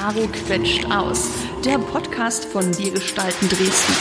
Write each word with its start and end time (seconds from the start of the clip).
Caro 0.00 0.26
quetscht 0.28 0.86
aus, 0.90 1.28
der 1.62 1.76
Podcast 1.76 2.46
von 2.46 2.78
Wir 2.78 2.90
gestalten 2.90 3.50
Dresden. 3.50 3.92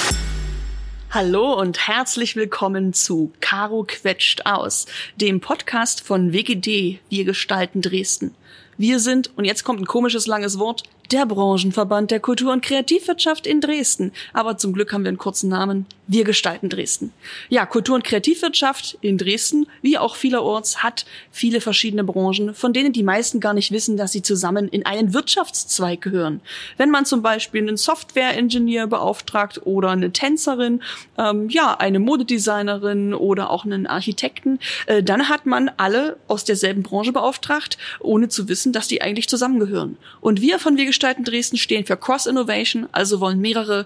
Hallo 1.11 1.59
und 1.59 1.89
herzlich 1.89 2.37
willkommen 2.37 2.93
zu 2.93 3.33
Caro 3.41 3.83
quetscht 3.85 4.45
aus, 4.45 4.85
dem 5.17 5.41
Podcast 5.41 5.99
von 5.99 6.31
WGD 6.31 6.99
Wir 7.09 7.25
gestalten 7.25 7.81
Dresden. 7.81 8.33
Wir 8.77 9.01
sind, 9.01 9.37
und 9.37 9.43
jetzt 9.43 9.65
kommt 9.65 9.81
ein 9.81 9.87
komisches 9.87 10.25
langes 10.25 10.57
Wort, 10.57 10.83
der 11.11 11.25
Branchenverband 11.25 12.11
der 12.11 12.19
Kultur- 12.19 12.53
und 12.53 12.63
Kreativwirtschaft 12.63 13.47
in 13.47 13.61
Dresden. 13.61 14.11
Aber 14.33 14.57
zum 14.57 14.73
Glück 14.73 14.93
haben 14.93 15.03
wir 15.03 15.09
einen 15.09 15.17
kurzen 15.17 15.49
Namen. 15.49 15.85
Wir 16.07 16.23
gestalten 16.23 16.69
Dresden. 16.69 17.13
Ja, 17.49 17.65
Kultur- 17.65 17.95
und 17.95 18.03
Kreativwirtschaft 18.03 18.97
in 19.01 19.17
Dresden, 19.17 19.67
wie 19.81 19.97
auch 19.97 20.15
vielerorts, 20.15 20.81
hat 20.81 21.05
viele 21.31 21.61
verschiedene 21.61 22.03
Branchen, 22.03 22.55
von 22.55 22.73
denen 22.73 22.93
die 22.93 23.03
meisten 23.03 23.39
gar 23.39 23.53
nicht 23.53 23.71
wissen, 23.71 23.95
dass 23.95 24.11
sie 24.11 24.23
zusammen 24.23 24.67
in 24.69 24.85
einen 24.85 25.13
Wirtschaftszweig 25.13 26.01
gehören. 26.01 26.41
Wenn 26.77 26.89
man 26.89 27.05
zum 27.05 27.21
Beispiel 27.21 27.61
einen 27.61 27.77
Software-Engineer 27.77 28.87
beauftragt 28.87 29.61
oder 29.65 29.89
eine 29.89 30.11
Tänzerin, 30.11 30.81
ähm, 31.17 31.49
ja, 31.49 31.75
eine 31.75 31.99
Modedesignerin 31.99 33.13
oder 33.13 33.51
auch 33.51 33.65
einen 33.65 33.85
Architekten, 33.85 34.59
äh, 34.87 35.03
dann 35.03 35.29
hat 35.29 35.45
man 35.45 35.69
alle 35.77 36.17
aus 36.27 36.43
derselben 36.43 36.81
Branche 36.81 37.11
beauftragt, 37.11 37.77
ohne 37.99 38.29
zu 38.29 38.47
wissen, 38.49 38.73
dass 38.73 38.87
die 38.87 39.01
eigentlich 39.01 39.29
zusammengehören. 39.29 39.97
Und 40.21 40.41
wir 40.41 40.59
von 40.59 40.77
Wir 40.77 40.85
gestalten 40.99 41.23
Dresden 41.23 41.55
stehen 41.55 41.85
für 41.85 41.95
Cross 41.95 42.25
Innovation, 42.25 42.89
also 42.91 43.21
wollen 43.21 43.39
mehrere 43.39 43.85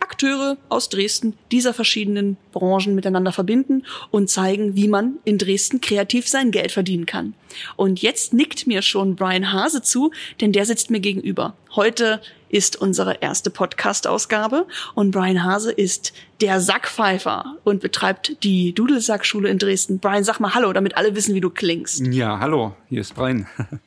Akteure 0.00 0.56
aus 0.70 0.88
Dresden 0.88 1.34
dieser 1.52 1.74
verschiedenen 1.74 2.38
Branchen 2.52 2.94
miteinander 2.94 3.30
verbinden 3.30 3.84
und 4.10 4.30
zeigen, 4.30 4.74
wie 4.74 4.88
man 4.88 5.18
in 5.26 5.36
Dresden 5.36 5.82
kreativ 5.82 6.26
sein 6.26 6.52
Geld 6.52 6.72
verdienen 6.72 7.04
kann. 7.04 7.34
Und 7.76 8.00
jetzt 8.00 8.32
nickt 8.32 8.66
mir 8.66 8.80
schon 8.80 9.16
Brian 9.16 9.52
Hase 9.52 9.82
zu, 9.82 10.12
denn 10.40 10.52
der 10.52 10.64
sitzt 10.64 10.90
mir 10.90 11.00
gegenüber. 11.00 11.52
Heute 11.74 12.22
ist 12.48 12.76
unsere 12.76 13.20
erste 13.20 13.50
Podcast-Ausgabe 13.50 14.66
und 14.94 15.10
Brian 15.10 15.44
Hase 15.44 15.70
ist 15.70 16.14
der 16.40 16.62
Sackpfeifer 16.62 17.56
und 17.64 17.82
betreibt 17.82 18.42
die 18.44 18.72
Dudelsackschule 18.72 19.50
in 19.50 19.58
Dresden. 19.58 19.98
Brian, 19.98 20.24
sag 20.24 20.40
mal 20.40 20.54
Hallo, 20.54 20.72
damit 20.72 20.96
alle 20.96 21.14
wissen, 21.14 21.34
wie 21.34 21.42
du 21.42 21.50
klingst. 21.50 22.06
Ja, 22.06 22.38
hallo, 22.40 22.74
hier 22.88 23.02
ist 23.02 23.14
Brian. 23.14 23.46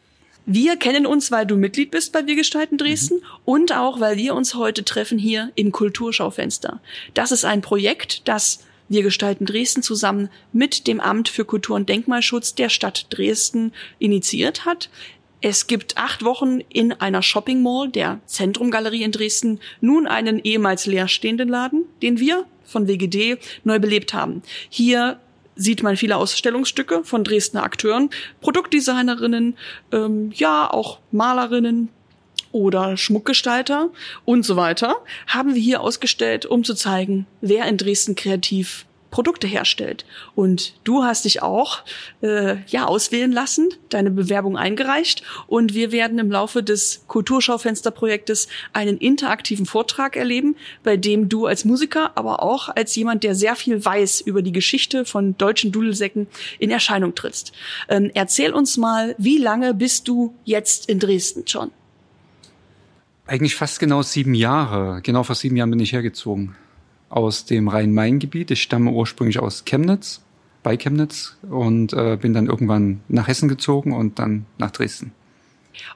Wir 0.52 0.78
kennen 0.78 1.05
uns, 1.05 1.30
weil 1.30 1.45
du 1.45 1.55
Mitglied 1.58 1.92
bist 1.92 2.11
bei 2.11 2.25
Wir 2.25 2.36
gestalten 2.36 2.80
Dresden 2.80 3.17
mhm. 3.17 3.23
und 3.45 3.72
auch, 3.72 4.00
weil 4.00 4.17
wir 4.17 4.33
uns 4.33 4.55
heute 4.55 4.83
treffen 4.83 5.19
hier 5.19 5.52
im 5.53 5.72
Kulturschaufenster. 5.72 6.81
Das 7.14 7.31
ist 7.31 7.45
ein 7.45 7.61
Projekt, 7.61 8.28
das 8.28 8.64
wir 8.88 9.03
gestalten 9.03 9.45
Dresden 9.45 9.83
zusammen 9.83 10.27
mit 10.52 10.88
dem 10.88 11.02
Amt 11.02 11.30
für 11.30 11.45
Kultur- 11.45 11.75
und 11.75 11.88
Denkmalschutz 11.88 12.55
der 12.55 12.70
Stadt 12.70 13.05
Dresden 13.11 13.73
initiiert 14.00 14.66
hat. 14.66 14.89
Es 15.42 15.67
gibt 15.67 16.00
acht 16.00 16.25
Wochen 16.25 16.61
in 16.61 16.94
einer 16.94 17.22
Shopping 17.22 17.61
Mall, 17.61 17.89
der 17.89 18.20
Zentrumgalerie 18.25 19.03
in 19.03 19.11
Dresden, 19.11 19.59
nun 19.81 20.08
einen 20.08 20.39
ehemals 20.39 20.88
leerstehenden 20.88 21.47
Laden, 21.47 21.86
den 22.02 22.20
wir 22.20 22.45
von 22.66 22.88
WGD 22.88 23.38
neu 23.64 23.77
belebt 23.77 24.16
haben. 24.16 24.42
Hier 24.67 25.20
sieht 25.59 25.83
man 25.83 25.97
viele 25.97 26.15
Ausstellungsstücke 26.15 27.03
von 27.03 27.23
Dresdner 27.23 27.63
Akteuren, 27.63 28.09
Produktdesignerinnen, 28.41 29.57
ähm, 29.91 30.31
ja, 30.33 30.71
auch 30.71 30.99
Malerinnen, 31.11 31.89
oder 32.52 32.97
Schmuckgestalter 32.97 33.89
und 34.25 34.43
so 34.43 34.55
weiter, 34.55 34.95
haben 35.27 35.53
wir 35.53 35.61
hier 35.61 35.81
ausgestellt, 35.81 36.47
um 36.47 36.63
zu 36.63 36.73
zeigen, 36.73 37.27
wer 37.41 37.65
in 37.65 37.77
Dresden 37.77 38.15
kreativ 38.15 38.85
Produkte 39.11 39.47
herstellt. 39.47 40.05
Und 40.35 40.73
du 40.83 41.03
hast 41.03 41.25
dich 41.25 41.41
auch 41.41 41.79
äh, 42.21 42.57
ja 42.67 42.85
auswählen 42.85 43.31
lassen, 43.31 43.69
deine 43.89 44.11
Bewerbung 44.11 44.57
eingereicht 44.57 45.23
und 45.47 45.73
wir 45.73 45.91
werden 45.91 46.19
im 46.19 46.31
Laufe 46.31 46.63
des 46.63 47.03
Kulturschaufensterprojektes 47.07 48.47
einen 48.73 48.97
interaktiven 48.97 49.65
Vortrag 49.65 50.15
erleben, 50.15 50.55
bei 50.83 50.97
dem 50.97 51.30
du 51.30 51.45
als 51.45 51.65
Musiker, 51.65 52.11
aber 52.15 52.43
auch 52.43 52.69
als 52.69 52.95
jemand, 52.95 53.23
der 53.23 53.35
sehr 53.35 53.55
viel 53.55 53.83
weiß 53.83 54.21
über 54.21 54.41
die 54.41 54.52
Geschichte 54.52 55.05
von 55.05 55.37
deutschen 55.37 55.71
Dudelsäcken, 55.71 56.27
in 56.59 56.71
Erscheinung 56.71 57.15
trittst. 57.15 57.52
Ähm, 57.87 58.11
erzähl 58.14 58.53
uns 58.53 58.77
mal, 58.77 59.15
wie 59.17 59.37
lange 59.37 59.73
bist 59.73 60.08
du 60.08 60.33
jetzt 60.45 60.89
in 60.89 60.99
Dresden 60.99 61.48
schon? 61.48 61.71
Eigentlich 63.25 63.55
fast 63.55 63.80
genau 63.80 64.02
sieben 64.02 64.33
Jahre. 64.33 65.02
Genau 65.03 65.23
vor 65.23 65.36
sieben 65.36 65.55
Jahren 65.55 65.69
bin 65.69 65.80
ich 65.80 65.93
hergezogen 65.93 66.55
aus 67.09 67.45
dem 67.45 67.67
Rhein-Main-Gebiet. 67.67 68.52
Ich 68.52 68.61
stamme 68.61 68.92
ursprünglich 68.92 69.39
aus 69.39 69.65
Chemnitz, 69.65 70.21
bei 70.64 70.77
Chemnitz 70.77 71.37
und 71.49 71.93
äh, 71.93 72.17
bin 72.20 72.33
dann 72.33 72.47
irgendwann 72.47 73.02
nach 73.08 73.27
Hessen 73.27 73.49
gezogen 73.49 73.93
und 73.93 74.20
dann 74.20 74.45
nach 74.58 74.71
Dresden. 74.71 75.14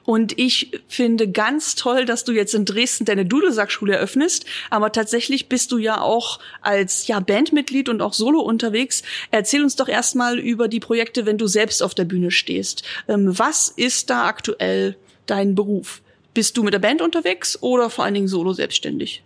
Und 0.04 0.38
ich 0.38 0.80
finde 0.88 1.30
ganz 1.30 1.74
toll, 1.74 2.04
dass 2.04 2.24
du 2.24 2.32
jetzt 2.32 2.54
in 2.54 2.64
Dresden 2.64 3.04
deine 3.04 3.26
Dudelsackschule 3.26 3.94
eröffnest. 3.94 4.46
Aber 4.70 4.92
tatsächlich 4.92 5.48
bist 5.48 5.72
du 5.72 5.78
ja 5.78 6.00
auch 6.00 6.38
als 6.62 7.06
ja, 7.06 7.20
Bandmitglied 7.20 7.88
und 7.88 8.00
auch 8.02 8.12
Solo 8.12 8.40
unterwegs. 8.40 9.02
Erzähl 9.30 9.62
uns 9.62 9.76
doch 9.76 9.88
erstmal 9.88 10.38
über 10.38 10.68
die 10.68 10.80
Projekte, 10.80 11.26
wenn 11.26 11.38
du 11.38 11.46
selbst 11.46 11.82
auf 11.82 11.94
der 11.94 12.04
Bühne 12.04 12.30
stehst. 12.30 12.82
Ähm, 13.08 13.38
was 13.38 13.68
ist 13.68 14.10
da 14.10 14.26
aktuell 14.26 14.96
dein 15.26 15.54
Beruf? 15.54 16.02
Bist 16.32 16.56
du 16.56 16.62
mit 16.62 16.74
der 16.74 16.80
Band 16.80 17.00
unterwegs 17.00 17.62
oder 17.62 17.90
vor 17.90 18.04
allen 18.04 18.14
Dingen 18.14 18.28
solo 18.28 18.52
selbstständig? 18.52 19.22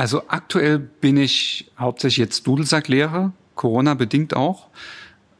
Also 0.00 0.22
aktuell 0.28 0.78
bin 0.78 1.18
ich 1.18 1.70
hauptsächlich 1.78 2.16
jetzt 2.16 2.46
Dudelsacklehrer, 2.46 3.34
Corona 3.54 3.92
bedingt 3.92 4.34
auch, 4.34 4.68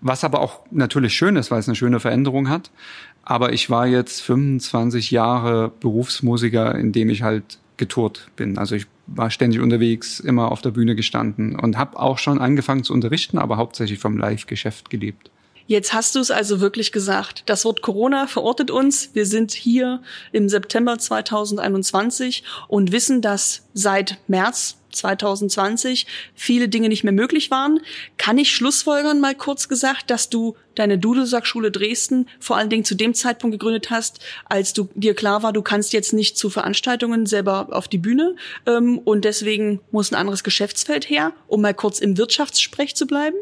was 0.03 0.23
aber 0.23 0.43
auch 0.43 0.61
natürlich 0.71 1.15
schön 1.15 1.37
ist, 1.37 1.51
weil 1.51 1.61
es 1.61 1.67
eine 1.67 1.77
schöne 1.77 1.99
Veränderung 1.99 2.51
hat. 2.51 2.71
Aber 3.23 3.55
ich 3.55 3.71
war 3.71 3.87
jetzt 3.87 4.21
25 4.21 5.13
Jahre 5.13 5.73
Berufsmusiker, 5.81 6.75
in 6.75 6.93
dem 6.93 7.09
ich 7.09 7.23
halt 7.23 7.59
getourt 7.79 8.29
bin. 8.37 8.59
Also 8.59 8.75
ich 8.75 8.87
war 9.07 9.31
ständig 9.31 9.63
unterwegs, 9.63 10.21
immer 10.21 10.53
auf 10.53 10.61
der 10.61 10.73
Bühne 10.73 10.95
gestanden 10.95 11.59
und 11.59 11.79
habe 11.79 11.99
auch 11.99 12.19
schon 12.19 12.39
angefangen 12.39 12.85
zu 12.85 12.93
unterrichten, 12.93 13.39
aber 13.39 13.57
hauptsächlich 13.57 13.99
vom 13.99 14.19
Live-Geschäft 14.19 14.91
gelebt. 14.91 15.31
Jetzt 15.71 15.93
hast 15.93 16.17
du 16.17 16.19
es 16.19 16.33
also 16.33 16.61
wirklich 16.61 16.91
gesagt. 16.91 17.45
Das 17.47 17.65
Wort 17.65 17.81
Corona 17.81 18.27
verortet 18.27 18.73
uns. 18.73 19.11
Wir 19.13 19.25
sind 19.25 19.53
hier 19.53 20.03
im 20.33 20.49
September 20.49 20.99
2021 20.99 22.43
und 22.67 22.91
wissen, 22.91 23.23
dass 23.23 23.69
seit 23.73 24.19
März 24.27 24.79
2020 24.91 26.09
viele 26.35 26.69
Dinge 26.69 26.89
nicht 26.89 27.05
mehr 27.05 27.13
möglich 27.13 27.53
waren. 27.53 27.79
Kann 28.19 28.37
ich 28.37 28.53
schlussfolgern, 28.53 29.21
mal 29.21 29.37
kurz 29.37 29.69
gesagt, 29.69 30.11
dass 30.11 30.29
du 30.29 30.57
deine 30.75 30.99
Dudelsackschule 30.99 31.71
Dresden 31.71 32.29
vor 32.41 32.57
allen 32.57 32.69
Dingen 32.69 32.85
zu 32.85 32.97
dem 32.97 33.15
Zeitpunkt 33.15 33.55
gegründet 33.55 33.91
hast, 33.91 34.19
als 34.47 34.73
du 34.73 34.89
dir 34.97 35.15
klar 35.15 35.45
war, 35.45 35.53
du 35.53 35.63
kannst 35.63 35.93
jetzt 35.93 36.13
nicht 36.13 36.37
zu 36.37 36.51
Veranstaltungen 36.51 37.27
selber 37.27 37.69
auf 37.71 37.87
die 37.87 37.99
Bühne 37.99 38.35
ähm, 38.67 38.99
und 38.99 39.25
deswegen 39.25 39.81
muss 39.93 40.11
ein 40.11 40.17
anderes 40.17 40.43
Geschäftsfeld 40.43 41.09
her, 41.09 41.33
um 41.47 41.61
mal 41.61 41.75
kurz 41.75 42.01
im 42.01 42.19
Wirtschaftssprech 42.19 42.97
zu 42.97 43.07
bleiben? 43.07 43.37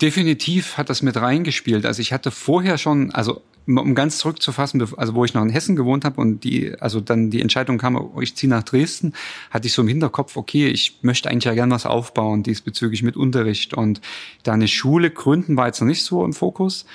Definitiv 0.00 0.76
hat 0.76 0.90
das 0.90 1.02
mit 1.02 1.16
reingespielt. 1.16 1.86
Also 1.86 2.02
ich 2.02 2.12
hatte 2.12 2.30
vorher 2.30 2.76
schon, 2.76 3.10
also 3.12 3.42
um 3.66 3.94
ganz 3.94 4.18
zurückzufassen, 4.18 4.80
also 4.96 5.14
wo 5.14 5.24
ich 5.24 5.34
noch 5.34 5.42
in 5.42 5.48
Hessen 5.48 5.74
gewohnt 5.74 6.04
habe 6.04 6.20
und 6.20 6.44
die, 6.44 6.78
also 6.80 7.00
dann 7.00 7.30
die 7.30 7.40
Entscheidung 7.40 7.78
kam, 7.78 7.96
oh, 7.96 8.20
ich 8.20 8.36
ziehe 8.36 8.48
nach 8.48 8.62
Dresden, 8.62 9.12
hatte 9.50 9.66
ich 9.66 9.72
so 9.72 9.82
im 9.82 9.88
Hinterkopf, 9.88 10.36
okay, 10.36 10.68
ich 10.68 10.98
möchte 11.02 11.28
eigentlich 11.28 11.44
ja 11.44 11.54
gern 11.54 11.70
was 11.70 11.86
aufbauen 11.86 12.42
diesbezüglich 12.42 13.02
mit 13.02 13.16
Unterricht 13.16 13.74
und 13.74 14.00
da 14.44 14.52
eine 14.52 14.68
Schule 14.68 15.10
gründen 15.10 15.56
war 15.56 15.66
jetzt 15.66 15.80
noch 15.80 15.88
nicht 15.88 16.04
so 16.04 16.24
im 16.24 16.32
Fokus. 16.32 16.86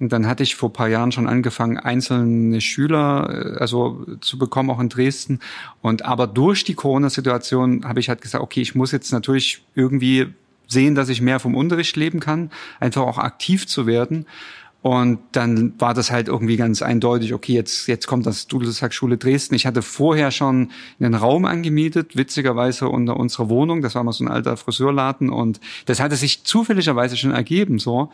Und 0.00 0.12
dann 0.12 0.26
hatte 0.26 0.42
ich 0.42 0.56
vor 0.56 0.72
paar 0.72 0.88
Jahren 0.88 1.12
schon 1.12 1.28
angefangen, 1.28 1.78
einzelne 1.78 2.60
Schüler 2.60 3.54
äh, 3.54 3.58
also 3.58 4.04
zu 4.20 4.38
bekommen, 4.38 4.70
auch 4.70 4.80
in 4.80 4.88
Dresden. 4.88 5.38
Und 5.82 6.04
aber 6.04 6.26
durch 6.26 6.64
die 6.64 6.74
Corona-Situation 6.74 7.84
habe 7.84 8.00
ich 8.00 8.08
halt 8.08 8.20
gesagt, 8.20 8.42
okay, 8.42 8.60
ich 8.60 8.74
muss 8.74 8.90
jetzt 8.90 9.12
natürlich 9.12 9.62
irgendwie 9.74 10.34
sehen, 10.66 10.94
dass 10.94 11.08
ich 11.08 11.20
mehr 11.20 11.40
vom 11.40 11.54
Unterricht 11.54 11.96
leben 11.96 12.20
kann, 12.20 12.50
einfach 12.80 13.02
auch 13.02 13.18
aktiv 13.18 13.66
zu 13.66 13.86
werden. 13.86 14.26
Und 14.84 15.18
dann 15.32 15.72
war 15.80 15.94
das 15.94 16.10
halt 16.10 16.28
irgendwie 16.28 16.58
ganz 16.58 16.82
eindeutig, 16.82 17.32
okay, 17.32 17.54
jetzt, 17.54 17.88
jetzt 17.88 18.06
kommt 18.06 18.26
das 18.26 18.48
Dudelsackschule 18.48 19.16
Dresden. 19.16 19.54
Ich 19.54 19.64
hatte 19.64 19.80
vorher 19.80 20.30
schon 20.30 20.72
einen 21.00 21.14
Raum 21.14 21.46
angemietet, 21.46 22.16
witzigerweise 22.16 22.90
unter 22.90 23.16
unserer 23.16 23.48
Wohnung. 23.48 23.80
Das 23.80 23.94
war 23.94 24.04
mal 24.04 24.12
so 24.12 24.24
ein 24.24 24.28
alter 24.28 24.58
Friseurladen 24.58 25.30
und 25.30 25.58
das 25.86 26.00
hatte 26.00 26.16
sich 26.16 26.44
zufälligerweise 26.44 27.16
schon 27.16 27.30
ergeben, 27.30 27.78
so. 27.78 28.10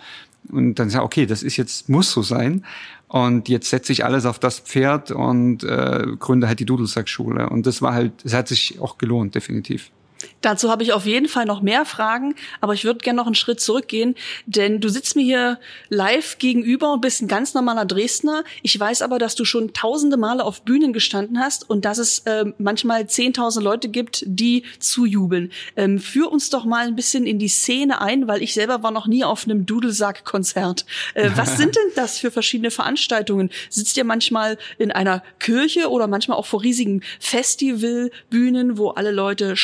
Und 0.48 0.76
dann 0.76 0.90
sag 0.90 1.02
okay, 1.02 1.26
das 1.26 1.42
ist 1.42 1.56
jetzt, 1.56 1.88
muss 1.88 2.12
so 2.12 2.22
sein. 2.22 2.64
Und 3.08 3.48
jetzt 3.48 3.68
setze 3.68 3.90
ich 3.90 4.04
alles 4.04 4.24
auf 4.24 4.38
das 4.38 4.60
Pferd 4.60 5.10
und 5.10 5.64
äh, 5.64 6.06
gründe 6.20 6.46
halt 6.46 6.60
die 6.60 6.66
Dudelsackschule. 6.66 7.50
Und 7.50 7.66
das 7.66 7.82
war 7.82 7.94
halt, 7.94 8.12
es 8.24 8.32
hat 8.32 8.46
sich 8.46 8.78
auch 8.80 8.96
gelohnt, 8.96 9.34
definitiv. 9.34 9.90
Dazu 10.40 10.70
habe 10.70 10.82
ich 10.82 10.92
auf 10.92 11.06
jeden 11.06 11.28
Fall 11.28 11.44
noch 11.44 11.60
mehr 11.60 11.84
Fragen, 11.84 12.34
aber 12.60 12.74
ich 12.74 12.84
würde 12.84 13.00
gerne 13.00 13.18
noch 13.18 13.26
einen 13.26 13.34
Schritt 13.34 13.60
zurückgehen, 13.60 14.14
denn 14.46 14.80
du 14.80 14.88
sitzt 14.88 15.16
mir 15.16 15.22
hier 15.22 15.60
live 15.88 16.38
gegenüber 16.38 16.92
und 16.92 17.00
bist 17.00 17.22
ein 17.22 17.28
ganz 17.28 17.54
normaler 17.54 17.84
Dresdner. 17.84 18.44
Ich 18.62 18.78
weiß 18.78 19.02
aber, 19.02 19.18
dass 19.18 19.34
du 19.34 19.44
schon 19.44 19.72
tausende 19.72 20.16
Male 20.16 20.44
auf 20.44 20.62
Bühnen 20.62 20.92
gestanden 20.92 21.38
hast 21.38 21.68
und 21.68 21.84
dass 21.84 21.98
es 21.98 22.20
äh, 22.20 22.46
manchmal 22.58 23.08
zehntausend 23.08 23.64
Leute 23.64 23.88
gibt, 23.88 24.22
die 24.26 24.64
zujubeln. 24.78 25.52
Ähm, 25.76 25.98
führ 25.98 26.30
uns 26.30 26.50
doch 26.50 26.64
mal 26.64 26.86
ein 26.86 26.96
bisschen 26.96 27.26
in 27.26 27.38
die 27.38 27.48
Szene 27.48 28.00
ein, 28.00 28.28
weil 28.28 28.42
ich 28.42 28.54
selber 28.54 28.82
war 28.82 28.90
noch 28.90 29.06
nie 29.06 29.24
auf 29.24 29.44
einem 29.44 29.66
Dudelsack-Konzert. 29.66 30.86
Äh, 31.14 31.30
was 31.34 31.56
sind 31.56 31.76
denn 31.76 31.90
das 31.96 32.18
für 32.18 32.30
verschiedene 32.30 32.70
Veranstaltungen? 32.70 33.50
Sitzt 33.68 33.96
ihr 33.96 34.04
manchmal 34.04 34.58
in 34.78 34.90
einer 34.90 35.22
Kirche 35.38 35.90
oder 35.90 36.06
manchmal 36.06 36.38
auch 36.38 36.46
vor 36.46 36.62
riesigen 36.62 37.02
Festivalbühnen, 37.18 38.78
wo 38.78 38.90
alle 38.90 39.10
Leute 39.10 39.56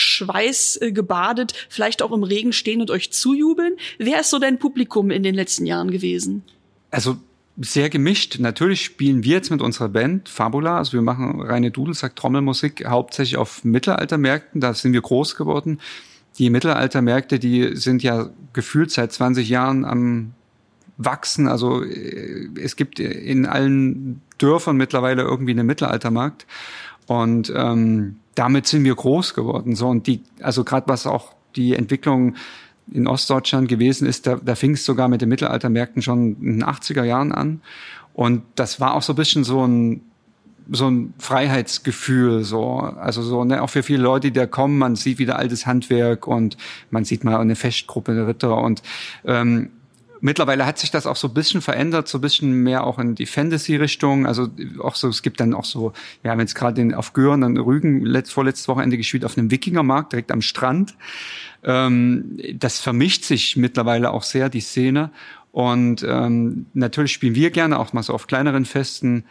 schweißen? 0.47 0.83
äh, 0.83 0.93
gebadet, 0.93 1.55
vielleicht 1.69 2.03
auch 2.03 2.13
im 2.13 2.23
Regen 2.23 2.53
stehen 2.53 2.81
und 2.81 2.91
euch 2.91 3.13
zujubeln? 3.13 3.75
Wer 3.99 4.21
ist 4.21 4.31
so 4.31 4.39
dein 4.39 4.59
Publikum 4.59 5.11
in 5.11 5.23
den 5.23 5.35
letzten 5.35 5.67
Jahren 5.67 5.91
gewesen? 5.91 6.43
Also 6.91 7.17
sehr 7.59 7.89
gemischt. 7.89 8.39
Natürlich 8.39 8.85
spielen 8.85 9.25
wir 9.25 9.33
jetzt 9.33 9.51
mit 9.51 9.63
unserer 9.63 9.89
Band 9.89 10.29
Fabula, 10.29 10.79
also 10.79 10.93
wir 10.93 11.03
machen 11.03 11.41
reine 11.41 11.71
Dudelsack-Trommelmusik 11.71 12.87
hauptsächlich 12.87 13.39
auf 13.39 13.65
Mittelaltermärkten, 13.65 14.61
da 14.61 14.75
sind 14.75 14.93
wir 14.93 15.01
groß 15.01 15.37
geworden. 15.37 15.81
Die 16.39 16.51
Mittelaltermärkte, 16.51 17.39
die 17.39 17.77
sind 17.77 18.03
ja 18.03 18.29
gefühlt 18.53 18.91
seit 18.91 19.11
20 19.11 19.49
Jahren 19.49 19.87
am 19.87 20.33
wachsen. 20.99 21.49
Also 21.49 21.83
äh, 21.83 22.49
es 22.61 22.77
gibt 22.77 22.99
in 23.01 23.47
allen 23.47 24.21
Dörfern 24.39 24.77
mittlerweile 24.77 25.23
irgendwie 25.23 25.53
einen 25.53 25.67
Mittelaltermarkt. 25.67 26.47
Und 27.07 27.53
ähm, 27.55 28.17
damit 28.35 28.67
sind 28.67 28.85
wir 28.85 28.95
groß 28.95 29.35
geworden. 29.35 29.75
So 29.75 29.89
und 29.89 30.07
die, 30.07 30.23
also 30.41 30.65
gerade 30.65 30.89
was 30.89 31.07
auch 31.07 31.33
die 31.57 31.75
Entwicklung 31.75 32.35
in 32.93 33.07
Ostdeutschland 33.07 33.69
gewesen 33.69 34.07
ist, 34.07 34.27
da, 34.27 34.37
da 34.37 34.55
fing 34.55 34.73
es 34.73 34.85
sogar 34.85 35.09
mit 35.09 35.21
den 35.21 35.29
Mittelaltermärkten 35.29 36.03
schon 36.03 36.37
in 36.41 36.61
den 36.61 36.65
80er 36.65 37.05
Jahren 37.05 37.33
an. 37.33 37.61
Und 38.15 38.43
das 38.55 38.81
war 38.81 38.95
auch 38.95 39.03
so 39.03 39.13
ein 39.13 39.17
bisschen 39.17 39.45
so 39.45 39.67
ein 39.67 40.03
so 40.71 40.89
ein 40.91 41.15
Freiheitsgefühl, 41.19 42.43
so 42.43 42.79
also 42.79 43.23
so 43.23 43.45
ne, 43.45 43.63
auch 43.63 43.71
für 43.71 43.85
viele 43.85 44.03
Leute, 44.03 44.29
die 44.29 44.33
da 44.33 44.47
kommen, 44.47 44.79
man 44.79 44.97
sieht 44.97 45.19
wieder 45.19 45.39
altes 45.39 45.65
Handwerk 45.65 46.27
und 46.27 46.57
man 46.91 47.05
sieht 47.05 47.23
mal 47.23 47.37
eine 47.37 47.55
Festgruppe 47.55 48.17
der 48.17 48.27
Ritter 48.27 48.57
und 48.57 48.83
ähm, 49.25 49.71
Mittlerweile 50.27 50.67
hat 50.67 50.77
sich 50.77 50.91
das 50.91 51.07
auch 51.07 51.15
so 51.15 51.29
ein 51.29 51.35
bisschen 51.35 51.61
verändert, 51.61 52.09
so 52.09 52.19
ein 52.19 52.21
bisschen 52.21 52.65
mehr 52.65 52.85
auch 52.85 52.99
in 52.99 53.15
die 53.15 53.27
Fantasy-Richtung. 53.27 54.27
Also 54.27 54.49
auch 54.81 54.97
so, 54.97 55.07
es 55.07 55.23
gibt 55.23 55.39
dann 55.39 55.55
auch 55.55 55.65
so, 55.65 55.93
wir 56.23 56.33
haben 56.33 56.41
jetzt 56.41 56.57
gerade 56.57 56.99
auf 56.99 57.13
Göhren, 57.13 57.43
dann 57.43 57.57
Rügen 57.57 58.05
letzt, 58.05 58.33
vorletztes 58.33 58.67
Wochenende 58.67 58.97
gespielt 58.97 59.25
auf 59.25 59.39
einem 59.39 59.53
Wikingermarkt 59.53 60.11
direkt 60.11 60.33
am 60.33 60.43
Strand. 60.43 60.97
Ähm, 61.63 62.41
das 62.55 62.81
vermischt 62.81 63.23
sich 63.23 63.57
mittlerweile 63.57 64.11
auch 64.11 64.25
sehr, 64.25 64.49
die 64.49 64.63
Szene. 64.63 65.13
Und 65.53 66.03
ähm, 66.03 66.67
natürlich 66.75 67.13
spielen 67.13 67.37
wir 67.37 67.53
gerne 67.53 67.79
auch 67.79 67.93
mal 67.93 68.03
so 68.03 68.13
auf 68.13 68.27
kleineren 68.27 68.65
Festen, 68.65 69.27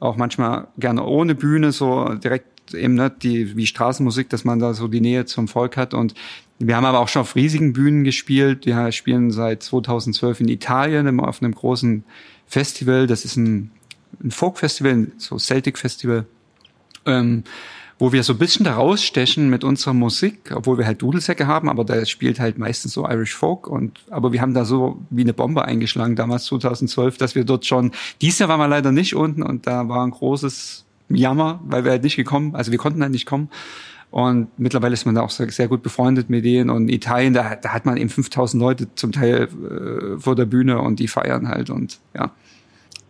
auch 0.00 0.16
manchmal 0.16 0.68
gerne 0.78 1.04
ohne 1.04 1.34
Bühne, 1.34 1.72
so 1.72 2.14
direkt 2.14 2.57
eben 2.74 2.94
ne, 2.94 3.10
die 3.10 3.56
wie 3.56 3.66
Straßenmusik, 3.66 4.28
dass 4.28 4.44
man 4.44 4.58
da 4.58 4.74
so 4.74 4.88
die 4.88 5.00
Nähe 5.00 5.24
zum 5.26 5.48
Volk 5.48 5.76
hat. 5.76 5.94
Und 5.94 6.14
wir 6.58 6.76
haben 6.76 6.84
aber 6.84 7.00
auch 7.00 7.08
schon 7.08 7.22
auf 7.22 7.36
riesigen 7.36 7.72
Bühnen 7.72 8.04
gespielt. 8.04 8.66
Wir 8.66 8.90
spielen 8.92 9.30
seit 9.30 9.62
2012 9.62 10.40
in 10.40 10.48
Italien 10.48 11.20
auf 11.20 11.42
einem 11.42 11.54
großen 11.54 12.04
Festival. 12.46 13.06
Das 13.06 13.24
ist 13.24 13.36
ein, 13.36 13.70
ein 14.22 14.30
Folk-Festival, 14.30 15.08
so 15.18 15.38
Celtic-Festival, 15.38 16.26
ähm, 17.06 17.44
wo 17.98 18.12
wir 18.12 18.22
so 18.22 18.32
ein 18.32 18.38
bisschen 18.38 18.64
da 18.64 18.74
rausstechen 18.74 19.50
mit 19.50 19.64
unserer 19.64 19.94
Musik, 19.94 20.52
obwohl 20.54 20.78
wir 20.78 20.86
halt 20.86 21.02
Dudelsäcke 21.02 21.46
haben, 21.46 21.68
aber 21.68 21.84
da 21.84 22.04
spielt 22.06 22.38
halt 22.38 22.58
meistens 22.58 22.92
so 22.92 23.08
Irish 23.08 23.34
Folk 23.34 23.66
und, 23.66 24.00
aber 24.10 24.32
wir 24.32 24.40
haben 24.40 24.54
da 24.54 24.64
so 24.64 25.00
wie 25.10 25.22
eine 25.22 25.34
Bombe 25.34 25.64
eingeschlagen 25.64 26.14
damals 26.14 26.44
2012, 26.44 27.18
dass 27.18 27.34
wir 27.34 27.44
dort 27.44 27.66
schon, 27.66 27.90
dies 28.20 28.38
Jahr 28.38 28.48
waren 28.48 28.60
wir 28.60 28.68
leider 28.68 28.92
nicht 28.92 29.16
unten 29.16 29.42
und 29.42 29.66
da 29.66 29.88
war 29.88 30.04
ein 30.04 30.12
großes 30.12 30.84
Jammer, 31.08 31.60
weil 31.64 31.84
wir 31.84 31.92
halt 31.92 32.02
nicht 32.02 32.16
gekommen, 32.16 32.54
also 32.54 32.70
wir 32.70 32.78
konnten 32.78 33.02
halt 33.02 33.12
nicht 33.12 33.26
kommen. 33.26 33.50
Und 34.10 34.58
mittlerweile 34.58 34.94
ist 34.94 35.04
man 35.04 35.14
da 35.14 35.20
auch 35.20 35.30
sehr, 35.30 35.68
gut 35.68 35.82
befreundet 35.82 36.30
mit 36.30 36.44
denen. 36.44 36.70
Und 36.70 36.88
Italien, 36.88 37.34
da, 37.34 37.56
da 37.56 37.72
hat 37.74 37.84
man 37.84 37.98
eben 37.98 38.08
5000 38.08 38.60
Leute 38.60 38.94
zum 38.94 39.12
Teil 39.12 39.48
äh, 39.48 40.18
vor 40.18 40.34
der 40.34 40.46
Bühne 40.46 40.80
und 40.80 40.98
die 40.98 41.08
feiern 41.08 41.48
halt 41.48 41.68
und 41.68 41.98
ja. 42.14 42.32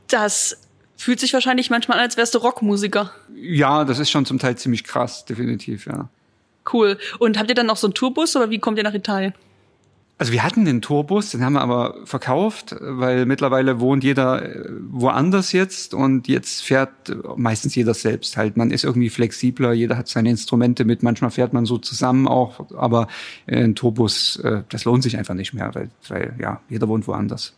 Das 0.09 0.59
fühlt 0.97 1.21
sich 1.21 1.33
wahrscheinlich 1.33 1.71
manchmal 1.71 1.99
an, 1.99 2.05
als 2.05 2.17
wärst 2.17 2.35
du 2.35 2.39
Rockmusiker. 2.39 3.13
Ja, 3.35 3.85
das 3.85 4.01
ist 4.01 4.11
schon 4.11 4.27
zum 4.27 4.39
Teil 4.39 4.57
ziemlich 4.57 4.83
krass, 4.83 5.25
definitiv, 5.25 5.87
ja. 5.87 6.09
Cool. 6.73 6.99
Und 7.19 7.39
habt 7.39 7.49
ihr 7.49 7.55
dann 7.55 7.67
noch 7.67 7.77
so 7.77 7.87
einen 7.87 7.95
Tourbus 7.95 8.35
oder 8.37 8.51
wie 8.51 8.59
kommt 8.59 8.79
ihr 8.79 8.85
nach 8.85 8.95
Italien? 8.95 9.35
Also 10.21 10.33
wir 10.33 10.43
hatten 10.43 10.65
den 10.65 10.83
Tourbus, 10.83 11.31
den 11.31 11.45
haben 11.45 11.53
wir 11.53 11.61
aber 11.61 11.95
verkauft, 12.05 12.75
weil 12.81 13.25
mittlerweile 13.25 13.79
wohnt 13.79 14.03
jeder 14.03 14.43
äh, 14.43 14.69
woanders 14.91 15.53
jetzt 15.53 15.95
und 15.95 16.27
jetzt 16.27 16.63
fährt 16.63 16.91
meistens 17.37 17.77
jeder 17.77 17.95
selbst 17.95 18.37
halt. 18.37 18.57
Man 18.57 18.73
ist 18.73 18.83
irgendwie 18.83 19.11
flexibler, 19.11 19.73
jeder 19.73 19.97
hat 19.97 20.09
seine 20.09 20.31
Instrumente 20.31 20.85
mit, 20.85 21.05
manchmal 21.05 21.31
fährt 21.31 21.53
man 21.53 21.67
so 21.67 21.79
zusammen 21.79 22.27
auch, 22.27 22.67
aber 22.77 23.07
ein 23.47 23.77
Tourbus, 23.77 24.41
äh, 24.43 24.63
das 24.69 24.85
lohnt 24.85 25.05
sich 25.05 25.17
einfach 25.17 25.35
nicht 25.35 25.55
mehr, 25.55 25.71
weil, 25.75 25.89
weil 26.09 26.35
ja, 26.41 26.61
jeder 26.69 26.89
wohnt 26.89 27.07
woanders. 27.07 27.55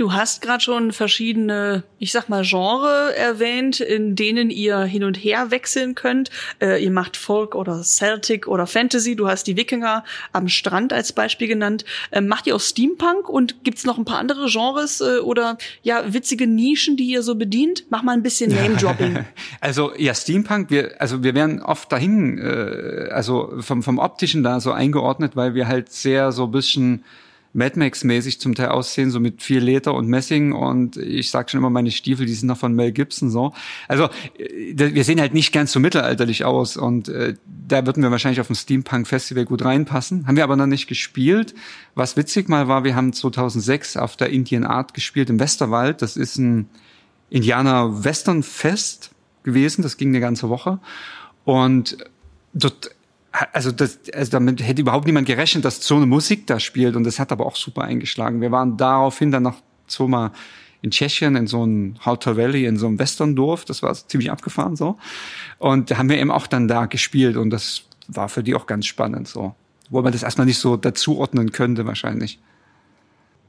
Du 0.00 0.14
hast 0.14 0.40
gerade 0.40 0.64
schon 0.64 0.92
verschiedene, 0.92 1.82
ich 1.98 2.10
sag 2.10 2.30
mal, 2.30 2.42
Genre 2.42 3.14
erwähnt, 3.14 3.80
in 3.80 4.16
denen 4.16 4.48
ihr 4.48 4.78
hin 4.80 5.04
und 5.04 5.14
her 5.18 5.50
wechseln 5.50 5.94
könnt. 5.94 6.30
Äh, 6.58 6.82
ihr 6.82 6.90
macht 6.90 7.18
Folk 7.18 7.54
oder 7.54 7.82
Celtic 7.82 8.48
oder 8.48 8.66
Fantasy. 8.66 9.14
Du 9.14 9.28
hast 9.28 9.46
die 9.46 9.58
Wikinger 9.58 10.02
am 10.32 10.48
Strand 10.48 10.94
als 10.94 11.12
Beispiel 11.12 11.48
genannt. 11.48 11.84
Ähm, 12.12 12.28
macht 12.28 12.46
ihr 12.46 12.56
auch 12.56 12.60
Steampunk 12.60 13.28
und 13.28 13.62
gibt's 13.62 13.84
noch 13.84 13.98
ein 13.98 14.06
paar 14.06 14.16
andere 14.16 14.46
Genres 14.48 15.02
äh, 15.02 15.18
oder 15.18 15.58
ja 15.82 16.02
witzige 16.14 16.46
Nischen, 16.46 16.96
die 16.96 17.04
ihr 17.04 17.22
so 17.22 17.34
bedient? 17.34 17.84
Mach 17.90 18.02
mal 18.02 18.12
ein 18.12 18.22
bisschen 18.22 18.54
Name-Dropping. 18.54 19.26
also 19.60 19.92
ja, 19.98 20.14
Steampunk. 20.14 20.70
Wir 20.70 20.98
also 20.98 21.22
wir 21.22 21.34
werden 21.34 21.60
oft 21.60 21.92
dahin, 21.92 22.38
äh, 22.38 23.10
also 23.10 23.52
vom 23.60 23.82
vom 23.82 23.98
optischen 23.98 24.42
da 24.44 24.60
so 24.60 24.72
eingeordnet, 24.72 25.36
weil 25.36 25.52
wir 25.52 25.68
halt 25.68 25.92
sehr 25.92 26.32
so 26.32 26.44
ein 26.44 26.52
bisschen 26.52 27.04
Mad 27.52 27.78
Max-mäßig 27.78 28.40
zum 28.40 28.54
Teil 28.54 28.68
aussehen, 28.68 29.10
so 29.10 29.18
mit 29.18 29.42
viel 29.42 29.58
Leder 29.58 29.94
und 29.94 30.06
Messing 30.06 30.52
und 30.52 30.96
ich 30.96 31.30
sag 31.30 31.50
schon 31.50 31.58
immer, 31.58 31.70
meine 31.70 31.90
Stiefel, 31.90 32.26
die 32.26 32.32
sind 32.32 32.46
noch 32.46 32.58
von 32.58 32.74
Mel 32.74 32.92
Gibson 32.92 33.30
so. 33.30 33.52
Also 33.88 34.04
äh, 34.38 34.94
wir 34.94 35.04
sehen 35.04 35.20
halt 35.20 35.34
nicht 35.34 35.52
ganz 35.52 35.72
so 35.72 35.80
mittelalterlich 35.80 36.44
aus 36.44 36.76
und 36.76 37.08
äh, 37.08 37.34
da 37.68 37.84
würden 37.86 38.02
wir 38.02 38.10
wahrscheinlich 38.10 38.40
auf 38.40 38.46
dem 38.46 38.56
Steampunk-Festival 38.56 39.44
gut 39.44 39.64
reinpassen. 39.64 40.26
Haben 40.26 40.36
wir 40.36 40.44
aber 40.44 40.56
noch 40.56 40.66
nicht 40.66 40.86
gespielt. 40.86 41.54
Was 41.94 42.16
witzig 42.16 42.48
mal 42.48 42.68
war, 42.68 42.84
wir 42.84 42.94
haben 42.94 43.12
2006 43.12 43.96
auf 43.96 44.16
der 44.16 44.30
Indian 44.30 44.64
Art 44.64 44.94
gespielt 44.94 45.28
im 45.28 45.40
Westerwald. 45.40 46.02
Das 46.02 46.16
ist 46.16 46.38
ein 46.38 46.68
Indianer-Western-Fest 47.30 49.10
gewesen, 49.42 49.82
das 49.82 49.96
ging 49.96 50.08
eine 50.10 50.20
ganze 50.20 50.48
Woche 50.48 50.78
und 51.44 51.96
dort 52.52 52.90
also, 53.52 53.70
das, 53.70 53.98
also 54.12 54.30
damit 54.30 54.66
hätte 54.66 54.82
überhaupt 54.82 55.06
niemand 55.06 55.26
gerechnet, 55.26 55.64
dass 55.64 55.84
so 55.86 55.96
eine 55.96 56.06
Musik 56.06 56.46
da 56.46 56.58
spielt 56.58 56.96
und 56.96 57.04
das 57.04 57.18
hat 57.18 57.32
aber 57.32 57.46
auch 57.46 57.56
super 57.56 57.82
eingeschlagen. 57.82 58.40
Wir 58.40 58.50
waren 58.50 58.76
daraufhin 58.76 59.30
dann 59.30 59.44
noch 59.44 59.62
zweimal 59.86 60.32
in 60.82 60.90
Tschechien 60.90 61.36
in 61.36 61.46
so 61.46 61.62
einem 61.62 61.96
Halter 62.00 62.36
Valley, 62.36 62.64
in 62.66 62.76
so 62.76 62.86
einem 62.86 62.98
Westerndorf, 62.98 63.64
das 63.64 63.82
war 63.82 63.92
ziemlich 63.94 64.30
abgefahren 64.30 64.76
so. 64.76 64.98
Und 65.58 65.90
da 65.90 65.98
haben 65.98 66.08
wir 66.08 66.18
eben 66.18 66.30
auch 66.30 66.46
dann 66.46 66.68
da 66.68 66.86
gespielt 66.86 67.36
und 67.36 67.50
das 67.50 67.82
war 68.08 68.28
für 68.28 68.42
die 68.42 68.54
auch 68.54 68.66
ganz 68.66 68.86
spannend 68.86 69.28
so. 69.28 69.54
Wo 69.90 70.02
man 70.02 70.12
das 70.12 70.22
erstmal 70.22 70.46
nicht 70.46 70.58
so 70.58 70.76
dazuordnen 70.76 71.52
könnte 71.52 71.86
wahrscheinlich. 71.86 72.38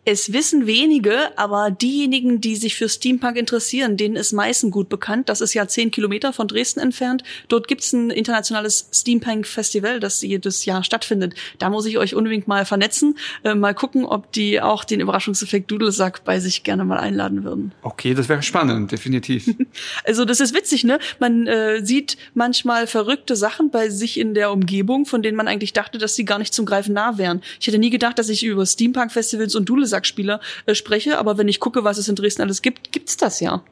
Es 0.03 0.33
wissen 0.33 0.65
wenige, 0.65 1.37
aber 1.37 1.69
diejenigen, 1.69 2.41
die 2.41 2.55
sich 2.55 2.75
für 2.75 2.89
Steampunk 2.89 3.37
interessieren, 3.37 3.97
denen 3.97 4.15
ist 4.15 4.31
Meißen 4.31 4.71
gut 4.71 4.89
bekannt. 4.89 5.29
Das 5.29 5.41
ist 5.41 5.53
ja 5.53 5.67
zehn 5.67 5.91
Kilometer 5.91 6.33
von 6.33 6.47
Dresden 6.47 6.79
entfernt. 6.79 7.23
Dort 7.49 7.67
gibt's 7.67 7.93
ein 7.93 8.09
internationales 8.09 8.87
Steampunk-Festival, 8.91 9.99
das 9.99 10.23
jedes 10.23 10.65
Jahr 10.65 10.83
stattfindet. 10.83 11.35
Da 11.59 11.69
muss 11.69 11.85
ich 11.85 11.99
euch 11.99 12.15
unbedingt 12.15 12.47
mal 12.47 12.65
vernetzen, 12.65 13.15
äh, 13.43 13.53
mal 13.53 13.75
gucken, 13.75 14.05
ob 14.05 14.31
die 14.31 14.59
auch 14.59 14.85
den 14.85 15.01
Überraschungseffekt 15.01 15.69
Dudelsack 15.69 16.23
bei 16.23 16.39
sich 16.39 16.63
gerne 16.63 16.83
mal 16.83 16.97
einladen 16.97 17.43
würden. 17.43 17.71
Okay, 17.83 18.15
das 18.15 18.27
wäre 18.27 18.41
spannend, 18.41 18.91
definitiv. 18.91 19.53
also 20.03 20.25
das 20.25 20.39
ist 20.39 20.55
witzig, 20.55 20.83
ne? 20.83 20.97
Man 21.19 21.45
äh, 21.45 21.85
sieht 21.85 22.17
manchmal 22.33 22.87
verrückte 22.87 23.35
Sachen 23.35 23.69
bei 23.69 23.89
sich 23.89 24.19
in 24.19 24.33
der 24.33 24.51
Umgebung, 24.51 25.05
von 25.05 25.21
denen 25.21 25.37
man 25.37 25.47
eigentlich 25.47 25.73
dachte, 25.73 25.99
dass 25.99 26.15
sie 26.15 26.25
gar 26.25 26.39
nicht 26.39 26.55
zum 26.55 26.65
Greifen 26.65 26.93
nah 26.95 27.19
wären. 27.19 27.43
Ich 27.59 27.67
hätte 27.67 27.77
nie 27.77 27.91
gedacht, 27.91 28.17
dass 28.17 28.29
ich 28.29 28.43
über 28.43 28.65
Steampunk-Festivals 28.65 29.53
und 29.53 29.69
Dudelsack 29.69 29.90
Dudelsackspieler 29.91 30.39
äh, 30.65 30.75
spreche, 30.75 31.17
aber 31.17 31.37
wenn 31.37 31.47
ich 31.47 31.59
gucke, 31.59 31.83
was 31.83 31.97
es 31.97 32.07
in 32.07 32.15
Dresden 32.15 32.41
alles 32.41 32.61
gibt, 32.61 32.91
gibt's 32.91 33.17
das 33.17 33.39
ja. 33.39 33.63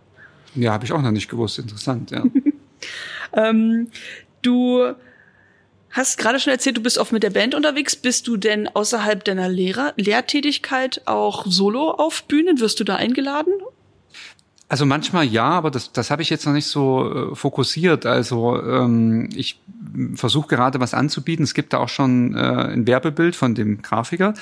Ja, 0.56 0.74
habe 0.74 0.86
ich 0.86 0.92
auch 0.92 1.02
noch 1.02 1.12
nicht 1.12 1.30
gewusst. 1.30 1.60
Interessant, 1.60 2.12
ja. 2.12 2.24
ähm, 3.34 3.90
du 4.42 4.94
hast 5.92 6.18
gerade 6.18 6.40
schon 6.40 6.52
erzählt, 6.52 6.78
du 6.78 6.82
bist 6.82 6.98
oft 6.98 7.12
mit 7.12 7.24
der 7.24 7.30
Band 7.30 7.56
unterwegs. 7.56 7.96
Bist 7.96 8.28
du 8.28 8.38
denn 8.38 8.68
außerhalb 8.68 9.24
deiner 9.24 9.48
Lehrer 9.48 9.94
Lehrtätigkeit 9.96 11.02
auch 11.06 11.46
solo 11.48 11.92
auf 11.92 12.24
Bühnen? 12.24 12.60
Wirst 12.60 12.80
du 12.80 12.84
da 12.84 12.96
eingeladen? 12.96 13.54
Also 14.70 14.86
manchmal 14.86 15.26
ja, 15.26 15.50
aber 15.50 15.72
das, 15.72 15.92
das 15.92 16.12
habe 16.12 16.22
ich 16.22 16.30
jetzt 16.30 16.46
noch 16.46 16.54
nicht 16.54 16.68
so 16.68 17.32
äh, 17.32 17.36
fokussiert. 17.36 18.06
Also 18.06 18.62
ähm, 18.62 19.28
ich 19.36 19.60
versuche 20.14 20.48
gerade 20.48 20.80
was 20.80 20.94
anzubieten. 20.94 21.44
Es 21.44 21.56
gibt 21.56 21.74
da 21.74 21.80
auch 21.80 21.90
schon 21.90 22.36
äh, 22.36 22.40
ein 22.40 22.86
Werbebild 22.86 23.36
von 23.36 23.56
dem 23.56 23.82
Grafiker. 23.82 24.36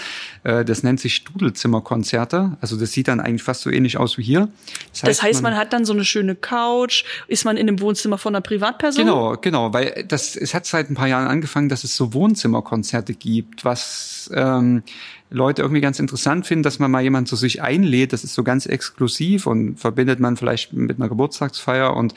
Äh, 0.43 0.65
das 0.65 0.83
nennt 0.83 0.99
sich 0.99 1.15
Studelzimmerkonzerte. 1.15 2.57
Also 2.59 2.77
das 2.77 2.91
sieht 2.91 3.07
dann 3.07 3.21
eigentlich 3.21 3.43
fast 3.43 3.61
so 3.61 3.69
ähnlich 3.69 3.97
aus 3.97 4.17
wie 4.17 4.23
hier. 4.23 4.49
Das 4.91 5.03
heißt, 5.03 5.09
das 5.09 5.23
heißt 5.23 5.43
man, 5.43 5.53
man, 5.53 5.61
hat 5.61 5.71
dann 5.71 5.85
so 5.85 5.93
eine 5.93 6.03
schöne 6.03 6.35
Couch. 6.35 7.05
Ist 7.29 7.45
man 7.45 7.55
in 7.55 7.69
einem 7.69 7.79
Wohnzimmer 7.79 8.17
von 8.17 8.35
einer 8.35 8.41
Privatperson? 8.41 9.05
Genau, 9.05 9.37
genau, 9.37 9.71
weil 9.71 10.03
das 10.07 10.35
es 10.35 10.53
hat 10.53 10.65
seit 10.65 10.89
ein 10.89 10.95
paar 10.95 11.07
Jahren 11.07 11.27
angefangen, 11.27 11.69
dass 11.69 11.85
es 11.85 11.95
so 11.95 12.13
Wohnzimmerkonzerte 12.13 13.13
gibt, 13.13 13.63
was 13.63 14.29
ähm, 14.33 14.83
Leute 15.29 15.61
irgendwie 15.61 15.81
ganz 15.81 15.99
interessant 15.99 16.45
finden, 16.45 16.63
dass 16.63 16.79
man 16.79 16.91
mal 16.91 17.03
jemand 17.03 17.27
zu 17.27 17.35
sich 17.35 17.61
einlädt. 17.61 18.13
Das 18.13 18.23
ist 18.23 18.33
so 18.33 18.43
ganz 18.43 18.65
exklusiv 18.65 19.45
und 19.47 19.79
verbindet 19.79 20.19
man 20.19 20.37
vielleicht 20.37 20.73
mit 20.73 20.97
einer 20.97 21.09
Geburtstagsfeier 21.09 21.95
und 21.95 22.13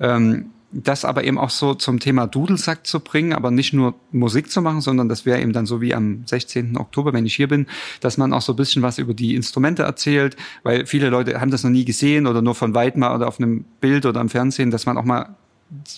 ähm, 0.00 0.50
das 0.74 1.04
aber 1.04 1.24
eben 1.24 1.38
auch 1.38 1.50
so 1.50 1.74
zum 1.74 2.00
Thema 2.00 2.26
Dudelsack 2.26 2.86
zu 2.86 2.98
bringen, 2.98 3.32
aber 3.32 3.50
nicht 3.50 3.72
nur 3.72 3.94
Musik 4.10 4.50
zu 4.50 4.60
machen, 4.60 4.80
sondern 4.80 5.08
das 5.08 5.24
wäre 5.24 5.40
eben 5.40 5.52
dann 5.52 5.66
so 5.66 5.80
wie 5.80 5.94
am 5.94 6.24
16. 6.26 6.76
Oktober, 6.76 7.12
wenn 7.12 7.26
ich 7.26 7.36
hier 7.36 7.48
bin, 7.48 7.66
dass 8.00 8.18
man 8.18 8.32
auch 8.32 8.42
so 8.42 8.54
ein 8.54 8.56
bisschen 8.56 8.82
was 8.82 8.98
über 8.98 9.14
die 9.14 9.36
Instrumente 9.36 9.84
erzählt, 9.84 10.36
weil 10.64 10.86
viele 10.86 11.10
Leute 11.10 11.40
haben 11.40 11.52
das 11.52 11.62
noch 11.62 11.70
nie 11.70 11.84
gesehen 11.84 12.26
oder 12.26 12.42
nur 12.42 12.56
von 12.56 12.74
weit 12.74 12.96
mal 12.96 13.14
oder 13.14 13.28
auf 13.28 13.38
einem 13.38 13.64
Bild 13.80 14.04
oder 14.04 14.20
am 14.20 14.28
Fernsehen, 14.28 14.72
dass 14.72 14.84
man 14.84 14.98
auch 14.98 15.04
mal 15.04 15.36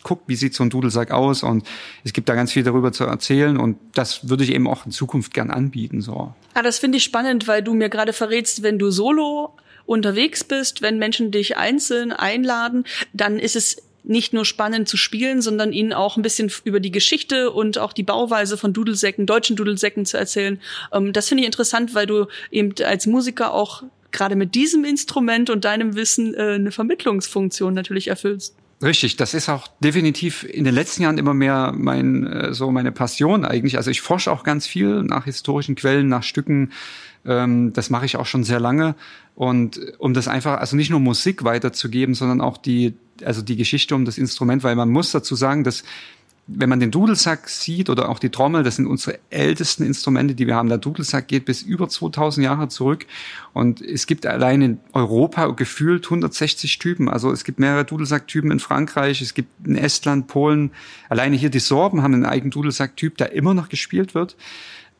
guckt, 0.02 0.24
wie 0.26 0.36
sieht 0.36 0.54
so 0.54 0.62
ein 0.62 0.70
Dudelsack 0.70 1.10
aus 1.10 1.42
und 1.42 1.66
es 2.04 2.12
gibt 2.12 2.28
da 2.28 2.34
ganz 2.34 2.52
viel 2.52 2.62
darüber 2.62 2.92
zu 2.92 3.04
erzählen 3.04 3.56
und 3.56 3.78
das 3.94 4.28
würde 4.28 4.44
ich 4.44 4.52
eben 4.52 4.66
auch 4.66 4.86
in 4.86 4.92
Zukunft 4.92 5.34
gern 5.34 5.50
anbieten. 5.50 6.00
So. 6.00 6.34
Ah, 6.54 6.62
das 6.62 6.78
finde 6.78 6.98
ich 6.98 7.04
spannend, 7.04 7.48
weil 7.48 7.62
du 7.62 7.74
mir 7.74 7.88
gerade 7.88 8.12
verrätst, 8.12 8.62
wenn 8.62 8.78
du 8.78 8.90
solo 8.90 9.54
unterwegs 9.86 10.44
bist, 10.44 10.82
wenn 10.82 10.98
Menschen 10.98 11.30
dich 11.30 11.56
einzeln 11.56 12.12
einladen, 12.12 12.84
dann 13.12 13.38
ist 13.38 13.56
es 13.56 13.76
nicht 14.06 14.32
nur 14.32 14.44
spannend 14.44 14.88
zu 14.88 14.96
spielen, 14.96 15.42
sondern 15.42 15.72
ihnen 15.72 15.92
auch 15.92 16.16
ein 16.16 16.22
bisschen 16.22 16.50
über 16.64 16.80
die 16.80 16.92
Geschichte 16.92 17.50
und 17.50 17.78
auch 17.78 17.92
die 17.92 18.04
Bauweise 18.04 18.56
von 18.56 18.72
Dudelsäcken, 18.72 19.26
deutschen 19.26 19.56
Dudelsäcken 19.56 20.06
zu 20.06 20.16
erzählen. 20.16 20.60
Ähm, 20.92 21.12
das 21.12 21.28
finde 21.28 21.42
ich 21.42 21.46
interessant, 21.46 21.94
weil 21.94 22.06
du 22.06 22.26
eben 22.50 22.72
als 22.84 23.06
Musiker 23.06 23.52
auch 23.52 23.82
gerade 24.12 24.36
mit 24.36 24.54
diesem 24.54 24.84
Instrument 24.84 25.50
und 25.50 25.64
deinem 25.64 25.96
Wissen 25.96 26.34
äh, 26.34 26.54
eine 26.54 26.70
Vermittlungsfunktion 26.70 27.74
natürlich 27.74 28.08
erfüllst. 28.08 28.54
Richtig, 28.82 29.16
das 29.16 29.32
ist 29.32 29.48
auch 29.48 29.68
definitiv 29.80 30.44
in 30.44 30.64
den 30.64 30.74
letzten 30.74 31.02
Jahren 31.02 31.16
immer 31.16 31.32
mehr 31.32 31.72
mein 31.74 32.26
äh, 32.26 32.52
so 32.52 32.70
meine 32.70 32.92
Passion 32.92 33.44
eigentlich. 33.46 33.78
Also 33.78 33.90
ich 33.90 34.02
forsche 34.02 34.30
auch 34.30 34.44
ganz 34.44 34.66
viel 34.66 35.02
nach 35.02 35.24
historischen 35.24 35.76
Quellen, 35.76 36.08
nach 36.08 36.22
Stücken. 36.22 36.72
Ähm, 37.24 37.72
das 37.72 37.88
mache 37.88 38.04
ich 38.04 38.16
auch 38.16 38.26
schon 38.26 38.44
sehr 38.44 38.60
lange 38.60 38.94
und 39.34 39.80
um 39.98 40.12
das 40.12 40.28
einfach 40.28 40.58
also 40.58 40.76
nicht 40.76 40.90
nur 40.90 41.00
Musik 41.00 41.42
weiterzugeben, 41.42 42.14
sondern 42.14 42.42
auch 42.42 42.58
die 42.58 42.94
also 43.24 43.40
die 43.40 43.56
Geschichte 43.56 43.94
um 43.94 44.04
das 44.04 44.18
Instrument, 44.18 44.62
weil 44.62 44.76
man 44.76 44.90
muss 44.90 45.10
dazu 45.10 45.36
sagen, 45.36 45.64
dass 45.64 45.82
wenn 46.48 46.68
man 46.68 46.78
den 46.78 46.92
Dudelsack 46.92 47.48
sieht 47.48 47.90
oder 47.90 48.08
auch 48.08 48.20
die 48.20 48.30
Trommel, 48.30 48.62
das 48.62 48.76
sind 48.76 48.86
unsere 48.86 49.18
ältesten 49.30 49.84
Instrumente, 49.84 50.36
die 50.36 50.46
wir 50.46 50.54
haben. 50.54 50.68
Der 50.68 50.78
Dudelsack 50.78 51.26
geht 51.26 51.44
bis 51.44 51.62
über 51.62 51.88
2000 51.88 52.44
Jahre 52.44 52.68
zurück 52.68 53.06
und 53.52 53.80
es 53.80 54.06
gibt 54.06 54.26
allein 54.26 54.62
in 54.62 54.80
Europa 54.92 55.46
gefühlt 55.48 56.04
160 56.04 56.78
Typen. 56.78 57.08
Also 57.08 57.32
es 57.32 57.42
gibt 57.42 57.58
mehrere 57.58 57.84
Dudelsacktypen 57.84 58.52
in 58.52 58.60
Frankreich, 58.60 59.20
es 59.20 59.34
gibt 59.34 59.66
in 59.66 59.76
Estland, 59.76 60.28
Polen. 60.28 60.70
Alleine 61.08 61.36
hier 61.36 61.50
die 61.50 61.58
Sorben 61.58 62.02
haben 62.02 62.14
einen 62.14 62.26
eigenen 62.26 62.52
Dudelsacktyp, 62.52 63.16
der 63.16 63.32
immer 63.32 63.52
noch 63.52 63.68
gespielt 63.68 64.14
wird. 64.14 64.36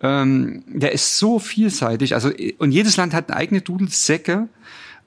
Ähm, 0.01 0.65
der 0.67 0.93
ist 0.93 1.17
so 1.17 1.39
vielseitig. 1.39 2.15
Also 2.15 2.31
und 2.59 2.73
jedes 2.73 2.97
Land 2.97 3.15
hat 3.15 3.31
eigene 3.33 3.61
Dudelsäcke 3.61 4.49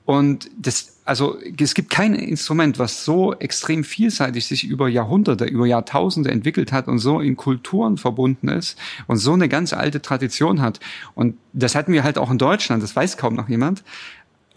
und 0.10 0.50
das, 0.58 1.02
also 1.06 1.38
es 1.60 1.76
gibt 1.76 1.92
kein 1.92 2.16
Instrument, 2.16 2.80
was 2.80 3.06
so 3.06 3.36
extrem 3.36 3.84
vielseitig 3.84 4.48
sich 4.48 4.64
über 4.64 4.90
Jahrhunderte, 4.90 5.46
über 5.46 5.68
Jahrtausende 5.68 6.32
entwickelt 6.32 6.72
hat 6.72 6.88
und 6.88 6.98
so 6.98 7.20
in 7.20 7.36
Kulturen 7.36 7.96
verbunden 7.98 8.48
ist 8.48 8.76
und 9.06 9.18
so 9.18 9.34
eine 9.34 9.48
ganz 9.48 9.72
alte 9.72 10.02
Tradition 10.02 10.62
hat. 10.64 10.80
Und 11.14 11.38
das 11.54 11.76
hatten 11.76 11.94
wir 11.94 12.04
halt 12.04 12.18
auch 12.18 12.32
in 12.32 12.40
Deutschland, 12.40 12.82
das 12.82 12.96
weiß 12.96 13.18
kaum 13.18 13.36
noch 13.36 13.50
jemand 13.50 13.84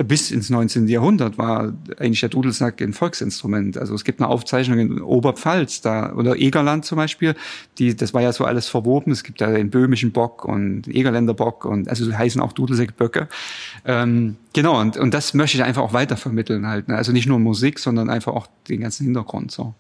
bis 0.05 0.31
ins 0.31 0.51
19. 0.51 0.89
Jahrhundert 0.89 1.39
war 1.39 1.73
eigentlich 1.99 2.21
der 2.21 2.29
Dudelsack 2.29 2.81
ein 2.81 2.93
Volksinstrument. 2.93 3.77
Also 3.79 3.95
es 3.95 4.05
gibt 4.05 4.21
eine 4.21 4.29
Aufzeichnung 4.29 4.79
in 4.79 5.01
Oberpfalz 5.01 5.81
da 5.81 6.13
oder 6.15 6.37
Egerland 6.37 6.85
zum 6.85 6.97
Beispiel, 6.97 7.35
die 7.79 7.97
das 7.97 8.15
war 8.15 8.23
ja 8.23 8.33
so 8.33 8.45
alles 8.45 8.69
verwoben. 8.69 9.13
Es 9.13 9.25
gibt 9.25 9.41
da 9.41 9.51
den 9.51 9.71
böhmischen 9.71 10.13
Bock 10.13 10.45
und 10.45 10.89
Egerländer 10.89 11.35
Bock 11.35 11.65
und 11.65 11.89
also 11.89 12.13
heißen 12.13 12.41
auch 12.41 12.53
Dudelsackböcke. 12.53 13.29
Ähm, 13.85 14.37
genau 14.53 14.81
und 14.81 14.97
und 14.97 15.15
das 15.15 15.35
möchte 15.35 15.57
ich 15.57 15.65
einfach 15.65 15.83
auch 15.83 15.93
weitervermitteln 15.93 16.67
halt. 16.67 16.89
Ne? 16.89 16.97
Also 16.97 17.13
nicht 17.13 17.27
nur 17.27 17.39
Musik, 17.39 17.79
sondern 17.79 18.11
einfach 18.11 18.33
auch 18.33 18.47
den 18.69 18.81
ganzen 18.81 19.05
Hintergrund 19.05 19.51
so. 19.51 19.75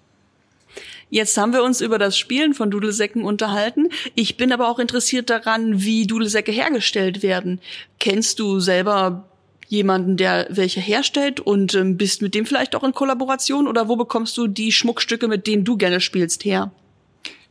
Jetzt 1.10 1.36
haben 1.36 1.52
wir 1.52 1.62
uns 1.62 1.82
über 1.82 1.98
das 1.98 2.16
Spielen 2.16 2.54
von 2.54 2.70
Dudelsäcken 2.70 3.24
unterhalten. 3.24 3.90
Ich 4.14 4.38
bin 4.38 4.50
aber 4.50 4.70
auch 4.70 4.78
interessiert 4.78 5.28
daran, 5.28 5.82
wie 5.82 6.06
Dudelsäcke 6.06 6.52
hergestellt 6.52 7.22
werden. 7.22 7.60
Kennst 8.00 8.38
du 8.38 8.60
selber 8.60 9.28
jemanden, 9.72 10.18
der 10.18 10.46
welche 10.50 10.80
herstellt 10.80 11.40
und 11.40 11.74
ähm, 11.74 11.96
bist 11.96 12.20
mit 12.20 12.34
dem 12.34 12.44
vielleicht 12.44 12.76
auch 12.76 12.84
in 12.84 12.92
Kollaboration 12.92 13.66
oder 13.66 13.88
wo 13.88 13.96
bekommst 13.96 14.36
du 14.36 14.46
die 14.46 14.70
Schmuckstücke, 14.70 15.28
mit 15.28 15.46
denen 15.46 15.64
du 15.64 15.78
gerne 15.78 16.00
spielst, 16.00 16.44
her? 16.44 16.70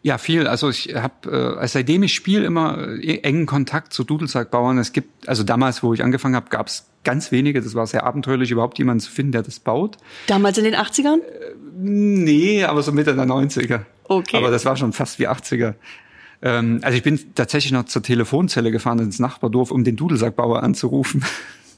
Ja, 0.04 0.20
viel. 0.20 0.46
Also 0.46 0.70
ich 0.70 0.94
habe, 0.94 1.58
äh, 1.60 1.68
seitdem 1.68 2.04
ich 2.04 2.14
spiele, 2.14 2.46
immer 2.46 2.78
äh, 3.02 3.22
engen 3.22 3.48
Kontakt 3.48 3.92
zu 3.92 4.04
Dudelsackbauern. 4.04 4.78
Es 4.78 4.94
gibt, 4.94 5.28
also 5.28 5.44
damals, 5.44 5.82
wo 5.82 5.96
ich 5.96 6.04
angefangen 6.04 6.36
habe, 6.36 6.50
gab 6.50 6.68
es 6.68 6.86
ganz 7.04 7.32
wenige. 7.32 7.60
Das 7.60 7.74
war 7.74 7.88
sehr 7.88 8.04
abenteuerlich, 8.04 8.52
überhaupt 8.52 8.78
jemanden 8.78 9.02
zu 9.02 9.10
finden, 9.10 9.32
der 9.32 9.42
das 9.42 9.60
baut. 9.60 9.98
Damals 10.28 10.60
in 10.60 10.64
den 10.64 10.76
80ern? 10.76 11.22
Äh, 11.22 11.56
nee, 11.76 12.64
aber 12.64 12.84
so 12.84 12.92
Mitte 12.92 13.16
der 13.16 13.26
90er. 13.26 13.82
Okay. 14.04 14.38
Aber 14.38 14.52
das 14.52 14.64
war 14.66 14.78
schon 14.78 14.94
fast 14.94 15.18
wie 15.18 15.28
80er. 15.28 15.74
Ähm, 16.44 16.82
also 16.84 16.96
ich 16.96 17.04
bin 17.04 17.20
tatsächlich 17.34 17.72
noch 17.72 17.86
zur 17.86 18.04
Telefonzelle 18.04 18.72
gefahren 18.72 19.00
ins 19.00 19.18
Nachbardorf, 19.18 19.72
um 19.72 19.84
den 19.84 19.96
Dudelsackbauer 19.96 20.62
anzurufen. 20.62 21.24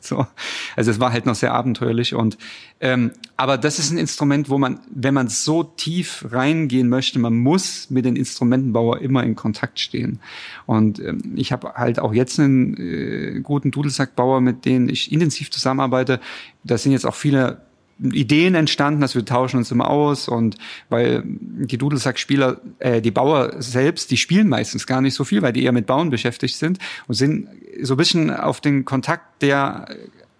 So. 0.13 0.27
Also 0.75 0.91
es 0.91 0.99
war 0.99 1.13
halt 1.13 1.25
noch 1.25 1.35
sehr 1.35 1.53
abenteuerlich 1.53 2.13
und 2.13 2.37
ähm, 2.81 3.11
aber 3.37 3.57
das 3.57 3.79
ist 3.79 3.91
ein 3.91 3.97
Instrument, 3.97 4.49
wo 4.49 4.57
man, 4.57 4.81
wenn 4.93 5.13
man 5.13 5.29
so 5.29 5.63
tief 5.63 6.25
reingehen 6.29 6.89
möchte, 6.89 7.19
man 7.19 7.35
muss 7.35 7.89
mit 7.89 8.03
den 8.03 8.17
Instrumentenbauer 8.17 8.99
immer 8.99 9.23
in 9.23 9.35
Kontakt 9.35 9.79
stehen. 9.79 10.19
Und 10.65 10.99
ähm, 10.99 11.33
ich 11.35 11.53
habe 11.53 11.75
halt 11.75 11.99
auch 11.99 12.13
jetzt 12.13 12.37
einen 12.39 12.75
äh, 12.77 13.39
guten 13.39 13.71
Dudelsackbauer, 13.71 14.41
mit 14.41 14.65
denen 14.65 14.89
ich 14.89 15.11
intensiv 15.13 15.49
zusammenarbeite. 15.51 16.19
Da 16.65 16.77
sind 16.77 16.91
jetzt 16.91 17.05
auch 17.05 17.15
viele 17.15 17.61
Ideen 18.01 18.55
entstanden, 18.55 19.01
dass 19.01 19.15
wir 19.15 19.23
tauschen 19.23 19.57
uns 19.57 19.71
immer 19.71 19.89
aus 19.89 20.27
und 20.27 20.57
weil 20.89 21.23
die 21.25 21.77
Dudelsackspieler, 21.77 22.59
äh, 22.79 23.01
die 23.01 23.11
Bauer 23.11 23.61
selbst, 23.61 24.11
die 24.11 24.17
spielen 24.17 24.49
meistens 24.49 24.87
gar 24.87 25.01
nicht 25.01 25.13
so 25.13 25.23
viel, 25.23 25.41
weil 25.41 25.53
die 25.53 25.63
eher 25.63 25.71
mit 25.71 25.85
Bauen 25.85 26.09
beschäftigt 26.09 26.55
sind 26.55 26.79
und 27.07 27.15
sind 27.15 27.47
so 27.81 27.93
ein 27.93 27.97
bisschen 27.97 28.31
auf 28.31 28.61
den 28.61 28.85
Kontakt 28.85 29.41
der 29.41 29.87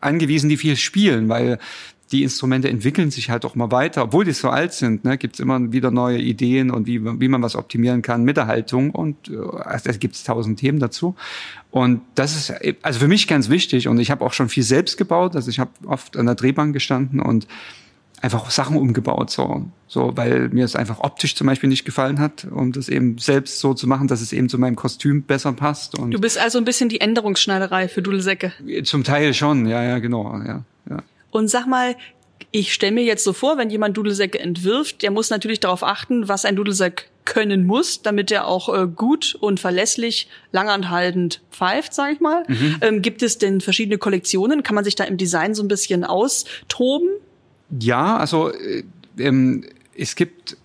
angewiesen, 0.01 0.49
die 0.49 0.57
viel 0.57 0.75
spielen, 0.75 1.29
weil 1.29 1.59
die 2.11 2.23
Instrumente 2.23 2.69
entwickeln 2.69 3.09
sich 3.09 3.29
halt 3.29 3.43
auch 3.43 3.55
mal 3.55 3.71
weiter, 3.71 4.03
obwohl 4.03 4.23
die 4.23 4.33
so 4.33 4.49
alt 4.49 4.73
sind, 4.73 5.03
ne, 5.03 5.17
gibt 5.17 5.35
es 5.35 5.39
immer 5.39 5.71
wieder 5.71 5.89
neue 5.89 6.19
Ideen 6.19 6.69
und 6.69 6.85
wie, 6.85 7.03
wie 7.19 7.27
man 7.27 7.41
was 7.41 7.55
optimieren 7.55 8.03
kann 8.03 8.23
mit 8.23 8.37
der 8.37 8.45
Haltung 8.47 8.91
und 8.91 9.29
äh, 9.29 9.37
also, 9.37 9.89
da 9.89 9.97
gibt 9.97 10.15
es 10.15 10.23
tausend 10.23 10.59
Themen 10.59 10.79
dazu. 10.79 11.15
Und 11.73 12.01
das 12.13 12.35
ist 12.35 12.53
also 12.83 12.99
für 12.99 13.07
mich 13.07 13.27
ganz 13.27 13.49
wichtig 13.49 13.87
und 13.87 13.97
ich 13.99 14.11
habe 14.11 14.23
auch 14.23 14.33
schon 14.33 14.47
viel 14.47 14.61
selbst 14.61 14.95
gebaut, 14.95 15.35
also 15.35 15.49
ich 15.49 15.57
habe 15.57 15.71
oft 15.87 16.15
an 16.15 16.27
der 16.27 16.35
Drehbank 16.35 16.71
gestanden 16.71 17.19
und 17.19 17.47
einfach 18.21 18.51
Sachen 18.51 18.77
umgebaut, 18.77 19.31
so, 19.31 19.65
so, 19.87 20.15
weil 20.15 20.49
mir 20.49 20.65
es 20.65 20.75
einfach 20.75 20.99
optisch 20.99 21.33
zum 21.33 21.47
Beispiel 21.47 21.69
nicht 21.69 21.83
gefallen 21.83 22.19
hat, 22.19 22.45
um 22.45 22.73
das 22.73 22.89
eben 22.89 23.17
selbst 23.17 23.59
so 23.59 23.73
zu 23.73 23.87
machen, 23.87 24.07
dass 24.07 24.21
es 24.21 24.33
eben 24.33 24.49
zu 24.49 24.59
meinem 24.59 24.75
Kostüm 24.75 25.23
besser 25.23 25.51
passt. 25.53 25.97
Und 25.97 26.11
du 26.11 26.21
bist 26.21 26.37
also 26.37 26.59
ein 26.59 26.63
bisschen 26.63 26.89
die 26.89 27.01
Änderungsschneiderei 27.01 27.87
für 27.87 28.03
Dudelsäcke. 28.03 28.53
Zum 28.83 29.03
Teil 29.03 29.33
schon, 29.33 29.65
ja, 29.65 29.81
ja, 29.81 29.97
genau, 29.97 30.39
ja, 30.45 30.63
ja. 30.87 30.97
Und 31.31 31.47
sag 31.47 31.65
mal, 31.65 31.95
ich 32.51 32.71
stelle 32.71 32.91
mir 32.91 33.03
jetzt 33.03 33.23
so 33.23 33.33
vor, 33.33 33.57
wenn 33.57 33.71
jemand 33.71 33.97
Dudelsäcke 33.97 34.39
entwirft, 34.39 35.01
der 35.01 35.09
muss 35.09 35.31
natürlich 35.31 35.59
darauf 35.59 35.81
achten, 35.81 36.27
was 36.27 36.45
ein 36.45 36.55
Dudelsack 36.55 37.09
können 37.25 37.65
muss, 37.65 38.01
damit 38.01 38.31
er 38.31 38.47
auch 38.47 38.73
äh, 38.73 38.87
gut 38.87 39.35
und 39.39 39.59
verlässlich, 39.59 40.27
langanhaltend 40.51 41.41
pfeift, 41.51 41.93
sage 41.93 42.13
ich 42.13 42.19
mal. 42.19 42.43
Mhm. 42.47 42.77
Ähm, 42.81 43.01
gibt 43.01 43.23
es 43.23 43.37
denn 43.37 43.61
verschiedene 43.61 43.97
Kollektionen? 43.97 44.63
Kann 44.63 44.75
man 44.75 44.83
sich 44.83 44.95
da 44.95 45.03
im 45.03 45.17
Design 45.17 45.53
so 45.55 45.63
ein 45.63 45.67
bisschen 45.67 46.03
austoben? 46.03 47.09
Ja, 47.79 48.17
also 48.17 48.51
äh, 48.51 48.83
ähm, 49.17 49.65
es 49.95 50.15
gibt 50.15 50.57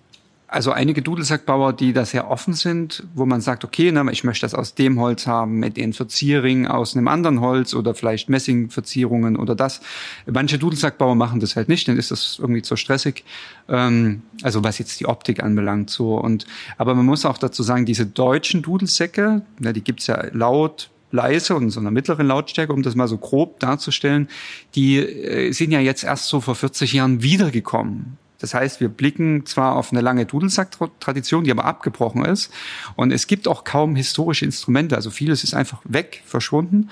also 0.49 0.73
einige 0.73 1.02
Dudelsackbauer, 1.02 1.75
die 1.75 1.93
da 1.93 2.07
sehr 2.07 2.31
offen 2.31 2.55
sind, 2.55 3.07
wo 3.14 3.26
man 3.26 3.43
sagt, 3.43 3.64
okay, 3.64 3.93
na, 3.93 4.11
ich 4.11 4.25
möchte 4.25 4.47
das 4.47 4.55
aus 4.55 4.75
dem 4.75 4.99
Holz 4.99 5.26
haben, 5.26 5.59
mit 5.59 5.76
den 5.76 5.93
Verzierringen 5.93 6.67
aus 6.67 6.97
einem 6.97 7.07
anderen 7.07 7.40
Holz 7.40 7.75
oder 7.75 7.95
vielleicht 7.95 8.31
Messingverzierungen 8.31 9.37
oder 9.37 9.55
das. 9.55 9.83
Manche 10.26 10.59
Dudelsackbauer 10.59 11.14
machen 11.14 11.40
das 11.40 11.55
halt 11.55 11.69
nicht, 11.69 11.87
dann 11.87 11.99
ist 11.99 12.11
das 12.11 12.38
irgendwie 12.40 12.62
zu 12.62 12.76
stressig. 12.76 13.25
Ähm, 13.69 14.23
also 14.43 14.64
was 14.64 14.78
jetzt 14.78 14.99
die 15.00 15.07
Optik 15.07 15.43
anbelangt, 15.43 15.90
so 15.90 16.19
und 16.19 16.47
aber 16.78 16.95
man 16.95 17.05
muss 17.05 17.26
auch 17.26 17.37
dazu 17.37 17.62
sagen, 17.62 17.85
diese 17.85 18.07
deutschen 18.07 18.62
Dudelsäcke, 18.62 19.43
ja, 19.61 19.73
die 19.75 19.85
gibt's 19.85 20.07
ja 20.07 20.28
laut 20.33 20.90
leise 21.11 21.57
und 21.57 21.71
so 21.71 21.81
einer 21.81 21.90
mittleren 21.90 22.26
Lautstärke, 22.26 22.73
um 22.73 22.83
das 22.83 22.95
mal 22.95 23.09
so 23.09 23.19
grob 23.19 23.61
darzustellen, 23.61 24.28
die 24.75 24.99
äh, 24.99 25.52
sind 25.52 25.73
ja 25.73 25.81
jetzt 25.81 26.05
erst 26.05 26.28
so 26.28 26.40
vor 26.40 26.55
40 26.55 26.93
Jahren 26.95 27.23
wiedergekommen. 27.23 28.19
Das 28.38 28.54
heißt, 28.54 28.80
wir 28.80 28.88
blicken 28.88 29.47
zwar 29.47 29.76
auf 29.76 29.92
eine 29.92 30.00
lange 30.00 30.25
Dudelsack-Tradition, 30.25 31.45
die 31.45 31.50
aber 31.50 31.64
abgebrochen 31.64 32.25
ist. 32.25 32.52
Und 32.95 33.12
es 33.12 33.26
gibt 33.26 33.49
auch 33.49 33.64
kaum 33.64 33.97
historische 33.97 34.45
Instrumente. 34.45 34.95
Also 34.95 35.11
vieles 35.11 35.42
ist 35.42 35.54
einfach 35.54 35.80
weg, 35.85 36.23
verschwunden. 36.25 36.88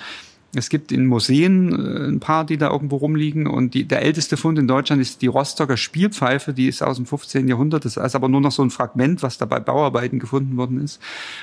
Es 0.54 0.70
gibt 0.70 0.90
in 0.90 1.06
Museen 1.06 1.72
äh, 1.72 2.08
ein 2.08 2.20
paar, 2.20 2.44
die 2.44 2.56
da 2.56 2.70
irgendwo 2.70 2.96
rumliegen. 2.96 3.46
Und 3.46 3.74
die, 3.74 3.84
der 3.84 4.02
älteste 4.02 4.36
Fund 4.36 4.58
in 4.58 4.66
Deutschland 4.66 5.00
ist 5.02 5.22
die 5.22 5.26
Rostocker 5.26 5.76
Spielpfeife. 5.76 6.52
Die 6.52 6.66
ist 6.66 6.82
aus 6.82 6.96
dem 6.96 7.06
15. 7.06 7.46
Jahrhundert. 7.46 7.84
Das 7.84 7.96
ist 7.96 8.14
aber 8.14 8.28
nur 8.28 8.40
noch 8.40 8.52
so 8.52 8.62
ein 8.62 8.70
Fragment, 8.70 9.22
was 9.22 9.38
da 9.38 9.44
bei 9.44 9.60
Bauarbeiten 9.60 10.18
gefunden 10.18 10.56
worden 10.56 10.82
ist. 10.82 11.00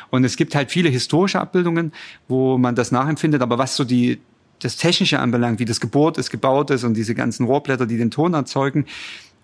Und 0.09 0.23
es 0.23 0.35
gibt 0.35 0.55
halt 0.55 0.71
viele 0.71 0.89
historische 0.89 1.39
Abbildungen, 1.39 1.93
wo 2.27 2.57
man 2.57 2.75
das 2.75 2.91
nachempfindet. 2.91 3.41
Aber 3.41 3.57
was 3.57 3.75
so 3.75 3.83
die, 3.83 4.19
das 4.59 4.77
Technische 4.77 5.19
anbelangt, 5.19 5.59
wie 5.59 5.65
das 5.65 5.79
Geburt 5.79 6.17
ist, 6.17 6.29
gebaut 6.29 6.71
ist 6.71 6.83
und 6.83 6.95
diese 6.95 7.15
ganzen 7.15 7.45
Rohrblätter, 7.45 7.85
die 7.85 7.97
den 7.97 8.11
Ton 8.11 8.33
erzeugen, 8.33 8.85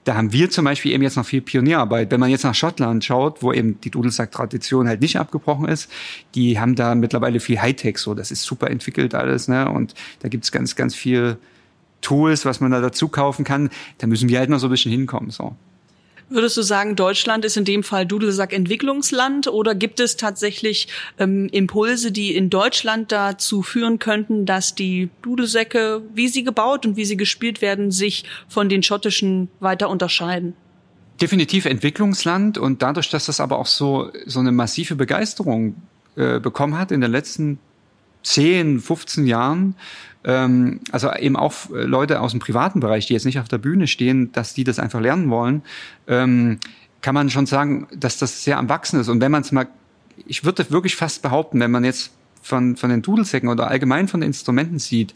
da 0.06 0.16
haben 0.16 0.32
wir 0.32 0.50
zum 0.50 0.66
Beispiel 0.66 0.94
eben 0.94 1.04
jetzt 1.04 1.18
noch 1.18 1.26
viel 1.26 1.42
Pionierarbeit. 1.42 2.10
Wenn 2.10 2.20
man 2.20 2.30
jetzt 2.30 2.44
nach 2.44 2.56
Schottland 2.56 3.04
schaut, 3.04 3.44
wo 3.44 3.52
eben 3.52 3.80
die 3.82 3.92
Dudelsack-Tradition 3.92 4.88
halt 4.88 5.02
nicht 5.02 5.18
abgebrochen 5.18 5.68
ist, 5.68 5.90
die 6.36 6.60
haben 6.60 6.76
da 6.76 6.96
mittlerweile 6.96 7.40
viel 7.40 7.62
Hightech 7.62 7.98
so. 7.98 8.14
Das 8.14 8.32
ist 8.32 8.44
super 8.44 8.70
entwickelt 8.70 9.14
alles, 9.14 9.48
ne? 9.48 9.70
Und 9.70 9.94
da 10.22 10.30
gibt's 10.30 10.52
ganz, 10.52 10.76
ganz 10.76 10.96
viel 10.96 11.38
Tools, 12.02 12.46
was 12.46 12.60
man 12.62 12.72
da 12.72 12.82
dazu 12.82 13.10
kaufen 13.10 13.44
kann. 13.44 13.70
Da 13.98 14.08
müssen 14.08 14.30
wir 14.30 14.40
halt 14.40 14.50
noch 14.50 14.60
so 14.60 14.68
ein 14.68 14.72
bisschen 14.72 14.92
hinkommen, 14.92 15.32
so. 15.32 15.56
Würdest 16.32 16.58
du 16.58 16.62
sagen, 16.62 16.96
Deutschland 16.96 17.44
ist 17.44 17.58
in 17.58 17.66
dem 17.66 17.82
Fall 17.82 18.06
Dudelsack-Entwicklungsland 18.06 19.48
oder 19.48 19.74
gibt 19.74 20.00
es 20.00 20.16
tatsächlich 20.16 20.88
ähm, 21.18 21.50
Impulse, 21.52 22.12
die 22.12 22.36
in 22.36 22.52
Deutschland 22.52 23.12
dazu 23.12 23.64
führen 23.64 23.98
könnten, 23.98 24.46
dass 24.46 24.76
die 24.76 25.10
Dudelsäcke, 25.24 26.04
wie 26.14 26.28
sie 26.28 26.44
gebaut 26.44 26.86
und 26.86 26.98
wie 26.98 27.06
sie 27.06 27.18
gespielt 27.18 27.64
werden, 27.64 27.90
sich 27.90 28.26
von 28.48 28.70
den 28.70 28.84
schottischen 28.84 29.50
weiter 29.60 29.90
unterscheiden? 29.90 30.54
Definitiv 31.20 31.66
Entwicklungsland 31.66 32.60
und 32.60 32.84
dadurch, 32.84 33.10
dass 33.10 33.26
das 33.26 33.40
aber 33.40 33.58
auch 33.58 33.66
so, 33.66 34.12
so 34.28 34.40
eine 34.40 34.52
massive 34.52 34.96
Begeisterung 34.96 35.76
äh, 36.16 36.40
bekommen 36.40 36.78
hat 36.78 36.92
in 36.92 37.02
den 37.02 37.12
letzten 37.12 37.58
10, 38.24 38.80
15 38.80 39.26
Jahren, 39.26 39.76
ähm, 40.24 40.82
also 40.92 41.12
eben 41.14 41.36
auch 41.36 41.54
äh, 41.72 41.84
Leute 41.84 42.22
aus 42.22 42.32
dem 42.32 42.40
privaten 42.40 42.80
Bereich, 42.80 43.08
die 43.08 43.14
jetzt 43.14 43.26
nicht 43.26 43.40
auf 43.40 43.48
der 43.48 43.58
Bühne 43.58 43.88
stehen, 43.88 44.32
dass 44.32 44.54
die 44.54 44.64
das 44.64 44.80
einfach 44.80 45.00
lernen 45.00 45.30
wollen, 45.30 45.62
ähm, 46.08 46.60
kann 47.02 47.16
man 47.16 47.30
schon 47.30 47.46
sagen, 47.46 47.88
dass 47.96 48.18
das 48.18 48.44
sehr 48.44 48.58
am 48.58 48.68
Wachsen 48.70 49.00
ist. 49.00 49.08
Und 49.08 49.22
wenn 49.22 49.32
man 49.32 49.42
es 49.42 49.52
mal, 49.52 49.68
ich 50.28 50.44
würde 50.44 50.70
wirklich 50.70 50.96
fast 50.96 51.22
behaupten, 51.22 51.60
wenn 51.60 51.72
man 51.72 51.86
jetzt 51.86 52.12
von, 52.42 52.76
von 52.76 52.90
den 52.90 53.02
Dudelsäcken 53.02 53.50
oder 53.50 53.68
allgemein 53.68 54.08
von 54.08 54.22
den 54.22 54.28
Instrumenten 54.28 54.80
sieht 54.80 55.14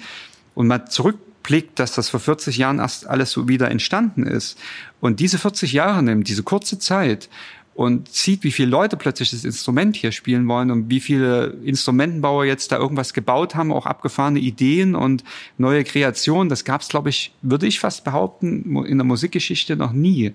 und 0.55 0.67
mal 0.67 0.85
zurückblickt, 0.85 1.79
dass 1.79 1.93
das 1.93 2.09
vor 2.09 2.19
40 2.19 2.57
Jahren 2.57 2.79
erst 2.79 3.07
alles 3.07 3.31
so 3.31 3.47
wieder 3.47 3.69
entstanden 3.69 4.25
ist 4.25 4.57
und 5.01 5.19
diese 5.19 5.37
40 5.37 5.73
Jahre 5.73 6.03
nimmt, 6.03 6.29
diese 6.29 6.43
kurze 6.43 6.79
Zeit 6.79 7.29
und 7.75 8.07
sieht, 8.09 8.43
wie 8.43 8.51
viele 8.51 8.69
Leute 8.69 8.97
plötzlich 8.97 9.31
das 9.31 9.43
Instrument 9.43 9.95
hier 9.95 10.11
spielen 10.11 10.47
wollen 10.47 10.69
und 10.69 10.89
wie 10.89 10.99
viele 10.99 11.57
Instrumentenbauer 11.63 12.45
jetzt 12.45 12.71
da 12.71 12.77
irgendwas 12.77 13.13
gebaut 13.13 13.55
haben, 13.55 13.71
auch 13.71 13.85
abgefahrene 13.85 14.39
Ideen 14.39 14.95
und 14.95 15.23
neue 15.57 15.83
Kreationen. 15.83 16.49
Das 16.49 16.65
gab 16.65 16.81
es, 16.81 16.89
glaube 16.89 17.09
ich, 17.09 17.33
würde 17.41 17.65
ich 17.65 17.79
fast 17.79 18.03
behaupten, 18.03 18.85
in 18.85 18.97
der 18.97 19.05
Musikgeschichte 19.05 19.75
noch 19.75 19.91
nie. 19.91 20.33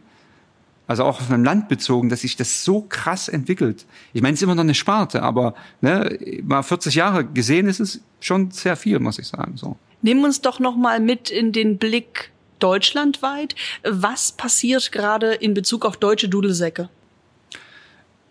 Also 0.89 1.05
auch 1.05 1.21
auf 1.21 1.31
einem 1.31 1.45
Land 1.45 1.69
bezogen, 1.69 2.09
dass 2.09 2.23
sich 2.23 2.37
das 2.37 2.65
so 2.65 2.81
krass 2.89 3.29
entwickelt. 3.29 3.85
Ich 4.15 4.23
meine, 4.23 4.35
es 4.35 4.41
ist 4.41 4.45
immer 4.45 4.55
noch 4.55 4.63
eine 4.63 4.75
Sparte, 4.75 5.23
aber 5.23 5.55
ne, 5.83 6.19
mal 6.43 6.63
40 6.63 6.95
Jahre 6.95 7.27
gesehen 7.27 7.69
ist 7.69 7.79
es 7.79 8.01
schon 8.21 8.51
sehr 8.51 8.75
viel, 8.75 8.99
muss 8.99 9.19
ich 9.19 9.27
sagen. 9.27 9.57
So. 9.57 9.77
Nimm 10.01 10.25
uns 10.25 10.41
doch 10.41 10.61
noch 10.61 10.77
mal 10.77 10.99
mit 10.99 11.29
in 11.29 11.53
den 11.53 11.77
Blick 11.77 12.33
deutschlandweit. 12.59 13.55
Was 13.85 14.33
passiert 14.33 14.91
gerade 14.91 15.35
in 15.35 15.55
Bezug 15.55 15.85
auf 15.85 15.99
deutsche 15.99 16.29
Dudelsäcke? 16.31 16.89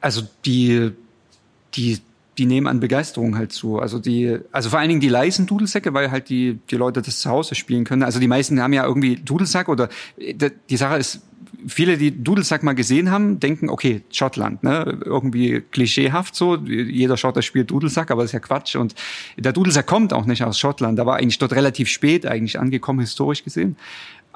Also 0.02 0.22
die, 0.46 0.92
die, 1.76 2.00
die 2.38 2.46
nehmen 2.46 2.68
an 2.68 2.80
Begeisterung 2.80 3.38
halt 3.38 3.52
zu. 3.52 3.80
Also 3.80 4.00
die, 4.00 4.38
also 4.52 4.70
vor 4.70 4.80
allen 4.80 4.90
Dingen 4.90 5.02
die 5.02 5.10
leisen 5.10 5.46
Dudelsäcke, 5.48 5.94
weil 5.94 6.12
halt 6.12 6.30
die, 6.30 6.60
die 6.70 6.76
Leute 6.76 7.02
das 7.02 7.20
zu 7.20 7.30
Hause 7.30 7.56
spielen 7.56 7.84
können. 7.84 8.04
Also 8.04 8.20
die 8.20 8.28
meisten 8.28 8.62
haben 8.62 8.74
ja 8.74 8.86
irgendwie 8.86 9.16
Dudelsack 9.16 9.70
oder 9.70 9.90
die 10.18 10.78
Sache 10.78 10.98
ist, 10.98 11.22
viele, 11.68 11.98
die 11.98 12.24
Dudelsack 12.24 12.64
mal 12.64 12.74
gesehen 12.74 13.10
haben, 13.12 13.40
denken, 13.40 13.70
okay, 13.70 14.02
Schottland, 14.12 14.64
ne? 14.64 15.00
Irgendwie 15.04 15.62
klischeehaft 15.72 16.36
so. 16.36 16.56
Jeder 16.56 17.18
Schotter 17.18 17.42
spielt 17.42 17.72
Dudelsack, 17.72 18.12
aber 18.12 18.22
das 18.22 18.30
ist 18.30 18.34
ja 18.34 18.40
Quatsch. 18.40 18.76
Und 18.76 18.96
der 19.38 19.54
Dudelsack 19.54 19.88
kommt 19.88 20.14
auch 20.14 20.26
nicht 20.26 20.44
aus 20.44 20.60
Schottland. 20.60 21.00
Da 21.00 21.06
war 21.06 21.18
eigentlich 21.18 21.40
dort 21.40 21.54
relativ 21.54 21.90
spät 21.90 22.26
eigentlich 22.26 22.60
angekommen, 22.60 23.00
historisch 23.00 23.44
gesehen. 23.44 23.78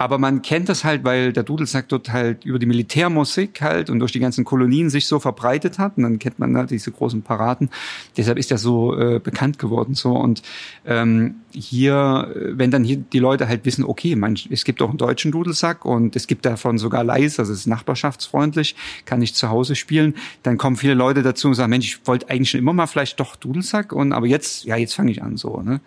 Aber 0.01 0.17
man 0.17 0.41
kennt 0.41 0.67
das 0.67 0.83
halt, 0.83 1.03
weil 1.03 1.31
der 1.31 1.43
Dudelsack 1.43 1.87
dort 1.87 2.11
halt 2.11 2.43
über 2.43 2.57
die 2.57 2.65
Militärmusik 2.65 3.61
halt 3.61 3.91
und 3.91 3.99
durch 3.99 4.11
die 4.11 4.19
ganzen 4.19 4.43
Kolonien 4.43 4.89
sich 4.89 5.05
so 5.05 5.19
verbreitet 5.19 5.77
hat. 5.77 5.95
Und 5.97 6.01
dann 6.01 6.17
kennt 6.17 6.39
man 6.39 6.57
halt 6.57 6.71
diese 6.71 6.91
großen 6.91 7.21
Paraden. 7.21 7.69
Deshalb 8.17 8.39
ist 8.39 8.49
er 8.49 8.57
so 8.57 8.97
äh, 8.97 9.19
bekannt 9.19 9.59
geworden. 9.59 9.93
So 9.93 10.13
und 10.13 10.41
ähm, 10.87 11.35
hier, 11.51 12.33
wenn 12.35 12.71
dann 12.71 12.83
hier 12.83 12.97
die 12.97 13.19
Leute 13.19 13.47
halt 13.47 13.63
wissen, 13.63 13.83
okay, 13.83 14.15
man, 14.15 14.39
es 14.49 14.63
gibt 14.63 14.81
auch 14.81 14.89
einen 14.89 14.97
deutschen 14.97 15.31
Dudelsack 15.31 15.85
und 15.85 16.15
es 16.15 16.25
gibt 16.25 16.47
davon 16.47 16.79
sogar 16.79 17.03
leise, 17.03 17.43
also 17.43 17.53
es 17.53 17.59
ist 17.59 17.67
nachbarschaftsfreundlich, 17.67 18.75
kann 19.05 19.21
ich 19.21 19.35
zu 19.35 19.49
Hause 19.49 19.75
spielen, 19.75 20.15
dann 20.41 20.57
kommen 20.57 20.77
viele 20.77 20.95
Leute 20.95 21.21
dazu 21.21 21.49
und 21.49 21.53
sagen, 21.53 21.69
Mensch, 21.69 21.85
ich 21.85 22.07
wollte 22.07 22.27
eigentlich 22.27 22.49
schon 22.49 22.59
immer 22.59 22.73
mal 22.73 22.87
vielleicht 22.87 23.19
doch 23.19 23.35
Dudelsack 23.35 23.93
und 23.93 24.13
aber 24.13 24.25
jetzt, 24.25 24.63
ja, 24.63 24.77
jetzt 24.77 24.95
fange 24.95 25.11
ich 25.11 25.21
an 25.21 25.37
so. 25.37 25.61
Ne? 25.61 25.79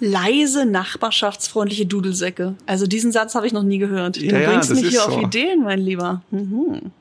Leise, 0.00 0.66
nachbarschaftsfreundliche 0.66 1.86
Dudelsäcke. 1.86 2.54
Also 2.66 2.86
diesen 2.86 3.12
Satz 3.12 3.34
habe 3.34 3.46
ich 3.46 3.52
noch 3.52 3.62
nie 3.62 3.78
gehört. 3.78 4.16
Du 4.16 4.24
ja, 4.24 4.50
bringst 4.50 4.70
mich 4.70 4.88
hier 4.88 5.00
so. 5.00 5.08
auf 5.08 5.22
Ideen, 5.22 5.62
mein 5.62 5.80
Lieber. 5.80 6.22
Mhm. 6.30 6.92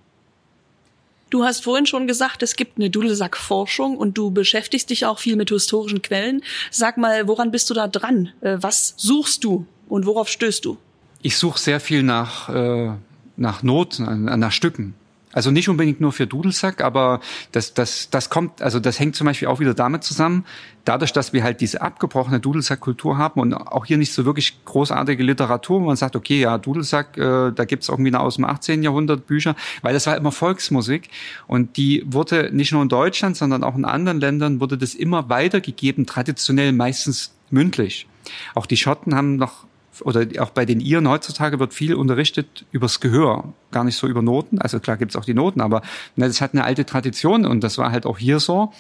Du 1.30 1.44
hast 1.44 1.64
vorhin 1.64 1.86
schon 1.86 2.08
gesagt, 2.08 2.42
es 2.42 2.56
gibt 2.56 2.78
eine 2.78 2.90
Dudelsackforschung 2.90 3.98
und 3.98 4.18
du 4.18 4.32
beschäftigst 4.32 4.90
dich 4.90 5.06
auch 5.06 5.20
viel 5.20 5.36
mit 5.36 5.50
historischen 5.50 6.02
Quellen. 6.02 6.42
Sag 6.72 6.98
mal, 6.98 7.28
woran 7.28 7.52
bist 7.52 7.70
du 7.70 7.74
da 7.74 7.88
dran? 7.88 8.30
Äh, 8.42 8.58
was 8.62 8.94
suchst 8.98 9.44
du 9.44 9.66
und 9.90 10.06
worauf 10.06 10.30
stößt 10.30 10.64
du? 10.64 10.78
Ich 11.22 11.38
suche 11.38 11.60
sehr 11.60 11.80
viel 11.80 12.04
nach, 12.04 12.48
äh, 12.50 12.92
nach 13.36 13.62
Noten, 13.62 14.24
nach 14.24 14.52
Stücken. 14.52 14.94
Also 15.38 15.52
nicht 15.52 15.70
unbedingt 15.70 16.02
nur 16.02 16.12
für 16.14 16.26
Dudelsack, 16.26 16.82
aber 16.82 17.20
das, 17.52 17.76
das, 17.76 18.10
das 18.10 18.32
kommt, 18.32 18.64
also 18.64 18.80
das 18.80 19.00
hängt 19.00 19.16
zum 19.16 19.28
Beispiel 19.28 19.48
auch 19.48 19.60
wieder 19.60 19.76
damit 19.76 20.04
zusammen, 20.04 20.46
dadurch, 20.84 21.14
dass 21.14 21.32
wir 21.32 21.44
halt 21.44 21.62
diese 21.62 21.80
abgebrochene 21.84 22.40
Dudelsack-Kultur 22.40 23.20
haben 23.20 23.40
und 23.40 23.54
auch 23.54 23.86
hier 23.86 23.98
nicht 23.98 24.14
so 24.14 24.26
wirklich 24.26 24.66
großartige 24.66 25.22
Literatur, 25.22 25.82
wo 25.82 25.86
man 25.86 25.96
sagt, 25.96 26.16
okay, 26.16 26.40
ja, 26.40 26.58
Dudelsack, 26.58 27.20
äh, 27.20 27.52
da 27.52 27.66
gibt's 27.66 27.88
irgendwie 27.88 28.10
eine 28.10 28.20
aus 28.20 28.38
dem 28.38 28.46
18. 28.46 28.82
Jahrhundert 28.82 29.28
Bücher, 29.28 29.56
weil 29.84 29.94
das 29.94 30.08
war 30.08 30.18
immer 30.18 30.32
Volksmusik 30.32 31.08
und 31.46 31.78
die 31.78 32.04
wurde 32.08 32.50
nicht 32.52 32.72
nur 32.72 32.82
in 32.82 32.90
Deutschland, 32.90 33.38
sondern 33.38 33.64
auch 33.64 33.76
in 33.76 33.86
anderen 33.86 34.20
Ländern 34.20 34.60
wurde 34.60 34.76
das 34.76 34.96
immer 34.96 35.30
weitergegeben, 35.30 36.08
traditionell 36.08 36.72
meistens 36.72 37.36
mündlich. 37.52 38.08
Auch 38.56 38.66
die 38.66 38.78
Schotten 38.78 39.14
haben 39.14 39.36
noch 39.36 39.67
oder 40.02 40.26
auch 40.42 40.50
bei 40.50 40.66
den 40.66 40.80
Iren 40.80 41.08
heutzutage 41.08 41.60
wird 41.60 41.74
viel 41.74 41.96
unterrichtet 41.96 42.66
übers 42.72 43.00
Gehör, 43.00 43.54
gar 43.72 43.84
nicht 43.84 43.96
so 43.96 44.08
über 44.08 44.22
Noten. 44.22 44.60
Also 44.60 44.80
klar 44.80 44.98
gibt's 44.98 45.16
auch 45.16 45.26
die 45.26 45.34
Noten, 45.34 45.62
aber 45.62 45.82
ne, 46.16 46.28
das 46.28 46.42
hat 46.42 46.54
eine 46.54 46.64
alte 46.64 46.86
Tradition 46.86 47.46
und 47.46 47.64
das 47.64 47.78
war 47.78 47.92
halt 47.92 48.06
auch 48.06 48.18
hier 48.18 48.40
so. 48.40 48.72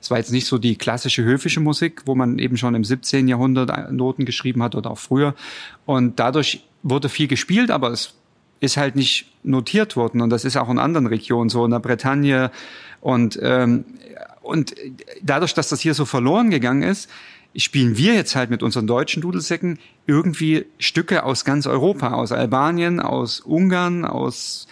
Es 0.00 0.10
war 0.10 0.18
jetzt 0.18 0.32
nicht 0.32 0.46
so 0.46 0.58
die 0.58 0.76
klassische 0.76 1.22
höfische 1.22 1.60
Musik, 1.60 2.02
wo 2.06 2.16
man 2.16 2.40
eben 2.40 2.56
schon 2.56 2.74
im 2.74 2.82
17. 2.82 3.28
Jahrhundert 3.28 3.92
Noten 3.92 4.24
geschrieben 4.24 4.62
hat 4.62 4.74
oder 4.74 4.90
auch 4.90 4.98
früher. 4.98 5.34
Und 5.86 6.18
dadurch 6.18 6.64
wurde 6.82 7.08
viel 7.08 7.28
gespielt, 7.28 7.70
aber 7.70 7.90
es 7.90 8.14
ist 8.58 8.76
halt 8.76 8.96
nicht 8.96 9.26
notiert 9.44 9.94
worden. 9.94 10.20
Und 10.20 10.30
das 10.30 10.44
ist 10.44 10.56
auch 10.56 10.68
in 10.68 10.80
anderen 10.80 11.06
Regionen 11.06 11.50
so, 11.50 11.64
in 11.64 11.70
der 11.70 11.78
Bretagne. 11.78 12.50
Und, 13.00 13.38
ähm, 13.42 13.84
und 14.42 14.74
dadurch, 15.22 15.54
dass 15.54 15.68
das 15.68 15.80
hier 15.80 15.94
so 15.94 16.04
verloren 16.04 16.50
gegangen 16.50 16.82
ist, 16.82 17.08
spielen 17.56 17.96
wir 17.96 18.14
jetzt 18.14 18.34
halt 18.34 18.50
mit 18.50 18.62
unseren 18.62 18.86
deutschen 18.86 19.22
Dudelsäcken 19.22 19.78
irgendwie 20.06 20.66
Stücke 20.78 21.24
aus 21.24 21.44
ganz 21.44 21.66
Europa, 21.66 22.12
aus 22.12 22.32
Albanien, 22.32 23.00
aus 23.00 23.40
Ungarn, 23.40 24.04
aus, 24.04 24.66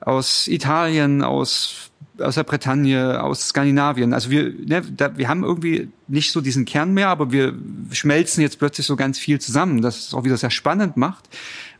aus 0.00 0.48
Italien, 0.48 1.22
aus, 1.22 1.90
aus 2.18 2.34
der 2.34 2.44
Bretagne, 2.44 3.22
aus 3.22 3.48
Skandinavien. 3.48 4.12
Also 4.12 4.30
wir, 4.30 4.52
ne, 4.52 4.82
da, 4.96 5.16
wir 5.16 5.28
haben 5.28 5.44
irgendwie 5.44 5.88
nicht 6.08 6.32
so 6.32 6.40
diesen 6.40 6.64
Kern 6.64 6.92
mehr, 6.92 7.08
aber 7.08 7.32
wir 7.32 7.54
schmelzen 7.92 8.42
jetzt 8.42 8.58
plötzlich 8.58 8.86
so 8.86 8.96
ganz 8.96 9.18
viel 9.18 9.40
zusammen, 9.40 9.80
das 9.80 10.08
es 10.08 10.14
auch 10.14 10.24
wieder 10.24 10.36
sehr 10.36 10.50
spannend 10.50 10.96
macht. 10.96 11.28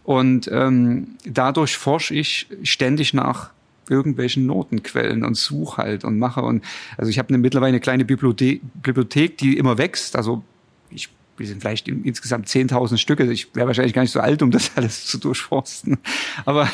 Und 0.05 0.49
ähm, 0.53 1.17
dadurch 1.25 1.77
forsche 1.77 2.15
ich 2.15 2.47
ständig 2.63 3.15
nach 3.15 3.51
irgendwelchen 3.91 4.47
Notenquellen 4.47 5.25
und 5.25 5.37
suche 5.37 5.83
halt 5.83 6.05
und 6.05 6.19
mache 6.19 6.43
und 6.43 6.65
also 6.97 7.11
ich 7.11 7.19
habe 7.19 7.29
eine, 7.31 7.39
mittlerweile 7.39 7.71
eine 7.71 7.81
kleine 7.81 8.05
Bibliothek, 8.05 8.63
Bibliothek, 8.83 9.37
die 9.39 9.59
immer 9.59 9.77
wächst. 9.79 10.17
Also 10.17 10.43
ich 10.91 11.09
wir 11.41 11.47
sind 11.47 11.63
vielleicht 11.63 11.89
insgesamt 11.89 12.49
10.000 12.49 12.99
Stücke. 12.99 13.25
Ich 13.33 13.55
wäre 13.55 13.67
wahrscheinlich 13.67 13.95
gar 13.95 14.03
nicht 14.03 14.13
so 14.13 14.21
alt, 14.21 14.43
um 14.43 14.51
das 14.51 14.73
alles 14.77 15.07
zu 15.07 15.17
durchforsten. 15.17 15.97
Aber 16.45 16.69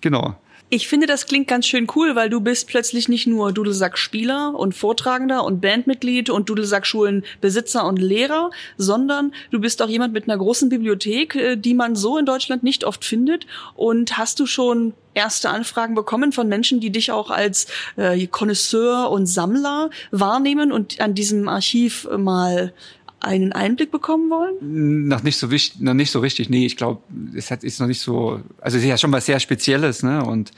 genau. 0.00 0.36
Ich 0.68 0.88
finde, 0.88 1.06
das 1.06 1.26
klingt 1.26 1.46
ganz 1.46 1.66
schön 1.66 1.86
cool, 1.94 2.16
weil 2.16 2.28
du 2.28 2.40
bist 2.40 2.66
plötzlich 2.66 3.08
nicht 3.08 3.28
nur 3.28 3.52
Dudelsack-Spieler 3.52 4.52
und 4.56 4.74
Vortragender 4.74 5.44
und 5.44 5.60
Bandmitglied 5.60 6.28
und 6.28 6.48
Dudelsack-Schulen-Besitzer 6.48 7.86
und 7.86 7.98
Lehrer, 7.98 8.50
sondern 8.76 9.32
du 9.52 9.60
bist 9.60 9.80
auch 9.80 9.88
jemand 9.88 10.12
mit 10.12 10.24
einer 10.24 10.36
großen 10.36 10.68
Bibliothek, 10.68 11.36
äh, 11.36 11.56
die 11.56 11.74
man 11.74 11.94
so 11.94 12.18
in 12.18 12.26
Deutschland 12.26 12.64
nicht 12.64 12.82
oft 12.82 13.04
findet. 13.04 13.46
Und 13.76 14.18
hast 14.18 14.40
du 14.40 14.46
schon 14.46 14.94
erste 15.14 15.50
Anfragen 15.50 15.94
bekommen 15.94 16.32
von 16.32 16.48
Menschen, 16.48 16.80
die 16.80 16.90
dich 16.90 17.12
auch 17.12 17.30
als 17.30 17.68
äh, 17.96 18.26
und 18.26 19.26
Sammler 19.26 19.90
wahrnehmen 20.10 20.72
und 20.72 21.00
an 21.00 21.14
diesem 21.14 21.48
Archiv 21.48 22.08
mal 22.16 22.72
einen 23.20 23.52
Einblick 23.52 23.90
bekommen 23.90 24.30
wollen? 24.30 25.08
Noch 25.08 25.22
nicht 25.22 25.38
so 25.38 25.50
wichtig, 25.50 25.80
noch 25.80 25.94
nicht 25.94 26.10
so 26.10 26.20
richtig. 26.20 26.50
Nee, 26.50 26.66
ich 26.66 26.76
glaube, 26.76 27.02
es 27.34 27.50
hat 27.50 27.64
ist 27.64 27.80
noch 27.80 27.86
nicht 27.86 28.00
so. 28.00 28.40
Also 28.60 28.76
es 28.76 28.82
ist 28.82 28.88
ja 28.88 28.98
schon 28.98 29.12
was 29.12 29.26
sehr 29.26 29.40
Spezielles, 29.40 30.02
ne? 30.02 30.24
Und 30.24 30.52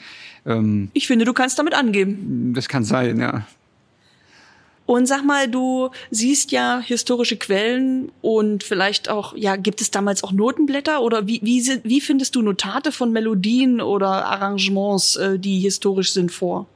ähm, 0.45 0.91
ich 0.93 1.07
finde, 1.07 1.25
du 1.25 1.33
kannst 1.33 1.59
damit 1.59 1.75
angeben. 1.75 2.53
Das 2.55 2.69
kann 2.69 2.85
sein, 2.85 3.21
ja. 3.21 3.47
Und 4.87 5.07
sag 5.07 5.23
mal, 5.23 5.49
du 5.49 5.91
siehst 6.11 6.51
ja 6.51 6.81
historische 6.81 7.37
Quellen 7.37 8.11
und 8.23 8.65
vielleicht 8.65 9.11
auch, 9.11 9.37
ja, 9.37 9.57
gibt 9.57 9.83
es 9.83 9.91
damals 9.91 10.25
auch 10.25 10.33
Notenblätter 10.33 11.03
oder 11.03 11.27
wie, 11.27 11.41
wie, 11.43 11.63
wie 11.85 12.01
findest 12.01 12.35
du 12.37 12.41
Notate 12.41 12.91
von 12.91 13.13
Melodien 13.13 13.83
oder 13.83 14.25
Arrangements, 14.25 15.17
äh, 15.17 15.39
die 15.39 15.61
historisch 15.61 16.13
sind, 16.13 16.33
vor? 16.33 16.67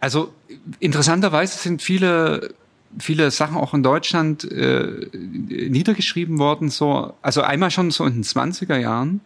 Also 0.00 0.32
interessanterweise 0.80 1.58
sind 1.58 1.80
viele 1.80 2.54
viele 2.98 3.30
Sachen 3.30 3.56
auch 3.56 3.74
in 3.74 3.82
Deutschland 3.82 4.50
äh, 4.50 5.08
niedergeschrieben 5.12 6.38
worden, 6.38 6.70
so, 6.70 7.14
also 7.22 7.42
einmal 7.42 7.70
schon 7.70 7.90
so 7.90 8.04
in 8.04 8.14
den 8.14 8.24
20er 8.24 8.76
Jahren. 8.76 9.20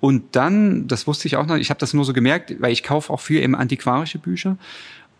Und 0.00 0.36
dann, 0.36 0.88
das 0.88 1.06
wusste 1.06 1.26
ich 1.26 1.36
auch 1.36 1.46
noch, 1.46 1.56
ich 1.56 1.70
habe 1.70 1.80
das 1.80 1.94
nur 1.94 2.04
so 2.04 2.12
gemerkt, 2.12 2.54
weil 2.60 2.72
ich 2.72 2.82
kaufe 2.82 3.12
auch 3.12 3.20
viel 3.20 3.40
eben 3.40 3.54
antiquarische 3.54 4.18
Bücher. 4.18 4.58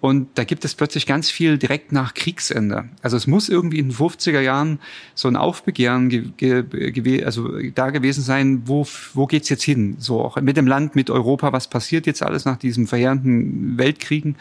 Und 0.00 0.28
da 0.34 0.44
gibt 0.44 0.64
es 0.66 0.74
plötzlich 0.74 1.06
ganz 1.06 1.30
viel 1.30 1.56
direkt 1.56 1.90
nach 1.90 2.12
Kriegsende. 2.12 2.84
Also 3.00 3.16
es 3.16 3.26
muss 3.26 3.48
irgendwie 3.48 3.78
in 3.78 3.88
den 3.88 3.96
50er 3.96 4.40
Jahren 4.40 4.78
so 5.14 5.26
ein 5.26 5.36
Aufbegehren 5.36 6.10
ge 6.10 6.22
ge 6.36 7.24
also 7.24 7.58
da 7.74 7.90
gewesen 7.90 8.22
sein, 8.22 8.62
wo, 8.66 8.86
wo 9.14 9.26
geht's 9.26 9.48
jetzt 9.48 9.62
hin? 9.62 9.96
So 9.98 10.20
auch 10.20 10.38
mit 10.40 10.58
dem 10.58 10.66
Land, 10.66 10.96
mit 10.96 11.08
Europa, 11.08 11.52
was 11.52 11.66
passiert 11.68 12.06
jetzt 12.06 12.22
alles 12.22 12.44
nach 12.44 12.58
diesem 12.58 12.86
verheerenden 12.86 13.78
Weltkriegen? 13.78 14.36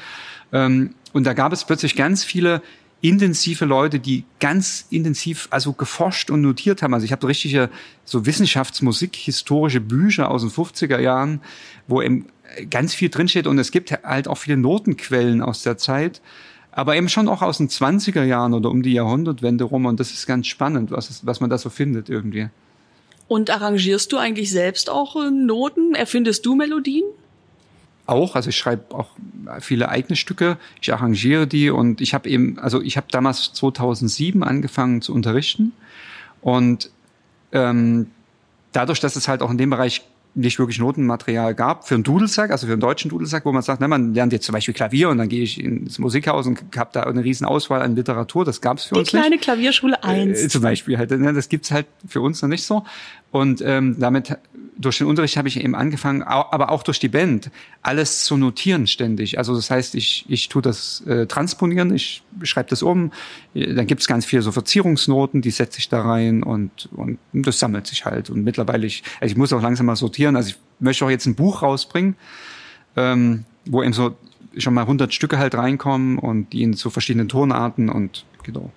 Ähm, 0.51 0.93
und 1.13 1.23
da 1.23 1.33
gab 1.33 1.53
es 1.53 1.63
plötzlich 1.63 1.95
ganz 1.95 2.25
viele 2.25 2.61
intensive 3.07 3.65
Leute, 3.65 3.99
die 3.99 4.23
ganz 4.39 4.87
intensiv 4.89 5.47
also 5.51 5.73
geforscht 5.73 6.29
und 6.29 6.41
notiert 6.41 6.81
haben. 6.81 6.93
Also 6.93 7.05
ich 7.05 7.11
habe 7.11 7.27
richtige 7.27 7.69
so 8.03 8.25
Wissenschaftsmusik, 8.25 9.15
historische 9.15 9.81
Bücher 9.81 10.31
aus 10.31 10.41
den 10.41 10.51
50er 10.51 10.99
Jahren, 10.99 11.41
wo 11.87 12.01
eben 12.01 12.27
ganz 12.69 12.93
viel 12.93 13.09
drinsteht 13.09 13.47
und 13.47 13.59
es 13.59 13.71
gibt 13.71 13.91
halt 13.91 14.27
auch 14.27 14.37
viele 14.37 14.57
Notenquellen 14.57 15.41
aus 15.41 15.63
der 15.63 15.77
Zeit, 15.77 16.21
aber 16.71 16.95
eben 16.95 17.09
schon 17.09 17.27
auch 17.27 17.41
aus 17.41 17.57
den 17.57 17.69
20er 17.69 18.23
Jahren 18.23 18.53
oder 18.53 18.69
um 18.69 18.83
die 18.83 18.93
Jahrhundertwende 18.93 19.63
rum 19.63 19.85
und 19.85 19.99
das 19.99 20.11
ist 20.11 20.25
ganz 20.25 20.47
spannend, 20.47 20.91
was, 20.91 21.09
es, 21.09 21.25
was 21.25 21.39
man 21.39 21.49
da 21.49 21.57
so 21.57 21.69
findet 21.69 22.09
irgendwie. 22.09 22.49
Und 23.27 23.49
arrangierst 23.49 24.11
du 24.11 24.17
eigentlich 24.17 24.51
selbst 24.51 24.89
auch 24.89 25.15
äh, 25.15 25.31
Noten? 25.31 25.95
Erfindest 25.95 26.45
du 26.45 26.55
Melodien? 26.55 27.05
Auch, 28.05 28.35
also 28.35 28.49
ich 28.49 28.57
schreibe 28.57 28.93
auch 28.93 29.09
viele 29.59 29.89
eigene 29.89 30.15
Stücke, 30.15 30.57
ich 30.81 30.93
arrangiere 30.93 31.47
die 31.47 31.69
und 31.69 32.01
ich 32.01 32.13
habe 32.13 32.29
eben, 32.29 32.59
also 32.59 32.81
ich 32.81 32.97
habe 32.97 33.07
damals 33.09 33.53
2007 33.53 34.43
angefangen 34.43 35.01
zu 35.01 35.13
unterrichten 35.13 35.73
und 36.41 36.91
ähm, 37.51 38.07
dadurch, 38.71 38.99
dass 38.99 39.15
es 39.15 39.27
halt 39.27 39.41
auch 39.41 39.49
in 39.49 39.57
dem 39.57 39.69
Bereich 39.69 40.03
nicht 40.35 40.59
wirklich 40.59 40.79
Notenmaterial 40.79 41.55
gab 41.55 41.87
für 41.87 41.95
einen 41.95 42.03
Dudelsack, 42.03 42.51
also 42.51 42.67
für 42.67 42.73
einen 42.73 42.81
deutschen 42.81 43.09
Dudelsack, 43.09 43.45
wo 43.45 43.53
man 43.53 43.61
sagt, 43.61 43.79
ne, 43.79 43.87
man 43.87 44.13
lernt 44.13 44.33
jetzt 44.33 44.45
zum 44.45 44.53
Beispiel 44.53 44.73
Klavier 44.73 45.09
und 45.09 45.17
dann 45.17 45.29
gehe 45.29 45.41
ich 45.41 45.63
ins 45.63 45.97
Musikhaus 45.97 46.45
und 46.45 46.61
habe 46.75 46.89
da 46.91 47.03
eine 47.03 47.23
riesen 47.23 47.45
Auswahl 47.45 47.81
an 47.81 47.95
Literatur. 47.95 48.43
Das 48.43 48.59
gab 48.59 48.77
es 48.77 48.83
für 48.83 48.95
Die 48.95 48.99
uns 48.99 49.13
nicht. 49.13 49.23
Die 49.23 49.27
kleine 49.27 49.41
Klavierschule 49.41 50.03
1. 50.03 50.43
Äh, 50.43 50.47
zum 50.49 50.61
Beispiel 50.61 50.97
halt. 50.97 51.11
Ne, 51.11 51.31
das 51.31 51.47
gibt's 51.47 51.71
halt 51.71 51.87
für 52.05 52.19
uns 52.19 52.41
noch 52.41 52.49
nicht 52.49 52.65
so. 52.65 52.83
Und 53.31 53.61
ähm, 53.61 53.95
damit 53.97 54.37
durch 54.77 54.97
den 54.97 55.07
Unterricht 55.07 55.37
habe 55.37 55.47
ich 55.47 55.59
eben 55.59 55.75
angefangen, 55.75 56.21
aber 56.21 56.69
auch 56.69 56.83
durch 56.83 56.99
die 56.99 57.07
Band, 57.07 57.49
alles 57.81 58.25
zu 58.25 58.37
notieren 58.37 58.87
ständig. 58.87 59.37
Also 59.37 59.55
das 59.55 59.71
heißt, 59.71 59.95
ich, 59.95 60.25
ich 60.27 60.49
tue 60.49 60.61
das 60.61 61.01
äh, 61.01 61.27
transponieren, 61.27 61.93
ich 61.93 62.23
schreibe 62.43 62.69
das 62.69 62.83
um, 62.83 63.11
dann 63.53 63.87
gibt 63.87 64.01
es 64.01 64.07
ganz 64.07 64.25
viele 64.25 64.41
so 64.41 64.51
Verzierungsnoten, 64.51 65.41
die 65.41 65.51
setze 65.51 65.79
ich 65.79 65.89
da 65.89 66.01
rein 66.01 66.43
und, 66.43 66.89
und 66.93 67.19
das 67.31 67.59
sammelt 67.59 67.87
sich 67.87 68.05
halt. 68.05 68.29
Und 68.29 68.43
mittlerweile, 68.43 68.85
ich, 68.85 69.03
also 69.19 69.31
ich 69.31 69.37
muss 69.37 69.53
auch 69.53 69.61
langsam 69.61 69.85
mal 69.85 69.95
sortieren, 69.95 70.35
also 70.35 70.49
ich 70.49 70.57
möchte 70.79 71.05
auch 71.05 71.09
jetzt 71.09 71.25
ein 71.25 71.35
Buch 71.35 71.61
rausbringen, 71.61 72.15
ähm, 72.95 73.45
wo 73.65 73.81
eben 73.81 73.93
so 73.93 74.15
schon 74.57 74.73
mal 74.73 74.81
100 74.81 75.13
Stücke 75.13 75.37
halt 75.37 75.55
reinkommen 75.55 76.17
und 76.17 76.53
die 76.53 76.63
in 76.63 76.73
so 76.73 76.89
verschiedenen 76.89 77.29
Tonarten 77.29 77.89
und 77.89 78.25
genau. 78.43 78.71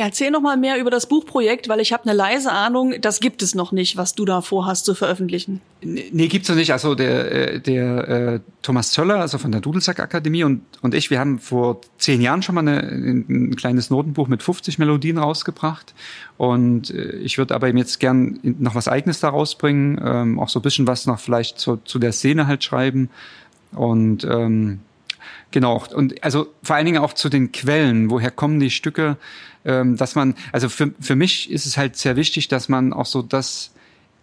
Erzähl 0.00 0.30
noch 0.30 0.40
mal 0.40 0.56
mehr 0.56 0.78
über 0.78 0.90
das 0.90 1.06
Buchprojekt, 1.06 1.68
weil 1.68 1.80
ich 1.80 1.92
habe 1.92 2.04
eine 2.04 2.12
leise 2.12 2.52
Ahnung, 2.52 2.94
das 3.00 3.18
gibt 3.18 3.42
es 3.42 3.56
noch 3.56 3.72
nicht, 3.72 3.96
was 3.96 4.14
du 4.14 4.24
da 4.24 4.42
vorhast 4.42 4.84
zu 4.84 4.94
veröffentlichen. 4.94 5.60
Nee, 5.82 6.28
gibt's 6.28 6.48
noch 6.48 6.54
nicht. 6.54 6.72
Also 6.72 6.94
der, 6.94 7.32
äh, 7.32 7.60
der 7.60 8.08
äh, 8.08 8.40
Thomas 8.62 8.92
Zöller, 8.92 9.16
also 9.16 9.38
von 9.38 9.50
der 9.50 9.60
Dudelsack 9.60 9.98
Akademie 9.98 10.44
und, 10.44 10.62
und 10.82 10.94
ich, 10.94 11.10
wir 11.10 11.18
haben 11.18 11.40
vor 11.40 11.80
zehn 11.98 12.20
Jahren 12.20 12.42
schon 12.42 12.54
mal 12.54 12.60
eine, 12.60 12.80
ein 12.80 13.56
kleines 13.56 13.90
Notenbuch 13.90 14.28
mit 14.28 14.40
50 14.40 14.78
Melodien 14.78 15.18
rausgebracht. 15.18 15.94
Und 16.36 16.90
äh, 16.90 17.16
ich 17.16 17.36
würde 17.36 17.56
aber 17.56 17.68
eben 17.68 17.78
jetzt 17.78 17.98
gern 17.98 18.38
noch 18.42 18.76
was 18.76 18.86
Eigenes 18.86 19.18
da 19.18 19.30
rausbringen, 19.30 20.00
ähm, 20.00 20.38
auch 20.38 20.48
so 20.48 20.60
ein 20.60 20.62
bisschen 20.62 20.86
was 20.86 21.06
noch 21.06 21.18
vielleicht 21.18 21.58
zu, 21.58 21.78
zu 21.84 21.98
der 21.98 22.12
Szene 22.12 22.46
halt 22.46 22.62
schreiben. 22.62 23.10
Und 23.72 24.22
ähm, 24.22 24.78
Genau, 25.50 25.82
und 25.94 26.22
also 26.22 26.52
vor 26.62 26.76
allen 26.76 26.86
Dingen 26.86 26.98
auch 26.98 27.12
zu 27.12 27.28
den 27.28 27.52
Quellen, 27.52 28.10
woher 28.10 28.30
kommen 28.30 28.60
die 28.60 28.70
Stücke, 28.70 29.16
ähm, 29.64 29.96
dass 29.96 30.14
man, 30.14 30.34
also 30.52 30.68
für, 30.68 30.92
für 31.00 31.16
mich 31.16 31.50
ist 31.50 31.66
es 31.66 31.76
halt 31.76 31.96
sehr 31.96 32.16
wichtig, 32.16 32.48
dass 32.48 32.68
man 32.68 32.92
auch 32.92 33.06
so 33.06 33.22
das, 33.22 33.72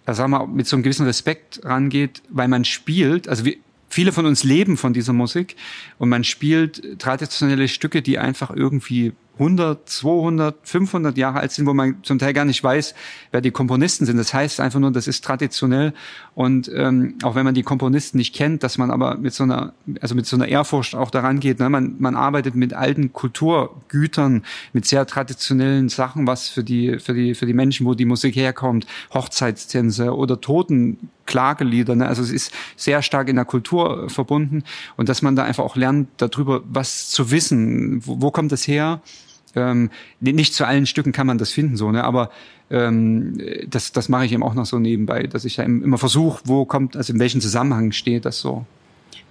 sagen 0.06 0.32
wir 0.32 0.48
mit 0.48 0.68
so 0.68 0.76
einem 0.76 0.84
gewissen 0.84 1.06
Respekt 1.06 1.62
rangeht, 1.64 2.22
weil 2.30 2.48
man 2.48 2.66
spielt, 2.66 3.28
also 3.28 3.46
wir, 3.46 3.56
viele 3.90 4.12
von 4.12 4.26
uns 4.26 4.44
leben 4.44 4.78
von 4.78 4.94
dieser 4.94 5.14
Musik 5.14 5.56
und 5.98 6.10
man 6.10 6.24
spielt 6.24 7.00
traditionelle 7.00 7.68
Stücke, 7.68 8.02
die 8.02 8.20
einfach 8.20 8.52
irgendwie 8.52 9.14
100, 9.38 9.90
200, 9.90 10.56
500 10.64 11.18
Jahre 11.18 11.40
alt 11.40 11.52
sind, 11.52 11.66
wo 11.66 11.74
man 11.74 11.98
zum 12.04 12.20
Teil 12.20 12.34
gar 12.34 12.46
nicht 12.46 12.64
weiß, 12.64 12.96
wer 13.32 13.42
die 13.42 13.52
Komponisten 13.52 14.06
sind. 14.06 14.18
Das 14.18 14.34
heißt 14.34 14.60
einfach 14.60 14.80
nur, 14.80 14.92
das 14.92 15.08
ist 15.08 15.24
traditionell 15.24 15.94
und 16.36 16.72
ähm, 16.74 17.16
auch 17.24 17.36
wenn 17.36 17.46
man 17.46 17.54
die 17.54 17.64
Komponisten 17.64 18.18
nicht 18.18 18.34
kennt, 18.34 18.64
dass 18.64 18.78
man 18.78 18.92
aber 18.92 19.18
mit 19.18 19.34
so 19.34 19.44
einer, 19.44 19.74
also 20.02 20.16
mit 20.16 20.26
so 20.26 20.36
einer 20.36 20.48
Ehrfurcht 20.48 20.96
auch 20.96 21.12
daran 21.12 21.40
geht. 21.40 21.60
Ne? 21.60 21.70
Man, 21.70 21.96
man 22.00 22.16
arbeitet 22.16 22.56
mit 22.56 22.74
alten 22.74 23.14
Kulturgütern, 23.14 24.44
mit 24.74 24.86
sehr 24.86 25.06
traditionellen 25.06 25.90
Sachen, 25.90 26.28
was 26.28 26.50
für 26.50 26.64
die 26.64 27.00
für 27.00 27.14
die 27.14 27.36
für 27.36 27.46
die 27.46 27.54
Menschen, 27.54 27.86
wo 27.86 27.94
die 27.94 28.06
Musik 28.06 28.36
herkommt, 28.36 28.86
Hochzeitstänze 29.14 30.16
oder 30.16 30.40
Totenklagelieder. 30.40 31.96
Ne? 31.96 32.08
Also 32.08 32.22
es 32.22 32.32
ist 32.32 32.54
sehr 32.76 33.02
stark 33.02 33.28
in 33.28 33.36
der 33.36 33.46
Kultur 33.46 34.10
verbunden 34.10 34.64
und 34.96 35.10
dass 35.10 35.22
man 35.22 35.36
da 35.36 35.44
einfach 35.44 35.64
auch 35.64 35.76
lernt, 35.76 36.10
darüber 36.18 36.62
was 36.66 37.10
zu 37.10 37.32
wissen. 37.32 38.06
Wo, 38.06 38.22
wo 38.22 38.32
kommt 38.32 38.52
das 38.52 38.68
her? 38.68 39.02
Ähm, 39.56 39.90
nicht 40.20 40.54
zu 40.54 40.66
allen 40.66 40.86
Stücken 40.86 41.12
kann 41.12 41.28
man 41.28 41.38
das 41.38 41.52
finden, 41.52 41.78
so, 41.78 41.92
ne? 41.92 42.04
aber 42.04 42.30
ähm, 42.70 43.38
das, 43.70 43.92
das 43.92 44.10
mache 44.10 44.26
ich 44.26 44.32
eben 44.32 44.44
auch 44.44 44.54
noch 44.54 44.66
so 44.66 44.80
nebenbei, 44.80 45.24
dass 45.24 45.46
ich 45.46 45.56
da 45.56 45.64
immer 45.64 45.98
versuche, 45.98 46.42
wo 46.46 46.66
kommt, 46.66 46.98
also 46.98 47.14
in 47.14 47.20
welchem 47.20 47.42
Zusammenhang 47.42 47.92
steht 47.92 48.26
das 48.26 48.40
so. 48.40 48.66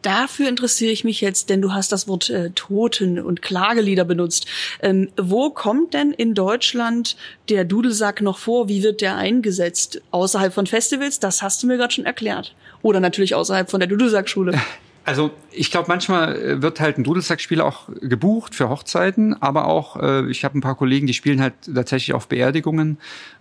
Dafür 0.05 0.51
interessiere 0.51 0.93
ich 0.93 1.03
mich 1.03 1.23
jetzt, 1.23 1.49
denn 1.49 1.63
du 1.63 1.73
hast 1.73 1.91
das 1.91 2.07
Wort 2.07 2.29
äh, 2.29 2.51
Toten 2.51 3.19
und 3.19 3.41
Klagelieder 3.41 4.05
benutzt. 4.05 4.47
Ähm, 4.83 5.09
wo 5.17 5.49
kommt 5.49 5.95
denn 5.95 6.13
in 6.13 6.35
Deutschland 6.35 7.17
der 7.49 7.65
Dudelsack 7.65 8.21
noch 8.21 8.37
vor? 8.37 8.69
Wie 8.69 8.83
wird 8.83 9.01
der 9.01 9.17
eingesetzt? 9.17 10.03
Außerhalb 10.11 10.53
von 10.53 10.67
Festivals? 10.67 11.21
Das 11.21 11.41
hast 11.41 11.63
du 11.63 11.67
mir 11.67 11.79
gerade 11.79 11.95
schon 11.95 12.05
erklärt. 12.05 12.55
Oder 12.83 13.01
natürlich 13.01 13.35
außerhalb 13.35 13.71
von 13.71 13.81
der 13.81 13.89
Dudelsackschule. 13.89 14.61
Also 15.05 15.33
ich 15.51 15.71
glaube, 15.71 15.87
manchmal 15.89 16.37
äh, 16.37 16.63
wird 16.63 16.81
halt 16.81 16.99
ein 16.99 17.05
Dudelsackspiel 17.05 17.61
auch 17.61 17.89
gebucht 18.01 18.55
für 18.55 18.69
Hochzeiten, 18.69 19.41
aber 19.41 19.67
auch, 19.67 20.01
äh, 20.01 20.31
ich 20.31 20.45
habe 20.45 20.59
ein 20.59 20.63
paar 20.63 20.77
Kollegen, 20.77 21.07
die 21.07 21.15
spielen 21.15 21.41
halt 21.41 21.55
tatsächlich 21.75 22.15
auf 22.15 22.29
Beerdigungen. 22.29 22.99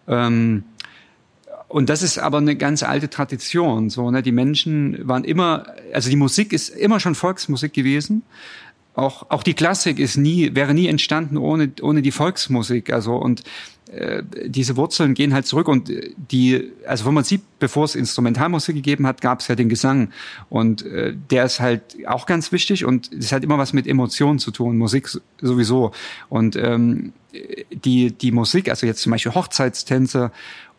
Ähm, 0.08 0.66
und 1.70 1.90
das 1.90 2.04
ist 2.04 2.20
aber 2.20 2.38
eine 2.38 2.56
ganz 2.56 2.84
alte 2.84 3.10
Tradition. 3.10 3.90
So, 3.90 4.12
ne? 4.12 4.22
Die 4.22 4.32
Menschen 4.32 5.08
waren 5.08 5.24
immer, 5.24 5.66
also 5.92 6.10
die 6.10 6.16
Musik 6.16 6.54
ist 6.54 6.70
immer 6.70 7.00
schon 7.00 7.16
Volksmusik 7.16 7.74
gewesen 7.74 8.24
auch 8.96 9.30
auch 9.30 9.44
die 9.44 9.54
Klassik 9.54 10.00
ist 10.00 10.18
nie 10.18 10.54
wäre 10.54 10.74
nie 10.74 10.88
entstanden 10.88 11.38
ohne 11.38 11.72
ohne 11.82 12.02
die 12.02 12.12
Volksmusik. 12.12 12.94
Also 12.94 13.16
und 13.16 13.44
äh, 13.92 14.24
diese 14.46 14.78
Wurzeln 14.78 15.14
gehen 15.16 15.34
halt 15.34 15.48
zurück 15.48 15.68
und 15.68 15.92
die 16.32 16.72
also 16.88 17.06
wenn 17.06 17.14
man 17.16 17.24
sieht 17.24 17.42
bevor 17.60 17.86
es 17.86 17.96
Instrumentalmusik 17.96 18.76
gegeben 18.76 19.08
hat 19.08 19.22
gab 19.22 19.40
es 19.40 19.48
ja 19.48 19.56
den 19.56 19.70
Gesang. 19.70 20.12
Und 20.50 20.86
äh, 20.86 21.16
der 21.32 21.46
ist 21.46 21.60
halt 21.60 21.82
auch 22.06 22.28
ganz 22.28 22.52
wichtig 22.52 22.86
und 22.86 23.12
es 23.14 23.32
hat 23.32 23.44
immer 23.44 23.58
was 23.58 23.74
mit 23.74 23.88
Emotionen 23.88 24.38
zu 24.38 24.52
tun 24.52 24.78
Musik 24.78 25.10
sowieso. 25.42 25.92
Und 26.30 26.56
ähm, 26.56 27.14
die 27.72 28.12
die 28.12 28.32
Musik 28.32 28.70
also 28.70 28.86
jetzt 28.86 29.02
zum 29.02 29.12
Beispiel 29.12 29.34
Hochzeitstänze 29.34 30.32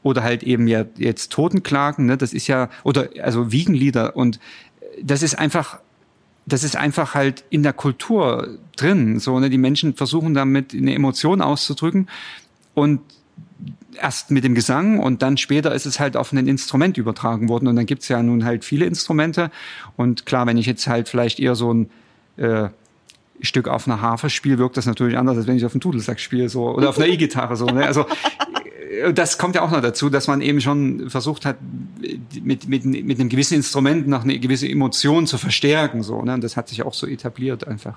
oder 0.05 0.23
halt 0.23 0.45
eben 0.45 0.69
ja 0.69 0.85
jetzt 0.97 1.33
Totenklagen 1.33 2.07
ne 2.07 2.17
das 2.17 2.33
ist 2.33 2.47
ja 2.47 2.71
oder 2.85 3.09
also 3.21 3.51
Wiegenlieder 3.51 4.15
und 4.15 4.39
das 5.03 5.25
ist 5.25 5.37
einfach 5.37 5.81
das 6.47 6.65
ist 6.65 6.77
einfach 6.77 7.15
halt 7.15 7.45
in 7.51 7.63
der 7.63 7.73
Kultur 7.73 8.59
drin. 8.77 9.19
So, 9.19 9.39
ne? 9.39 9.51
Die 9.51 9.59
Menschen 9.59 9.95
versuchen 9.95 10.35
damit 10.35 10.75
eine 10.75 10.95
Emotion 10.95 11.41
auszudrücken 11.41 12.09
und 12.75 13.01
erst 14.01 14.31
mit 14.31 14.45
dem 14.45 14.55
Gesang 14.55 14.99
und 14.99 15.23
dann 15.23 15.37
später 15.37 15.75
ist 15.75 15.87
es 15.87 16.01
halt 16.01 16.17
auf 16.17 16.33
ein 16.33 16.47
Instrument 16.47 16.99
übertragen 16.99 17.49
worden. 17.49 17.69
Und 17.69 17.77
dann 17.77 17.87
gibt's 17.87 18.09
ja 18.09 18.23
nun 18.23 18.45
halt 18.45 18.65
viele 18.65 18.87
Instrumente. 18.87 19.51
Und 19.97 20.27
klar, 20.27 20.47
wenn 20.47 20.57
ich 20.57 20.67
jetzt 20.67 20.87
halt 20.87 21.09
vielleicht 21.09 21.39
eher 21.39 21.55
so 21.55 21.73
ein 21.73 21.91
äh, 22.37 22.69
Stück 23.41 23.69
auf 23.69 23.87
einer 23.87 24.01
Harfe 24.01 24.31
spiele, 24.31 24.59
wirkt 24.59 24.77
das 24.77 24.87
natürlich 24.87 25.17
anders, 25.17 25.37
als 25.37 25.47
wenn 25.47 25.57
ich 25.57 25.65
auf 25.65 25.73
einem 25.73 25.81
Dudelsack 25.81 26.21
spiele 26.21 26.49
so, 26.49 26.71
oder 26.71 26.89
auf 26.89 26.99
einer 26.99 27.07
E-Gitarre. 27.13 27.57
So, 27.57 27.67
ne? 27.67 27.87
Also 27.87 28.07
das 29.15 29.39
kommt 29.39 29.55
ja 29.55 29.63
auch 29.63 29.71
noch 29.71 29.81
dazu, 29.81 30.11
dass 30.11 30.27
man 30.27 30.41
eben 30.41 30.61
schon 30.61 31.11
versucht 31.11 31.45
hat, 31.45 31.57
mit, 32.43 32.69
mit, 32.69 32.85
mit 32.85 33.21
einem 33.21 33.29
gewissen 33.29 33.55
Instrument 33.55 34.09
noch 34.09 34.25
eine 34.25 34.39
gewisse 34.39 34.69
Emotion 34.69 35.27
zu 35.27 35.39
verstärken. 35.39 36.03
So, 36.03 36.23
ne? 36.23 36.35
Und 36.35 36.45
das 36.45 36.57
hat 36.57 36.69
sich 36.69 36.83
auch 36.83 36.95
so 36.95 37.07
etabliert 37.07 37.67
einfach. 37.67 37.97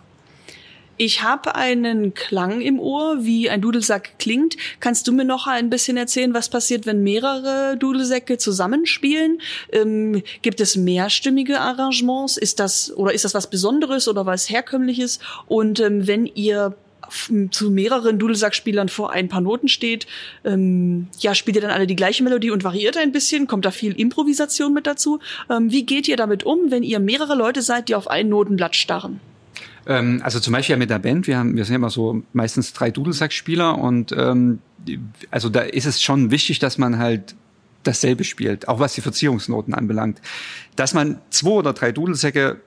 Ich 0.99 1.21
habe 1.21 1.53
einen 1.53 2.15
Klang 2.15 2.59
im 2.59 2.79
Ohr, 2.79 3.23
wie 3.23 3.51
ein 3.51 3.61
Dudelsack 3.61 4.17
klingt. 4.17 4.57
Kannst 4.79 5.07
du 5.07 5.11
mir 5.11 5.25
noch 5.25 5.45
ein 5.45 5.69
bisschen 5.69 5.95
erzählen, 5.95 6.33
was 6.33 6.49
passiert, 6.49 6.87
wenn 6.87 7.03
mehrere 7.03 7.77
Dudelsäcke 7.77 8.39
zusammenspielen? 8.39 9.39
Ähm, 9.71 10.23
gibt 10.41 10.59
es 10.59 10.75
mehrstimmige 10.75 11.59
Arrangements? 11.59 12.35
Ist 12.35 12.59
das 12.59 12.91
oder 12.97 13.13
ist 13.13 13.25
das 13.25 13.35
was 13.35 13.47
Besonderes 13.47 14.07
oder 14.07 14.25
was 14.25 14.49
herkömmliches? 14.49 15.19
Und 15.45 15.79
ähm, 15.79 16.07
wenn 16.07 16.25
ihr 16.25 16.75
zu 17.51 17.71
mehreren 17.71 18.19
Dudelsackspielern 18.19 18.89
vor 18.89 19.11
ein 19.11 19.27
paar 19.29 19.41
Noten 19.41 19.67
steht, 19.67 20.07
ähm, 20.43 21.07
ja, 21.19 21.35
spielt 21.35 21.55
ihr 21.55 21.61
dann 21.61 21.71
alle 21.71 21.87
die 21.87 21.95
gleiche 21.95 22.23
Melodie 22.23 22.51
und 22.51 22.63
variiert 22.63 22.97
ein 22.97 23.11
bisschen? 23.11 23.47
Kommt 23.47 23.65
da 23.65 23.71
viel 23.71 23.93
Improvisation 23.93 24.73
mit 24.73 24.87
dazu? 24.87 25.19
Ähm, 25.49 25.71
wie 25.71 25.85
geht 25.85 26.07
ihr 26.07 26.17
damit 26.17 26.43
um, 26.43 26.71
wenn 26.71 26.83
ihr 26.83 26.99
mehrere 26.99 27.35
Leute 27.35 27.61
seid, 27.61 27.89
die 27.89 27.95
auf 27.95 28.07
ein 28.07 28.29
Notenblatt 28.29 28.75
starren? 28.75 29.19
Ähm, 29.87 30.21
also 30.23 30.39
zum 30.39 30.53
Beispiel 30.53 30.77
mit 30.77 30.89
der 30.89 30.99
Band, 30.99 31.27
wir 31.27 31.37
haben, 31.37 31.55
wir 31.55 31.65
sind 31.65 31.75
immer 31.75 31.89
so 31.89 32.21
meistens 32.33 32.73
drei 32.73 32.91
Dudelsackspieler 32.91 33.77
und 33.77 34.11
ähm, 34.11 34.59
also 35.31 35.49
da 35.49 35.61
ist 35.61 35.85
es 35.85 36.01
schon 36.01 36.31
wichtig, 36.31 36.59
dass 36.59 36.77
man 36.77 36.97
halt 36.97 37.35
dasselbe 37.83 38.23
spielt, 38.23 38.67
auch 38.67 38.79
was 38.79 38.93
die 38.93 39.01
Verzierungsnoten 39.01 39.73
anbelangt. 39.73 40.21
Dass 40.75 40.93
man 40.93 41.19
zwei 41.29 41.51
oder 41.51 41.73
drei 41.73 41.91
Dudelsäcke 41.91 42.59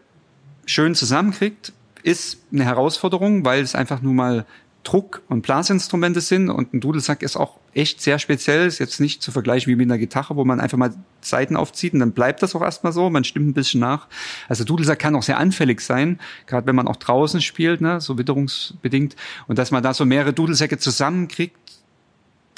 schön 0.64 0.94
zusammenkriegt, 0.94 1.72
ist 2.02 2.38
eine 2.52 2.64
Herausforderung, 2.64 3.44
weil 3.44 3.62
es 3.62 3.74
einfach 3.74 4.02
nur 4.02 4.14
mal 4.14 4.46
Druck- 4.82 5.22
und 5.28 5.42
Blasinstrumente 5.42 6.20
sind. 6.20 6.48
Und 6.48 6.72
ein 6.72 6.80
Dudelsack 6.80 7.22
ist 7.22 7.36
auch 7.36 7.58
echt 7.74 8.00
sehr 8.00 8.18
speziell, 8.18 8.66
ist 8.66 8.78
jetzt 8.78 9.00
nicht 9.00 9.22
zu 9.22 9.30
vergleichen 9.30 9.70
wie 9.70 9.76
mit 9.76 9.86
einer 9.86 9.98
Gitarre, 9.98 10.36
wo 10.36 10.44
man 10.44 10.60
einfach 10.60 10.78
mal 10.78 10.94
Seiten 11.20 11.56
aufzieht 11.56 11.92
und 11.92 12.00
dann 12.00 12.12
bleibt 12.12 12.42
das 12.42 12.54
auch 12.54 12.62
erstmal 12.62 12.92
so, 12.92 13.10
man 13.10 13.24
stimmt 13.24 13.48
ein 13.48 13.54
bisschen 13.54 13.80
nach. 13.80 14.08
Also 14.48 14.64
Dudelsack 14.64 14.98
kann 14.98 15.14
auch 15.14 15.22
sehr 15.22 15.38
anfällig 15.38 15.80
sein, 15.80 16.18
gerade 16.46 16.66
wenn 16.66 16.74
man 16.74 16.88
auch 16.88 16.96
draußen 16.96 17.40
spielt, 17.42 17.80
ne, 17.80 18.00
so 18.00 18.18
witterungsbedingt. 18.18 19.16
Und 19.46 19.58
dass 19.58 19.70
man 19.70 19.82
da 19.82 19.94
so 19.94 20.04
mehrere 20.04 20.32
Dudelsäcke 20.32 20.78
zusammenkriegt, 20.78 21.56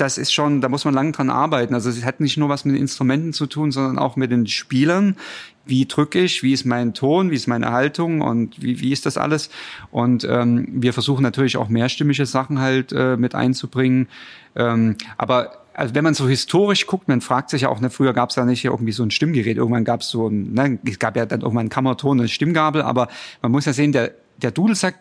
das 0.03 0.19
ist 0.19 0.33
schon, 0.33 0.61
da 0.61 0.69
muss 0.69 0.85
man 0.85 0.95
lang 0.95 1.13
dran 1.13 1.31
arbeiten. 1.31 1.75
Also 1.75 1.89
es 1.89 2.05
hat 2.05 2.19
nicht 2.19 2.37
nur 2.37 2.49
was 2.49 2.65
mit 2.65 2.75
den 2.75 2.81
Instrumenten 2.83 3.33
zu 3.33 3.47
tun, 3.47 3.71
sondern 3.71 4.01
auch 4.01 4.17
mit 4.17 4.33
den 4.33 4.49
Spielern. 4.49 5.17
Wie 5.65 5.87
drücke 5.87 6.19
ich, 6.19 6.43
wie 6.43 6.53
ist 6.53 6.65
mein 6.65 6.93
Ton, 6.93 7.31
wie 7.31 7.37
ist 7.37 7.47
meine 7.47 7.71
Haltung 7.71 8.21
und 8.21 8.61
wie, 8.61 8.81
wie 8.81 8.91
ist 8.91 9.07
das 9.07 9.17
alles? 9.17 9.49
Und 9.93 10.25
ähm, 10.29 10.67
wir 10.73 10.93
versuchen 10.93 11.23
natürlich 11.23 11.57
auch 11.57 11.69
mehrstimmige 11.69 12.27
Sachen 12.27 12.59
halt 12.59 12.93
äh, 12.93 13.17
mit 13.17 13.37
einzubringen. 13.37 14.09
Ähm, 14.57 14.97
aber 15.19 15.53
also 15.73 15.95
wenn 15.95 16.03
man 16.03 16.15
so 16.15 16.29
historisch 16.29 16.89
guckt, 16.89 17.07
man 17.07 17.21
fragt 17.21 17.51
sich 17.51 17.63
ja 17.63 17.69
auch, 17.69 17.81
ne, 17.81 17.89
früher 17.89 18.13
gab 18.13 18.31
es 18.31 18.37
ja 18.37 18.45
nicht 18.45 18.65
irgendwie 18.65 18.91
so 18.91 19.05
ein 19.05 19.13
Stimmgerät, 19.13 19.57
irgendwann 19.57 19.85
gab 19.85 20.01
es 20.01 20.09
so 20.09 20.27
ein, 20.27 20.53
ne, 20.53 20.81
es 20.85 20.99
gab 20.99 21.17
ja 21.17 21.27
dann 21.27 21.43
irgendwann 21.43 21.67
ein 21.67 21.71
Kammerton, 21.71 22.19
eine 22.19 22.29
Stimmgabel, 22.29 22.83
aber 22.83 23.07
man 23.41 23.53
muss 23.53 23.67
ja 23.67 23.73
sehen, 23.73 23.93
der, 23.93 24.15
der 24.39 24.51
Dudelsack 24.51 24.97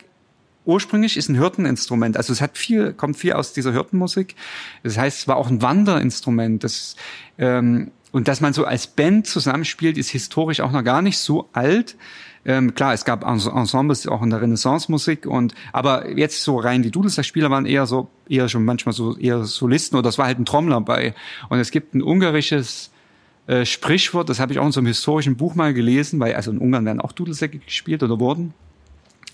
ursprünglich 0.65 1.17
ist 1.17 1.29
ein 1.29 1.35
Hirteninstrument. 1.35 2.17
Also 2.17 2.33
es 2.33 2.41
hat 2.41 2.57
viel, 2.57 2.93
kommt 2.93 3.17
viel 3.17 3.33
aus 3.33 3.53
dieser 3.53 3.71
Hirtenmusik. 3.71 4.35
Das 4.83 4.97
heißt, 4.97 5.19
es 5.19 5.27
war 5.27 5.37
auch 5.37 5.49
ein 5.49 5.61
Wanderinstrument. 5.61 6.63
Das, 6.63 6.95
ähm, 7.37 7.91
und 8.11 8.27
dass 8.27 8.41
man 8.41 8.53
so 8.53 8.65
als 8.65 8.87
Band 8.87 9.27
zusammenspielt, 9.27 9.97
ist 9.97 10.09
historisch 10.09 10.61
auch 10.61 10.71
noch 10.71 10.83
gar 10.83 11.01
nicht 11.01 11.17
so 11.17 11.49
alt. 11.53 11.95
Ähm, 12.43 12.73
klar, 12.73 12.93
es 12.93 13.05
gab 13.05 13.23
Ensembles 13.23 14.07
auch 14.07 14.23
in 14.23 14.31
der 14.31 14.41
Renaissance-Musik 14.41 15.27
und 15.27 15.53
aber 15.73 16.09
jetzt 16.17 16.41
so 16.43 16.57
rein 16.57 16.81
die 16.81 16.89
Dudelsack-Spieler 16.89 17.51
waren 17.51 17.67
eher 17.67 17.85
so 17.85 18.09
eher 18.27 18.49
schon 18.49 18.65
manchmal 18.65 18.93
so 18.93 19.15
eher 19.15 19.43
Solisten 19.45 19.95
oder 19.95 20.09
es 20.09 20.17
war 20.17 20.25
halt 20.25 20.39
ein 20.39 20.45
Trommler 20.45 20.81
bei. 20.81 21.13
Und 21.49 21.59
es 21.59 21.69
gibt 21.69 21.93
ein 21.93 22.01
ungarisches 22.01 22.91
äh, 23.45 23.63
Sprichwort, 23.65 24.27
das 24.27 24.39
habe 24.39 24.53
ich 24.53 24.59
auch 24.59 24.65
in 24.65 24.71
so 24.71 24.79
einem 24.79 24.87
historischen 24.87 25.37
Buch 25.37 25.53
mal 25.53 25.73
gelesen, 25.73 26.19
weil 26.19 26.33
also 26.33 26.49
in 26.49 26.57
Ungarn 26.57 26.85
werden 26.85 26.99
auch 26.99 27.11
Dudelsäcke 27.11 27.59
gespielt 27.59 28.01
oder 28.01 28.19
wurden. 28.19 28.55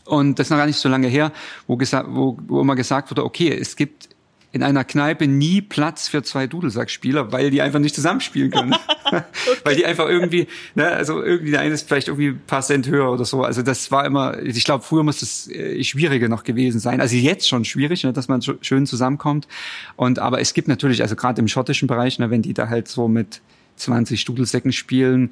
Und 0.07 0.39
das 0.39 0.47
ist 0.47 0.51
noch 0.51 0.57
gar 0.57 0.65
nicht 0.65 0.79
so 0.79 0.89
lange 0.89 1.07
her, 1.07 1.31
wo, 1.67 1.77
wo, 1.77 2.37
wo 2.47 2.61
immer 2.61 2.75
gesagt 2.75 3.11
wurde, 3.11 3.23
okay, 3.23 3.49
es 3.49 3.75
gibt 3.75 4.09
in 4.53 4.63
einer 4.63 4.83
Kneipe 4.83 5.27
nie 5.27 5.61
Platz 5.61 6.07
für 6.07 6.23
zwei 6.23 6.47
Dudelsackspieler, 6.47 7.31
weil 7.31 7.51
die 7.51 7.61
einfach 7.61 7.79
nicht 7.79 7.93
zusammenspielen 7.93 8.49
können. 8.49 8.73
okay. 9.05 9.21
weil 9.63 9.75
die 9.75 9.85
einfach 9.85 10.07
irgendwie, 10.07 10.47
ne, 10.75 10.87
also 10.87 11.21
irgendwie 11.21 11.51
der 11.51 11.61
eine 11.61 11.73
ist 11.73 11.87
vielleicht 11.87 12.07
irgendwie 12.07 12.29
ein 12.29 12.41
paar 12.47 12.61
Cent 12.61 12.87
höher 12.87 13.11
oder 13.11 13.25
so. 13.25 13.43
Also 13.43 13.61
das 13.61 13.91
war 13.91 14.05
immer, 14.05 14.41
ich 14.41 14.63
glaube, 14.63 14.83
früher 14.83 15.03
muss 15.03 15.19
das 15.19 15.47
äh, 15.49 15.83
schwieriger 15.83 16.29
noch 16.29 16.43
gewesen 16.43 16.79
sein. 16.79 17.01
Also 17.01 17.15
jetzt 17.15 17.47
schon 17.47 17.65
schwierig, 17.65 18.03
ne, 18.03 18.13
dass 18.13 18.27
man 18.27 18.41
schön 18.41 18.85
zusammenkommt. 18.85 19.47
Und 19.95 20.19
aber 20.19 20.39
es 20.41 20.53
gibt 20.53 20.67
natürlich, 20.67 21.01
also 21.01 21.15
gerade 21.15 21.41
im 21.41 21.47
schottischen 21.47 21.87
Bereich, 21.87 22.19
ne, 22.19 22.29
wenn 22.29 22.41
die 22.41 22.53
da 22.53 22.69
halt 22.69 22.87
so 22.87 23.07
mit 23.07 23.41
20 23.75 24.25
Dudelsäcken 24.25 24.71
spielen, 24.71 25.31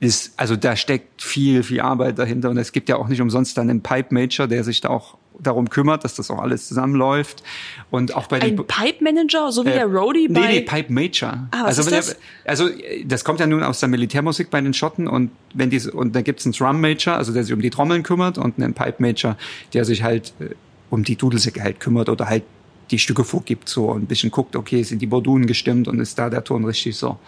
ist, 0.00 0.32
also 0.36 0.56
da 0.56 0.76
steckt 0.76 1.22
viel, 1.22 1.62
viel 1.62 1.80
Arbeit 1.80 2.18
dahinter. 2.18 2.50
Und 2.50 2.58
es 2.58 2.72
gibt 2.72 2.88
ja 2.88 2.96
auch 2.96 3.08
nicht 3.08 3.20
umsonst 3.20 3.58
dann 3.58 3.68
einen 3.68 3.82
Pipe 3.82 4.14
Major, 4.14 4.46
der 4.46 4.62
sich 4.64 4.80
da 4.80 4.90
auch 4.90 5.16
darum 5.40 5.70
kümmert, 5.70 6.04
dass 6.04 6.14
das 6.14 6.30
auch 6.30 6.38
alles 6.38 6.68
zusammenläuft. 6.68 7.42
Und 7.90 8.14
auch 8.14 8.26
bei 8.26 8.38
den 8.38 8.58
Ein 8.58 8.66
Pipe 8.66 9.02
Manager, 9.02 9.50
so 9.52 9.64
wie 9.64 9.70
äh, 9.70 9.74
der 9.74 9.86
Roadie 9.86 10.28
bei. 10.28 10.40
Nee, 10.40 10.46
nee, 10.46 10.60
Pipe 10.62 10.92
Major. 10.92 11.48
Ah, 11.50 11.64
was 11.64 11.78
also, 11.78 11.82
ist 11.82 11.90
das? 11.92 12.06
Der, 12.06 12.16
also 12.50 12.68
das 13.04 13.24
kommt 13.24 13.40
ja 13.40 13.46
nun 13.46 13.62
aus 13.62 13.80
der 13.80 13.88
Militärmusik 13.88 14.50
bei 14.50 14.60
den 14.60 14.74
Schotten 14.74 15.06
und 15.08 15.30
wenn 15.54 15.70
die 15.70 15.80
und 15.88 16.14
da 16.14 16.22
gibt's 16.22 16.44
einen 16.44 16.54
Drum 16.54 16.80
Major, 16.80 17.14
also 17.14 17.32
der 17.32 17.44
sich 17.44 17.52
um 17.52 17.62
die 17.62 17.70
Trommeln 17.70 18.02
kümmert 18.02 18.38
und 18.38 18.58
einen 18.58 18.74
Pipe 18.74 18.96
Major, 18.98 19.36
der 19.74 19.84
sich 19.84 20.02
halt 20.02 20.32
äh, 20.40 20.50
um 20.90 21.04
die 21.04 21.16
Dudelsäcke 21.16 21.62
halt 21.62 21.80
kümmert 21.80 22.08
oder 22.08 22.28
halt 22.28 22.44
die 22.90 22.98
Stücke 22.98 23.24
vorgibt 23.24 23.68
so 23.68 23.90
und 23.90 24.04
ein 24.04 24.06
bisschen 24.06 24.30
guckt, 24.30 24.56
okay, 24.56 24.82
sind 24.82 25.02
die 25.02 25.06
Bordunen 25.06 25.46
gestimmt 25.46 25.88
und 25.88 26.00
ist 26.00 26.18
da 26.18 26.30
der 26.30 26.42
Ton 26.44 26.64
richtig 26.64 26.96
so. 26.96 27.18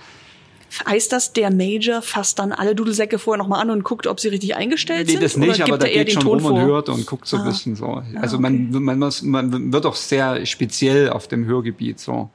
Heißt 0.87 1.13
das, 1.13 1.33
der 1.33 1.51
Major 1.51 2.01
fasst 2.01 2.39
dann 2.39 2.53
alle 2.53 2.75
Dudelsäcke 2.75 3.19
vorher 3.19 3.43
nochmal 3.43 3.61
an 3.61 3.71
und 3.71 3.83
guckt, 3.83 4.07
ob 4.07 4.21
sie 4.21 4.29
richtig 4.29 4.55
eingestellt 4.55 5.07
nee, 5.07 5.13
sind? 5.13 5.21
Nee, 5.21 5.47
das 5.47 5.59
nicht, 5.59 5.63
aber 5.63 5.79
da 5.79 5.89
geht 5.89 6.13
schon 6.13 6.23
rum 6.23 6.41
vor? 6.41 6.53
und 6.53 6.61
hört 6.61 6.89
und 6.89 7.07
guckt 7.07 7.27
so 7.27 7.37
ah. 7.37 7.41
ein 7.41 7.47
bisschen 7.47 7.75
so. 7.75 8.03
Also 8.21 8.37
ah, 8.37 8.41
okay. 8.41 8.69
man, 8.71 8.83
man, 8.85 8.99
muss, 8.99 9.23
man 9.23 9.73
wird 9.73 9.87
auch 9.87 9.97
sehr 9.97 10.47
speziell 10.47 11.11
auf 11.11 11.29
dem 11.29 11.45
Hörgebiet 11.45 11.99
so. 11.99 12.31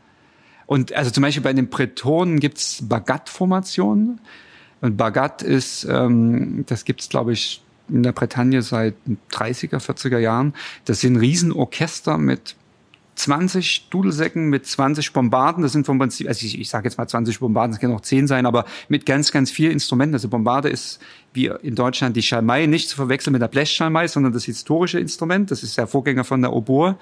Und 0.66 0.94
also 0.94 1.12
zum 1.12 1.22
Beispiel 1.22 1.44
bei 1.44 1.54
den 1.54 1.70
Bretonen 1.70 2.40
gibt's 2.40 2.80
Bagat-Formationen. 2.88 4.20
Und 4.82 4.98
Bagat 4.98 5.42
ist, 5.42 5.86
ähm, 5.90 6.66
das 6.68 6.86
gibt's 6.86 7.10
glaube 7.10 7.34
ich 7.34 7.62
in 7.88 8.04
der 8.04 8.12
Bretagne 8.12 8.62
seit 8.62 8.96
30er, 9.32 9.80
40er 9.80 10.18
Jahren. 10.18 10.54
Das 10.86 11.02
sind 11.02 11.18
Riesenorchester 11.18 12.18
mit 12.18 12.56
20 13.16 13.90
Dudelsäcken 13.90 14.50
mit 14.50 14.66
20 14.66 15.14
Bombarden. 15.14 15.64
Das 15.64 15.72
sind 15.72 15.86
vom 15.86 15.98
Prinzip, 15.98 16.28
also 16.28 16.46
ich, 16.46 16.60
ich 16.60 16.70
sage 16.70 16.88
jetzt 16.88 16.98
mal 16.98 17.08
20 17.08 17.40
Bombarden, 17.40 17.72
das 17.72 17.80
können 17.80 17.94
auch 17.94 18.02
10 18.02 18.28
sein, 18.28 18.46
aber 18.46 18.66
mit 18.90 19.06
ganz, 19.06 19.32
ganz 19.32 19.52
vielen 19.52 19.72
Instrumenten. 19.72 20.16
Also 20.16 20.28
Bombarde 20.28 20.70
ist 20.70 21.00
wie 21.34 21.52
in 21.64 21.76
Deutschland 21.76 22.16
die 22.16 22.22
Schalmei, 22.22 22.66
nicht 22.66 22.90
zu 22.90 22.96
verwechseln 22.96 23.34
mit 23.34 23.42
der 23.42 23.48
Blechschalmei, 23.48 24.08
sondern 24.08 24.34
das 24.34 24.46
historische 24.46 25.00
Instrument. 25.00 25.52
Das 25.52 25.64
ist 25.64 25.78
der 25.78 25.88
Vorgänger 25.88 26.24
von 26.24 26.42
der 26.42 26.54
Oboe. 26.54 26.98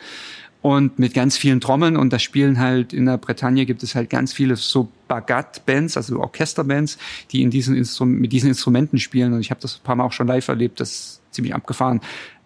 Und 0.62 0.98
mit 0.98 1.14
ganz 1.14 1.36
vielen 1.36 1.60
Trommeln 1.60 1.98
und 1.98 2.14
da 2.14 2.20
spielen 2.20 2.58
halt 2.58 2.94
in 2.94 3.06
der 3.06 3.18
Bretagne 3.18 3.66
gibt 3.66 3.84
es 3.84 3.96
halt 3.96 4.10
ganz 4.10 4.32
viele 4.32 4.56
so 4.56 4.88
Bagat-Bands, 5.10 5.98
also 5.98 6.22
Orchesterbands, 6.22 6.98
die 7.32 7.42
in 7.42 7.50
diesen 7.50 7.76
Instrum 7.76 8.14
mit 8.14 8.32
diesen 8.32 8.48
Instrumenten 8.48 8.98
spielen. 8.98 9.34
Und 9.34 9.42
ich 9.42 9.52
habe 9.52 9.60
das 9.60 9.76
ein 9.76 9.84
paar 9.84 9.98
Mal 9.98 10.06
auch 10.06 10.14
schon 10.14 10.28
live 10.28 10.48
erlebt, 10.48 10.80
das 10.80 10.92
ist 10.92 11.22
ziemlich 11.32 11.54
abgefahren 11.54 12.00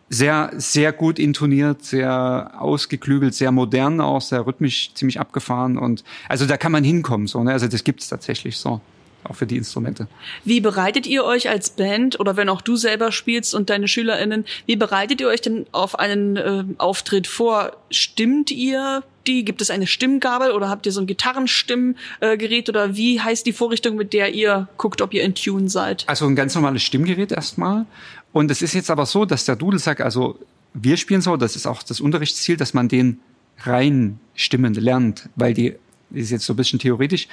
sehr, 0.10 0.52
sehr 0.56 0.94
gut 0.94 1.20
intoniert, 1.20 1.84
sehr 1.84 2.52
ausgeklügelt, 2.58 3.34
sehr 3.34 3.52
modern 3.52 4.00
auch, 4.00 4.22
sehr 4.22 4.46
rhythmisch, 4.46 4.94
ziemlich 4.94 5.20
abgefahren 5.20 5.78
und 5.78 6.04
also 6.30 6.46
da 6.46 6.58
kann 6.58 6.72
man 6.72 6.84
hinkommen, 6.84 7.28
so, 7.28 7.44
ne? 7.44 7.52
Also 7.52 7.68
das 7.68 7.84
gibt's 7.84 8.08
tatsächlich 8.08 8.58
so. 8.58 8.82
Auch 9.28 9.36
für 9.36 9.48
die 9.48 9.58
Instrumente. 9.58 10.08
Wie 10.46 10.62
bereitet 10.62 11.06
ihr 11.06 11.26
euch 11.26 11.50
als 11.50 11.72
Band 11.72 12.20
oder 12.20 12.38
wenn 12.38 12.48
auch 12.50 12.62
du 12.62 12.78
selber 12.78 13.12
spielst 13.12 13.54
und 13.54 13.70
deine 13.70 13.88
SchülerInnen, 13.88 14.46
wie 14.66 14.76
bereitet 14.78 15.20
ihr 15.20 15.28
euch 15.28 15.42
denn 15.42 15.66
auf 15.74 16.00
einen 16.00 16.38
äh, 16.38 16.64
Auftritt 16.78 17.28
vor? 17.28 17.76
Stimmt 17.92 18.52
ihr 18.52 19.04
die? 19.28 19.44
Gibt 19.44 19.62
es 19.62 19.70
eine 19.70 19.86
Stimmgabel 19.86 20.52
oder 20.52 20.70
habt 20.70 20.86
ihr 20.86 20.94
so 20.94 21.02
ein 21.02 21.08
Gitarrenstimmgerät 21.08 22.70
oder 22.70 22.96
wie 22.96 23.20
heißt 23.20 23.46
die 23.46 23.54
Vorrichtung, 23.54 23.98
mit 23.98 24.14
der 24.14 24.34
ihr 24.34 24.70
guckt, 24.78 25.02
ob 25.02 25.14
ihr 25.14 25.24
in 25.24 25.36
Tune 25.36 25.70
seid? 25.70 26.06
Also 26.08 26.26
ein 26.26 26.36
ganz 26.36 26.56
normales 26.56 26.84
Stimmgerät 26.84 27.34
erstmal 27.34 27.86
und 28.32 28.50
es 28.50 28.62
ist 28.62 28.74
jetzt 28.74 28.90
aber 28.90 29.06
so, 29.06 29.26
dass 29.26 29.46
der 29.46 29.56
Dudelsack, 29.56 30.00
also 30.00 30.40
wir 30.74 30.96
spielen 30.96 31.22
so, 31.22 31.38
das 31.38 31.56
ist 31.56 31.66
auch 31.66 31.84
das 31.84 32.00
Unterrichtsziel, 32.00 32.56
dass 32.56 32.74
man 32.74 32.88
den 32.88 33.20
rein 33.60 34.20
stimmen 34.36 34.74
lernt, 34.74 35.30
weil 35.36 35.54
die 35.54 35.76
ist 36.12 36.32
jetzt 36.32 36.46
so 36.46 36.54
ein 36.54 36.56
bisschen 36.56 36.80
theoretisch. 36.80 37.28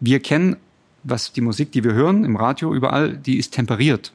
Wir 0.00 0.20
kennen, 0.20 0.56
was 1.04 1.32
die 1.32 1.40
Musik, 1.40 1.72
die 1.72 1.84
wir 1.84 1.92
hören 1.92 2.24
im 2.24 2.36
Radio 2.36 2.74
überall, 2.74 3.16
die 3.16 3.38
ist 3.38 3.54
temperiert. 3.54 4.12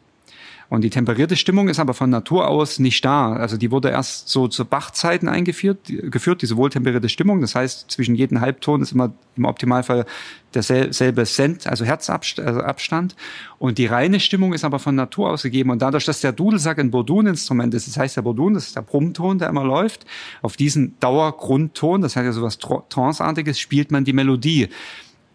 Und 0.73 0.81
die 0.81 0.89
temperierte 0.89 1.35
Stimmung 1.35 1.69
ist 1.69 1.79
aber 1.79 1.93
von 1.93 2.09
Natur 2.09 2.47
aus 2.47 2.79
nicht 2.79 3.05
da. 3.05 3.33
Also 3.33 3.57
die 3.57 3.69
wurde 3.69 3.89
erst 3.89 4.29
so 4.29 4.47
zu 4.47 4.65
Bachzeiten 4.65 5.29
eingeführt, 5.29 5.77
geführt, 5.85 6.41
diese 6.41 6.57
wohltemperierte 6.57 7.09
Stimmung. 7.09 7.41
Das 7.41 7.53
heißt, 7.53 7.91
zwischen 7.91 8.15
jedem 8.15 8.41
Halbton 8.41 8.81
ist 8.81 8.91
immer 8.91 9.13
im 9.35 9.45
Optimalfall 9.45 10.07
derselbe 10.55 11.25
Cent, 11.25 11.67
also 11.67 11.85
Herzabstand. 11.85 13.15
Und 13.59 13.77
die 13.77 13.85
reine 13.85 14.19
Stimmung 14.19 14.51
ist 14.53 14.65
aber 14.65 14.79
von 14.79 14.95
Natur 14.95 15.29
aus 15.29 15.43
gegeben. 15.43 15.69
Und 15.69 15.83
dadurch, 15.83 16.05
dass 16.05 16.21
der 16.21 16.31
Dudelsack 16.31 16.79
ein 16.79 16.89
Bordun-Instrument 16.89 17.71
ist, 17.75 17.87
das 17.87 17.97
heißt, 17.97 18.17
der 18.17 18.23
Bordun, 18.23 18.55
das 18.55 18.65
ist 18.65 18.75
der 18.75 18.81
Brummton, 18.81 19.37
der 19.37 19.49
immer 19.49 19.63
läuft, 19.63 20.07
auf 20.41 20.57
diesen 20.57 20.99
Dauergrundton, 20.99 22.01
das 22.01 22.15
heißt 22.15 22.25
ja 22.25 22.31
sowas 22.31 22.57
Tranceartiges, 22.57 23.59
spielt 23.59 23.91
man 23.91 24.05
die 24.05 24.13
Melodie. 24.13 24.69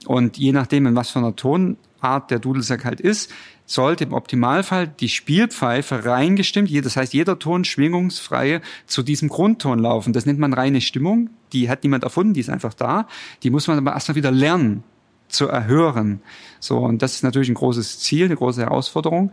Und 0.07 0.39
je 0.39 0.53
nachdem, 0.53 0.87
in 0.87 0.97
was 0.97 1.11
für 1.11 1.19
einer 1.19 1.37
Tonart 1.37 2.31
der 2.31 2.39
Dudelsack 2.39 2.85
halt 2.85 3.01
ist, 3.01 3.33
sollte 3.67 4.05
im 4.05 4.15
Optimalfall 4.15 4.89
die 4.89 5.09
Spielpfeife 5.09 6.05
reingestimmt, 6.07 6.71
das 6.85 6.97
heißt 6.97 7.13
jeder 7.13 7.39
Ton 7.39 7.65
schwingungsfrei 7.65 8.63
zu 8.87 9.03
diesem 9.03 9.29
Grundton 9.29 9.79
laufen. 9.79 10.13
Das 10.13 10.25
nennt 10.25 10.39
man 10.39 10.55
reine 10.55 10.81
Stimmung. 10.81 11.31
Die 11.53 11.69
hat 11.69 11.83
niemand 11.83 12.05
erfunden, 12.05 12.33
die 12.33 12.41
ist 12.41 12.51
einfach 12.51 12.75
da. 12.75 13.07
Die 13.43 13.51
muss 13.51 13.67
man 13.67 13.77
aber 13.77 13.93
erstmal 13.93 14.17
wieder 14.17 14.31
lernen 14.31 14.85
zu 15.29 15.49
erhören. 15.49 16.21
So, 16.61 16.79
und 16.79 17.03
das 17.03 17.15
ist 17.15 17.23
natürlich 17.23 17.49
ein 17.49 17.55
großes 17.55 18.01
Ziel, 18.01 18.27
eine 18.27 18.37
große 18.37 18.61
Herausforderung. 18.61 19.33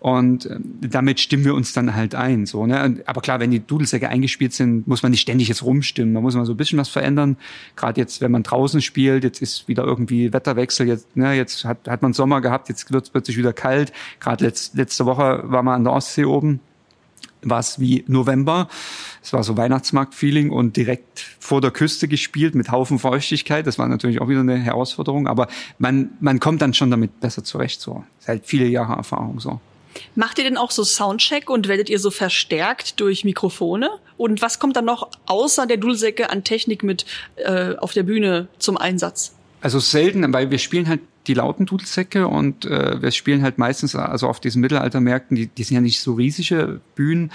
Und 0.00 0.46
äh, 0.46 0.58
damit 0.80 1.20
stimmen 1.20 1.44
wir 1.44 1.54
uns 1.54 1.72
dann 1.72 1.94
halt 1.94 2.14
ein. 2.14 2.46
So, 2.46 2.66
ne? 2.66 3.02
Aber 3.06 3.20
klar, 3.20 3.40
wenn 3.40 3.50
die 3.50 3.60
Dudelsäcke 3.60 4.08
eingespielt 4.08 4.52
sind, 4.52 4.86
muss 4.86 5.02
man 5.02 5.12
nicht 5.12 5.20
ständig 5.20 5.48
jetzt 5.48 5.62
rumstimmen. 5.62 6.12
Man 6.12 6.22
muss 6.22 6.34
mal 6.34 6.44
so 6.44 6.52
ein 6.52 6.56
bisschen 6.56 6.78
was 6.78 6.88
verändern. 6.88 7.36
Gerade 7.76 8.00
jetzt, 8.00 8.20
wenn 8.20 8.32
man 8.32 8.42
draußen 8.42 8.82
spielt, 8.82 9.24
jetzt 9.24 9.40
ist 9.40 9.68
wieder 9.68 9.84
irgendwie 9.84 10.32
Wetterwechsel, 10.32 10.88
jetzt, 10.88 11.16
ne, 11.16 11.34
jetzt 11.34 11.64
hat, 11.64 11.88
hat 11.88 12.02
man 12.02 12.12
Sommer 12.12 12.40
gehabt, 12.40 12.68
jetzt 12.68 12.92
wird 12.92 13.04
es 13.04 13.10
plötzlich 13.10 13.36
wieder 13.36 13.52
kalt. 13.52 13.92
Gerade 14.20 14.44
letzt, 14.44 14.74
letzte 14.74 15.06
Woche 15.06 15.42
war 15.44 15.62
man 15.62 15.74
an 15.76 15.84
der 15.84 15.92
Ostsee 15.92 16.24
oben 16.24 16.60
war 17.44 17.60
es 17.60 17.78
wie 17.78 18.04
November. 18.06 18.68
Es 19.22 19.32
war 19.32 19.42
so 19.42 19.56
Weihnachtsmarkt-Feeling 19.56 20.50
und 20.50 20.76
direkt 20.76 21.24
vor 21.38 21.60
der 21.60 21.70
Küste 21.70 22.08
gespielt 22.08 22.54
mit 22.54 22.70
Haufen 22.70 22.98
Feuchtigkeit. 22.98 23.66
Das 23.66 23.78
war 23.78 23.88
natürlich 23.88 24.20
auch 24.20 24.28
wieder 24.28 24.40
eine 24.40 24.58
Herausforderung, 24.58 25.26
aber 25.26 25.48
man, 25.78 26.10
man 26.20 26.40
kommt 26.40 26.62
dann 26.62 26.74
schon 26.74 26.90
damit 26.90 27.20
besser 27.20 27.44
zurecht. 27.44 27.80
So, 27.80 28.04
ist 28.20 28.28
halt 28.28 28.42
viele 28.44 28.66
Jahre 28.66 28.94
Erfahrung 28.94 29.40
so. 29.40 29.60
Macht 30.14 30.38
ihr 30.38 30.44
denn 30.44 30.56
auch 30.56 30.70
so 30.70 30.84
Soundcheck 30.84 31.48
und 31.48 31.68
werdet 31.68 31.88
ihr 31.88 31.98
so 31.98 32.10
verstärkt 32.10 33.00
durch 33.00 33.24
Mikrofone? 33.24 33.90
Und 34.16 34.42
was 34.42 34.58
kommt 34.58 34.76
dann 34.76 34.84
noch 34.84 35.08
außer 35.26 35.66
der 35.66 35.76
Dudelsäcke 35.76 36.30
an 36.30 36.44
Technik 36.44 36.82
mit 36.82 37.06
äh, 37.36 37.74
auf 37.76 37.92
der 37.92 38.02
Bühne 38.02 38.48
zum 38.58 38.76
Einsatz? 38.76 39.34
Also 39.60 39.78
selten, 39.78 40.32
weil 40.32 40.50
wir 40.50 40.58
spielen 40.58 40.88
halt 40.88 41.00
die 41.26 41.34
lauten 41.34 41.66
Dudelsäcke 41.66 42.28
und 42.28 42.64
äh, 42.66 43.00
wir 43.00 43.10
spielen 43.10 43.42
halt 43.42 43.58
meistens, 43.58 43.94
also 43.96 44.28
auf 44.28 44.40
diesen 44.40 44.60
Mittelaltermärkten, 44.60 45.36
die, 45.36 45.46
die 45.46 45.64
sind 45.64 45.74
ja 45.76 45.80
nicht 45.80 46.00
so 46.00 46.14
riesige 46.14 46.80
Bühnen, 46.94 47.32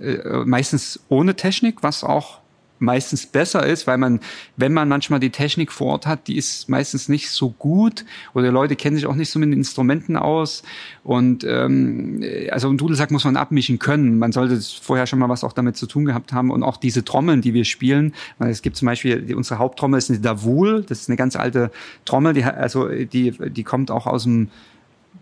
äh, 0.00 0.44
meistens 0.44 1.00
ohne 1.08 1.36
Technik, 1.36 1.82
was 1.82 2.04
auch 2.04 2.40
meistens 2.78 3.26
besser 3.26 3.66
ist, 3.66 3.86
weil 3.86 3.98
man, 3.98 4.20
wenn 4.56 4.72
man 4.72 4.88
manchmal 4.88 5.20
die 5.20 5.30
Technik 5.30 5.72
vor 5.72 5.88
Ort 5.88 6.06
hat, 6.06 6.28
die 6.28 6.36
ist 6.36 6.68
meistens 6.68 7.08
nicht 7.08 7.30
so 7.30 7.50
gut 7.50 8.04
oder 8.34 8.50
Leute 8.52 8.76
kennen 8.76 8.96
sich 8.96 9.06
auch 9.06 9.14
nicht 9.14 9.30
so 9.30 9.38
mit 9.38 9.48
den 9.48 9.54
Instrumenten 9.54 10.16
aus 10.16 10.62
und 11.04 11.44
ähm, 11.44 12.22
also 12.50 12.68
ein 12.68 12.78
Dudelsack 12.78 13.10
muss 13.10 13.24
man 13.24 13.36
abmischen 13.36 13.78
können. 13.78 14.18
Man 14.18 14.32
sollte 14.32 14.60
vorher 14.82 15.06
schon 15.06 15.18
mal 15.18 15.28
was 15.28 15.44
auch 15.44 15.52
damit 15.52 15.76
zu 15.76 15.86
tun 15.86 16.04
gehabt 16.04 16.32
haben 16.32 16.50
und 16.50 16.62
auch 16.62 16.76
diese 16.76 17.04
Trommeln, 17.04 17.40
die 17.40 17.54
wir 17.54 17.64
spielen. 17.64 18.14
Es 18.38 18.62
gibt 18.62 18.76
zum 18.76 18.86
Beispiel 18.86 19.34
unsere 19.34 19.58
Haupttrommel 19.58 19.98
ist 19.98 20.10
eine 20.10 20.20
Davul, 20.20 20.82
das 20.82 21.02
ist 21.02 21.08
eine 21.08 21.16
ganz 21.16 21.36
alte 21.36 21.70
Trommel, 22.04 22.34
die 22.34 22.44
also 22.44 22.88
die 22.88 23.32
die 23.32 23.64
kommt 23.64 23.90
auch 23.90 24.06
aus 24.06 24.24
dem 24.24 24.48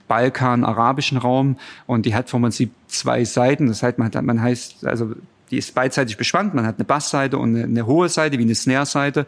Balkan, 0.09 0.65
arabischen 0.65 1.19
Raum 1.19 1.57
und 1.87 2.07
die 2.07 2.15
hat 2.15 2.29
vom 2.29 2.43
Prinzip 2.43 2.73
zwei 2.89 3.25
Seiten. 3.25 3.67
Das 3.69 3.83
heißt, 3.83 3.99
man, 3.99 4.13
hat, 4.13 4.23
man 4.23 4.41
heißt, 4.41 4.87
also 4.87 5.15
die 5.51 5.59
ist 5.59 5.75
beidseitig 5.75 6.17
bespannt. 6.17 6.55
Man 6.55 6.67
hat 6.67 6.77
eine 6.77 6.85
Bassseite 6.85 7.39
und 7.39 7.55
eine, 7.55 7.65
eine 7.65 7.87
hohe 7.87 8.09
Seite, 8.09 8.39
wie 8.39 8.43
eine 8.43 8.55
Snare-Seite. 8.55 9.27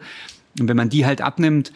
Und 0.59 0.67
wenn 0.67 0.77
man 0.77 0.89
die 0.89 1.05
halt 1.05 1.21
abnimmt, 1.21 1.71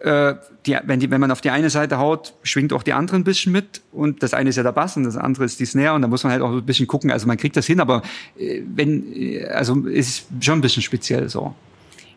äh, 0.00 0.34
die, 0.66 0.76
wenn, 0.84 1.00
die, 1.00 1.10
wenn 1.10 1.20
man 1.20 1.30
auf 1.30 1.40
die 1.40 1.50
eine 1.50 1.70
Seite 1.70 1.98
haut, 1.98 2.34
schwingt 2.42 2.72
auch 2.72 2.82
die 2.82 2.92
andere 2.92 3.16
ein 3.16 3.24
bisschen 3.24 3.52
mit. 3.52 3.80
Und 3.92 4.22
das 4.22 4.34
eine 4.34 4.50
ist 4.50 4.56
ja 4.56 4.62
der 4.62 4.72
Bass 4.72 4.96
und 4.96 5.04
das 5.04 5.16
andere 5.16 5.44
ist 5.44 5.58
die 5.58 5.64
Snare. 5.64 5.94
Und 5.94 6.02
da 6.02 6.08
muss 6.08 6.22
man 6.22 6.32
halt 6.32 6.42
auch 6.42 6.52
ein 6.52 6.66
bisschen 6.66 6.86
gucken. 6.86 7.10
Also 7.10 7.26
man 7.26 7.36
kriegt 7.36 7.56
das 7.56 7.66
hin, 7.66 7.80
aber 7.80 8.02
äh, 8.38 8.62
wenn, 8.74 9.12
äh, 9.14 9.46
also 9.46 9.86
ist 9.86 10.26
schon 10.40 10.58
ein 10.58 10.62
bisschen 10.62 10.82
speziell 10.82 11.28
so. 11.28 11.54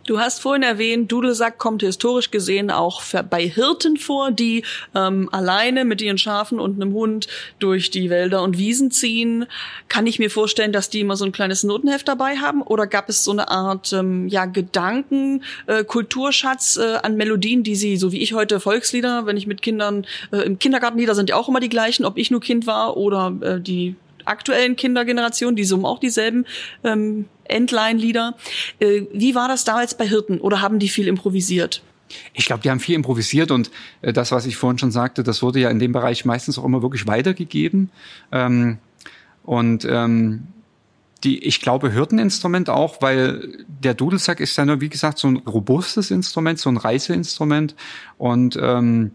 Du 0.10 0.20
hast 0.20 0.42
vorhin 0.42 0.64
erwähnt, 0.64 1.12
Dudelsack 1.12 1.60
kommt 1.60 1.84
historisch 1.84 2.32
gesehen 2.32 2.72
auch 2.72 3.04
bei 3.30 3.48
Hirten 3.48 3.96
vor, 3.96 4.32
die 4.32 4.64
ähm, 4.96 5.30
alleine 5.32 5.86
mit 5.86 6.02
ihren 6.02 6.18
Schafen 6.18 6.60
und 6.60 6.82
einem 6.82 6.94
Hund 6.96 7.28
durch 7.60 7.92
die 7.92 8.10
Wälder 8.10 8.42
und 8.42 8.58
Wiesen 8.58 8.90
ziehen. 8.90 9.46
Kann 9.88 10.08
ich 10.08 10.18
mir 10.18 10.32
vorstellen, 10.32 10.74
dass 10.74 10.90
die 10.90 11.02
immer 11.02 11.16
so 11.16 11.26
ein 11.26 11.32
kleines 11.32 11.64
Notenheft 11.64 12.08
dabei 12.08 12.38
haben? 12.38 12.64
Oder 12.64 12.88
gab 12.88 13.08
es 13.08 13.24
so 13.24 13.30
eine 13.30 13.52
Art 13.52 13.94
ähm, 13.94 14.28
ja 14.28 14.46
Gedanken, 14.46 15.44
äh, 15.68 15.84
Kulturschatz 15.84 16.78
äh, 16.78 16.96
an 17.04 17.16
Melodien, 17.16 17.62
die 17.62 17.76
sie, 17.76 17.96
so 17.96 18.12
wie 18.12 18.24
ich 18.24 18.34
heute 18.34 18.60
Volkslieder, 18.60 19.28
wenn 19.28 19.38
ich 19.38 19.46
mit 19.46 19.62
Kindern 19.62 20.08
äh, 20.32 20.38
im 20.38 20.58
Kindergartenlieder 20.58 21.14
sind 21.14 21.30
ja 21.30 21.36
auch 21.36 21.50
immer 21.50 21.60
die 21.60 21.70
gleichen, 21.70 22.04
ob 22.04 22.18
ich 22.18 22.32
nur 22.32 22.42
Kind 22.42 22.66
war 22.66 22.98
oder 22.98 23.32
äh, 23.42 23.62
die 23.62 23.94
aktuellen 24.30 24.76
Kindergenerationen, 24.76 25.56
die 25.56 25.64
summen 25.64 25.86
auch 25.86 26.00
dieselben 26.00 26.46
ähm, 26.84 27.26
Endline-Lieder. 27.46 28.36
Äh, 28.80 29.04
wie 29.14 29.36
war 29.36 29.48
das 29.48 29.64
damals 29.64 29.96
bei 29.96 30.08
Hirten 30.08 30.40
oder 30.40 30.62
haben 30.62 30.80
die 30.80 30.90
viel 30.90 31.08
improvisiert? 31.08 31.82
Ich 32.34 32.46
glaube, 32.46 32.64
die 32.64 32.70
haben 32.70 32.80
viel 32.80 32.96
improvisiert 32.96 33.52
und 33.52 33.70
äh, 34.02 34.14
das, 34.14 34.32
was 34.32 34.46
ich 34.46 34.58
vorhin 34.58 34.80
schon 34.80 34.92
sagte, 34.92 35.24
das 35.24 35.42
wurde 35.42 35.60
ja 35.60 35.70
in 35.70 35.80
dem 35.80 35.92
Bereich 35.92 36.26
meistens 36.26 36.58
auch 36.58 36.66
immer 36.66 36.82
wirklich 36.82 37.08
weitergegeben. 37.08 37.90
Ähm, 38.32 38.78
und 39.44 39.86
ähm, 39.86 40.48
die, 41.24 41.44
ich 41.44 41.62
glaube, 41.62 41.92
Hirteninstrument 41.92 42.70
auch, 42.70 43.02
weil 43.02 43.66
der 43.68 43.94
Dudelsack 43.94 44.40
ist 44.40 44.56
ja 44.58 44.66
nur, 44.66 44.80
wie 44.80 44.90
gesagt, 44.90 45.18
so 45.18 45.28
ein 45.28 45.38
robustes 45.38 46.12
Instrument, 46.12 46.60
so 46.60 46.70
ein 46.70 46.78
Reiseinstrument. 46.78 47.76
Und 48.18 48.58
ähm, 48.62 49.12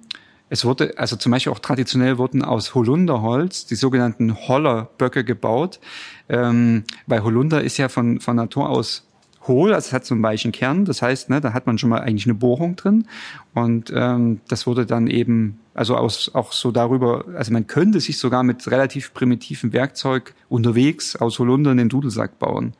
es 0.50 0.64
wurde, 0.64 0.94
also 0.98 1.16
zum 1.16 1.32
Beispiel 1.32 1.52
auch 1.52 1.58
traditionell 1.58 2.18
wurden 2.18 2.42
aus 2.42 2.74
Holunderholz 2.74 3.66
die 3.66 3.74
sogenannten 3.74 4.36
Hollerböcke 4.46 5.24
gebaut, 5.24 5.80
ähm, 6.28 6.84
weil 7.06 7.24
Holunder 7.24 7.62
ist 7.62 7.78
ja 7.78 7.88
von, 7.88 8.20
von 8.20 8.36
Natur 8.36 8.68
aus 8.68 9.06
hohl, 9.46 9.74
also 9.74 9.88
es 9.88 9.92
hat 9.92 10.06
so 10.06 10.14
einen 10.14 10.22
weichen 10.22 10.52
Kern, 10.52 10.84
das 10.84 11.02
heißt, 11.02 11.28
ne, 11.28 11.40
da 11.40 11.52
hat 11.52 11.66
man 11.66 11.76
schon 11.76 11.90
mal 11.90 12.00
eigentlich 12.00 12.26
eine 12.26 12.34
Bohrung 12.34 12.76
drin 12.76 13.06
und 13.54 13.92
ähm, 13.94 14.40
das 14.48 14.66
wurde 14.66 14.86
dann 14.86 15.06
eben, 15.06 15.60
also 15.74 15.96
aus, 15.96 16.30
auch 16.34 16.52
so 16.52 16.70
darüber, 16.70 17.24
also 17.36 17.52
man 17.52 17.66
könnte 17.66 18.00
sich 18.00 18.18
sogar 18.18 18.42
mit 18.42 18.70
relativ 18.70 19.12
primitivem 19.12 19.72
Werkzeug 19.72 20.34
unterwegs 20.48 21.16
aus 21.16 21.38
Holunder 21.38 21.72
einen 21.72 21.88
Dudelsack 21.88 22.38
bauen 22.38 22.74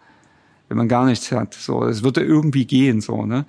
wenn 0.69 0.79
man 0.79 0.89
gar 0.89 1.07
nichts 1.07 1.31
hat. 1.31 1.55
So, 1.55 1.85
es 1.85 2.03
würde 2.03 2.23
irgendwie 2.23 2.65
gehen, 2.65 3.01
so, 3.01 3.27
ne? 3.27 3.45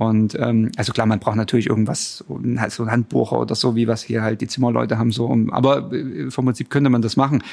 Und 0.00 0.34
ähm, 0.40 0.72
also 0.78 0.94
klar, 0.94 1.06
man 1.06 1.20
braucht 1.20 1.36
natürlich 1.36 1.66
irgendwas, 1.66 2.24
so 2.26 2.34
ein 2.38 2.90
Handbuch 2.90 3.32
oder 3.32 3.54
so, 3.54 3.76
wie 3.76 3.86
was 3.86 4.02
hier 4.02 4.22
halt 4.22 4.40
die 4.40 4.46
Zimmerleute 4.46 4.96
haben, 4.96 5.12
so. 5.12 5.30
Aber 5.50 5.92
äh, 5.92 6.30
vom 6.30 6.46
Prinzip 6.46 6.70
könnte 6.70 6.88
man 6.88 7.02
das 7.02 7.18
machen. 7.18 7.44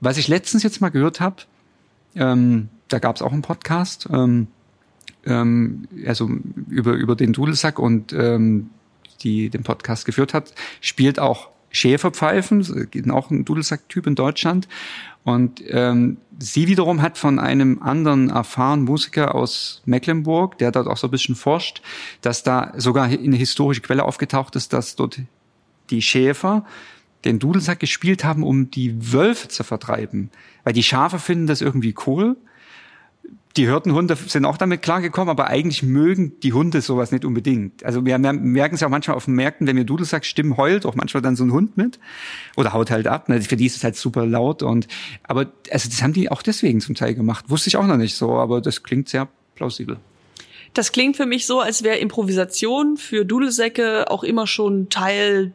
Was 0.00 0.18
ich 0.18 0.28
letztens 0.28 0.62
jetzt 0.62 0.82
mal 0.82 0.90
gehört 0.90 1.20
habe, 1.20 1.36
ähm, 2.14 2.68
da 2.88 2.98
gab 2.98 3.16
es 3.16 3.22
auch 3.22 3.32
einen 3.32 3.40
Podcast, 3.40 4.06
ähm, 4.12 4.48
ähm, 5.24 5.88
also 6.06 6.28
über 6.68 6.92
über 6.92 7.16
den 7.16 7.32
Dudelsack 7.32 7.78
und 7.78 8.12
ähm, 8.12 8.68
die 9.22 9.48
den 9.48 9.62
Podcast 9.62 10.04
geführt 10.04 10.34
hat, 10.34 10.52
spielt 10.82 11.18
auch 11.18 11.48
Schäferpfeifen, 11.74 12.88
auch 13.10 13.30
ein 13.30 13.44
Dudelsack-Typ 13.44 14.06
in 14.06 14.14
Deutschland. 14.14 14.68
Und 15.24 15.62
ähm, 15.68 16.18
sie 16.38 16.68
wiederum 16.68 17.02
hat 17.02 17.18
von 17.18 17.38
einem 17.38 17.82
anderen 17.82 18.30
erfahrenen 18.30 18.84
Musiker 18.84 19.34
aus 19.34 19.82
Mecklenburg, 19.84 20.58
der 20.58 20.70
dort 20.70 20.86
auch 20.86 20.96
so 20.96 21.08
ein 21.08 21.10
bisschen 21.10 21.34
forscht, 21.34 21.82
dass 22.20 22.42
da 22.42 22.72
sogar 22.76 23.04
eine 23.04 23.36
historische 23.36 23.80
Quelle 23.80 24.04
aufgetaucht 24.04 24.54
ist, 24.56 24.72
dass 24.72 24.96
dort 24.96 25.20
die 25.90 26.02
Schäfer 26.02 26.64
den 27.24 27.38
Dudelsack 27.38 27.80
gespielt 27.80 28.22
haben, 28.22 28.42
um 28.42 28.70
die 28.70 29.12
Wölfe 29.12 29.48
zu 29.48 29.64
vertreiben. 29.64 30.30
Weil 30.62 30.74
die 30.74 30.82
Schafe 30.82 31.18
finden 31.18 31.46
das 31.46 31.62
irgendwie 31.62 31.94
cool 32.06 32.36
die 33.56 33.68
Hirtenhunde 33.68 34.16
sind 34.16 34.44
auch 34.46 34.56
damit 34.56 34.82
klargekommen, 34.82 35.30
aber 35.30 35.46
eigentlich 35.46 35.82
mögen 35.84 36.40
die 36.40 36.52
Hunde 36.52 36.80
sowas 36.80 37.12
nicht 37.12 37.24
unbedingt. 37.24 37.84
Also 37.84 38.04
wir 38.04 38.18
merken 38.18 38.74
es 38.74 38.80
ja 38.80 38.88
auch 38.88 38.90
manchmal 38.90 39.16
auf 39.16 39.26
den 39.26 39.34
Märkten, 39.34 39.66
wenn 39.66 39.76
mir 39.76 39.84
Dudel 39.84 40.06
Stimmen 40.22 40.56
heult 40.56 40.84
auch 40.86 40.96
manchmal 40.96 41.22
dann 41.22 41.36
so 41.36 41.44
ein 41.44 41.52
Hund 41.52 41.76
mit 41.76 42.00
oder 42.56 42.72
haut 42.72 42.90
halt 42.90 43.06
ab. 43.06 43.28
Ne? 43.28 43.40
Für 43.42 43.56
die 43.56 43.66
ist 43.66 43.76
es 43.76 43.84
halt 43.84 43.94
super 43.94 44.26
laut 44.26 44.62
und 44.62 44.88
aber 45.22 45.52
also 45.70 45.88
das 45.88 46.02
haben 46.02 46.12
die 46.12 46.30
auch 46.30 46.42
deswegen 46.42 46.80
zum 46.80 46.96
Teil 46.96 47.14
gemacht. 47.14 47.48
Wusste 47.48 47.68
ich 47.68 47.76
auch 47.76 47.86
noch 47.86 47.96
nicht 47.96 48.16
so, 48.16 48.32
aber 48.34 48.60
das 48.60 48.82
klingt 48.82 49.08
sehr 49.08 49.28
plausibel. 49.54 49.98
Das 50.72 50.90
klingt 50.90 51.16
für 51.16 51.26
mich 51.26 51.46
so, 51.46 51.60
als 51.60 51.84
wäre 51.84 51.98
Improvisation 51.98 52.96
für 52.96 53.24
Dudelsäcke 53.24 54.10
auch 54.10 54.24
immer 54.24 54.48
schon 54.48 54.88
Teil 54.88 55.52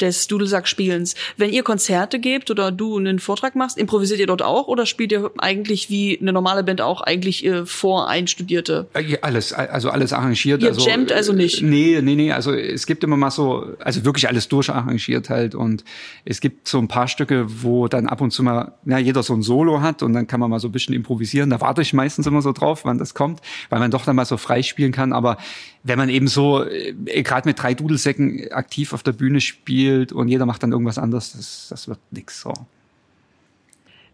des 0.00 0.26
Dudelsackspielens. 0.26 1.14
Wenn 1.36 1.50
ihr 1.50 1.62
Konzerte 1.62 2.18
gebt 2.18 2.50
oder 2.50 2.70
du 2.70 2.98
einen 2.98 3.18
Vortrag 3.18 3.54
machst, 3.54 3.78
improvisiert 3.78 4.20
ihr 4.20 4.26
dort 4.26 4.42
auch 4.42 4.68
oder 4.68 4.86
spielt 4.86 5.12
ihr 5.12 5.30
eigentlich 5.38 5.90
wie 5.90 6.18
eine 6.20 6.32
normale 6.32 6.64
Band 6.64 6.80
auch 6.80 7.00
eigentlich 7.00 7.44
äh, 7.44 7.64
voreinstudierte? 7.64 8.86
Äh, 8.94 9.18
alles, 9.22 9.52
also 9.52 9.90
alles 9.90 10.12
arrangiert. 10.12 10.62
Ihr 10.62 10.68
also, 10.68 10.86
jammt 10.86 11.12
also 11.12 11.32
nicht? 11.32 11.62
Nee, 11.62 12.00
nee, 12.02 12.14
nee, 12.14 12.32
also 12.32 12.52
es 12.52 12.86
gibt 12.86 13.04
immer 13.04 13.16
mal 13.16 13.30
so, 13.30 13.74
also 13.78 14.04
wirklich 14.04 14.28
alles 14.28 14.48
durcharrangiert 14.48 15.30
halt 15.30 15.54
und 15.54 15.84
es 16.24 16.40
gibt 16.40 16.68
so 16.68 16.78
ein 16.78 16.88
paar 16.88 17.08
Stücke, 17.08 17.46
wo 17.62 17.88
dann 17.88 18.06
ab 18.06 18.20
und 18.20 18.32
zu 18.32 18.42
mal, 18.42 18.72
ja, 18.84 18.98
jeder 18.98 19.22
so 19.22 19.34
ein 19.34 19.42
Solo 19.42 19.80
hat 19.80 20.02
und 20.02 20.12
dann 20.12 20.26
kann 20.26 20.40
man 20.40 20.50
mal 20.50 20.60
so 20.60 20.68
ein 20.68 20.72
bisschen 20.72 20.94
improvisieren. 20.94 21.50
Da 21.50 21.60
warte 21.60 21.82
ich 21.82 21.92
meistens 21.92 22.26
immer 22.26 22.42
so 22.42 22.52
drauf, 22.52 22.84
wann 22.84 22.98
das 22.98 23.14
kommt, 23.14 23.40
weil 23.70 23.78
man 23.78 23.90
doch 23.90 24.04
dann 24.04 24.16
mal 24.16 24.24
so 24.24 24.36
frei 24.36 24.62
spielen 24.62 24.92
kann, 24.92 25.12
aber 25.12 25.38
wenn 25.86 25.98
man 25.98 26.08
eben 26.08 26.28
so 26.28 26.64
äh, 26.64 26.92
gerade 27.22 27.48
mit 27.48 27.62
drei 27.62 27.74
Dudelsäcken 27.74 28.50
aktiv 28.50 28.92
auf 28.92 29.02
der 29.02 29.12
Bühne 29.12 29.40
spielt 29.40 30.12
und 30.12 30.28
jeder 30.28 30.46
macht 30.46 30.62
dann 30.62 30.72
irgendwas 30.72 30.98
anderes, 30.98 31.32
das, 31.32 31.66
das 31.70 31.88
wird 31.88 31.98
nix 32.10 32.40
so. 32.40 32.52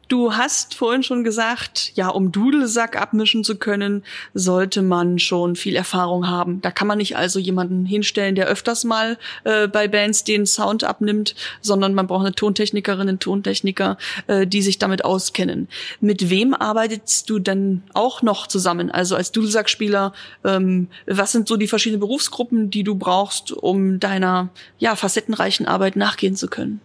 Du 0.08 0.34
hast 0.34 0.74
vorhin 0.74 1.02
schon 1.02 1.24
gesagt, 1.24 1.92
ja, 1.94 2.08
um 2.08 2.32
Dudelsack 2.32 3.00
abmischen 3.00 3.44
zu 3.44 3.56
können, 3.56 4.04
sollte 4.34 4.82
man 4.82 5.18
schon 5.18 5.56
viel 5.56 5.74
Erfahrung 5.74 6.28
haben. 6.28 6.60
Da 6.60 6.70
kann 6.70 6.86
man 6.86 6.98
nicht 6.98 7.16
also 7.16 7.38
jemanden 7.38 7.86
hinstellen, 7.86 8.34
der 8.34 8.46
öfters 8.46 8.84
mal 8.84 9.16
äh, 9.44 9.68
bei 9.68 9.88
Bands 9.88 10.24
den 10.24 10.44
Sound 10.44 10.84
abnimmt, 10.84 11.34
sondern 11.62 11.94
man 11.94 12.06
braucht 12.06 12.26
eine 12.26 12.34
Tontechnikerin, 12.34 13.08
einen 13.08 13.18
Tontechniker, 13.20 13.96
äh, 14.26 14.46
die 14.46 14.60
sich 14.60 14.78
damit 14.78 15.04
auskennen. 15.04 15.68
Mit 16.00 16.28
wem 16.28 16.52
arbeitest 16.52 17.30
du 17.30 17.38
denn 17.38 17.82
auch 17.94 18.20
noch 18.22 18.46
zusammen? 18.46 18.90
Also 18.90 19.16
als 19.16 19.32
Dudelsackspieler, 19.32 20.12
ähm, 20.44 20.88
was 21.06 21.32
sind 21.32 21.48
so 21.48 21.56
die 21.56 21.68
verschiedenen 21.68 22.00
Berufsgruppen, 22.00 22.70
die 22.70 22.84
du 22.84 22.96
brauchst, 22.96 23.50
um 23.50 23.98
deiner 23.98 24.50
ja 24.78 24.94
facettenreichen 24.94 25.66
Arbeit 25.66 25.96
nachgehen 25.96 26.36
zu 26.36 26.48
können? 26.48 26.80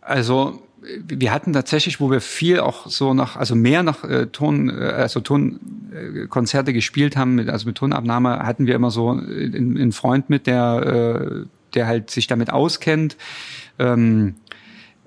Also 0.00 0.60
wir 0.82 1.32
hatten 1.32 1.52
tatsächlich, 1.52 2.00
wo 2.00 2.10
wir 2.10 2.20
viel 2.20 2.60
auch 2.60 2.88
so 2.88 3.14
nach, 3.14 3.36
also 3.36 3.54
mehr 3.54 3.82
nach 3.82 4.04
äh, 4.04 4.26
Ton, 4.26 4.68
äh, 4.68 4.84
also 4.84 5.20
Tonkonzerte 5.20 6.70
äh, 6.70 6.74
gespielt 6.74 7.16
haben, 7.16 7.36
mit, 7.36 7.48
also 7.48 7.66
mit 7.66 7.76
Tonabnahme, 7.76 8.40
hatten 8.40 8.66
wir 8.66 8.74
immer 8.74 8.90
so 8.90 9.10
einen, 9.10 9.76
einen 9.76 9.92
Freund 9.92 10.28
mit, 10.28 10.46
der, 10.46 11.44
äh, 11.44 11.46
der 11.74 11.86
halt 11.86 12.10
sich 12.10 12.26
damit 12.26 12.50
auskennt. 12.50 13.16
Ähm, 13.78 14.34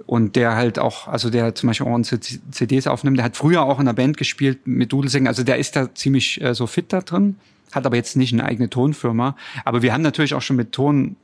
und 0.06 0.36
der 0.36 0.56
halt 0.56 0.78
auch, 0.78 1.08
also 1.08 1.30
der 1.30 1.56
zum 1.56 1.68
Beispiel 1.68 1.88
auch 1.88 1.94
unsere 1.94 2.20
CDs 2.20 2.86
aufnimmt, 2.86 3.18
der 3.18 3.26
hat 3.26 3.38
früher 3.38 3.64
auch 3.64 3.80
in 3.80 3.86
der 3.86 3.94
Band 3.94 4.18
gespielt 4.18 4.68
mit 4.68 4.92
Dudelsingen, 4.92 5.28
also 5.28 5.44
der 5.44 5.58
ist 5.58 5.76
da 5.76 5.96
ziemlich 5.96 6.42
äh, 6.42 6.54
so 6.54 6.68
fit 6.68 6.94
da 6.94 7.02
drin, 7.02 7.38
hat 7.72 7.86
aber 7.86 7.96
jetzt 7.96 8.16
nicht 8.16 8.34
eine 8.34 8.44
eigene 8.44 8.70
Tonfirma. 8.70 9.36
Aber 9.64 9.82
wir 9.82 9.94
haben 9.94 10.04
natürlich 10.04 10.34
auch 10.34 10.42
schon 10.42 10.58
mit 10.58 10.74
Ton 10.74 11.16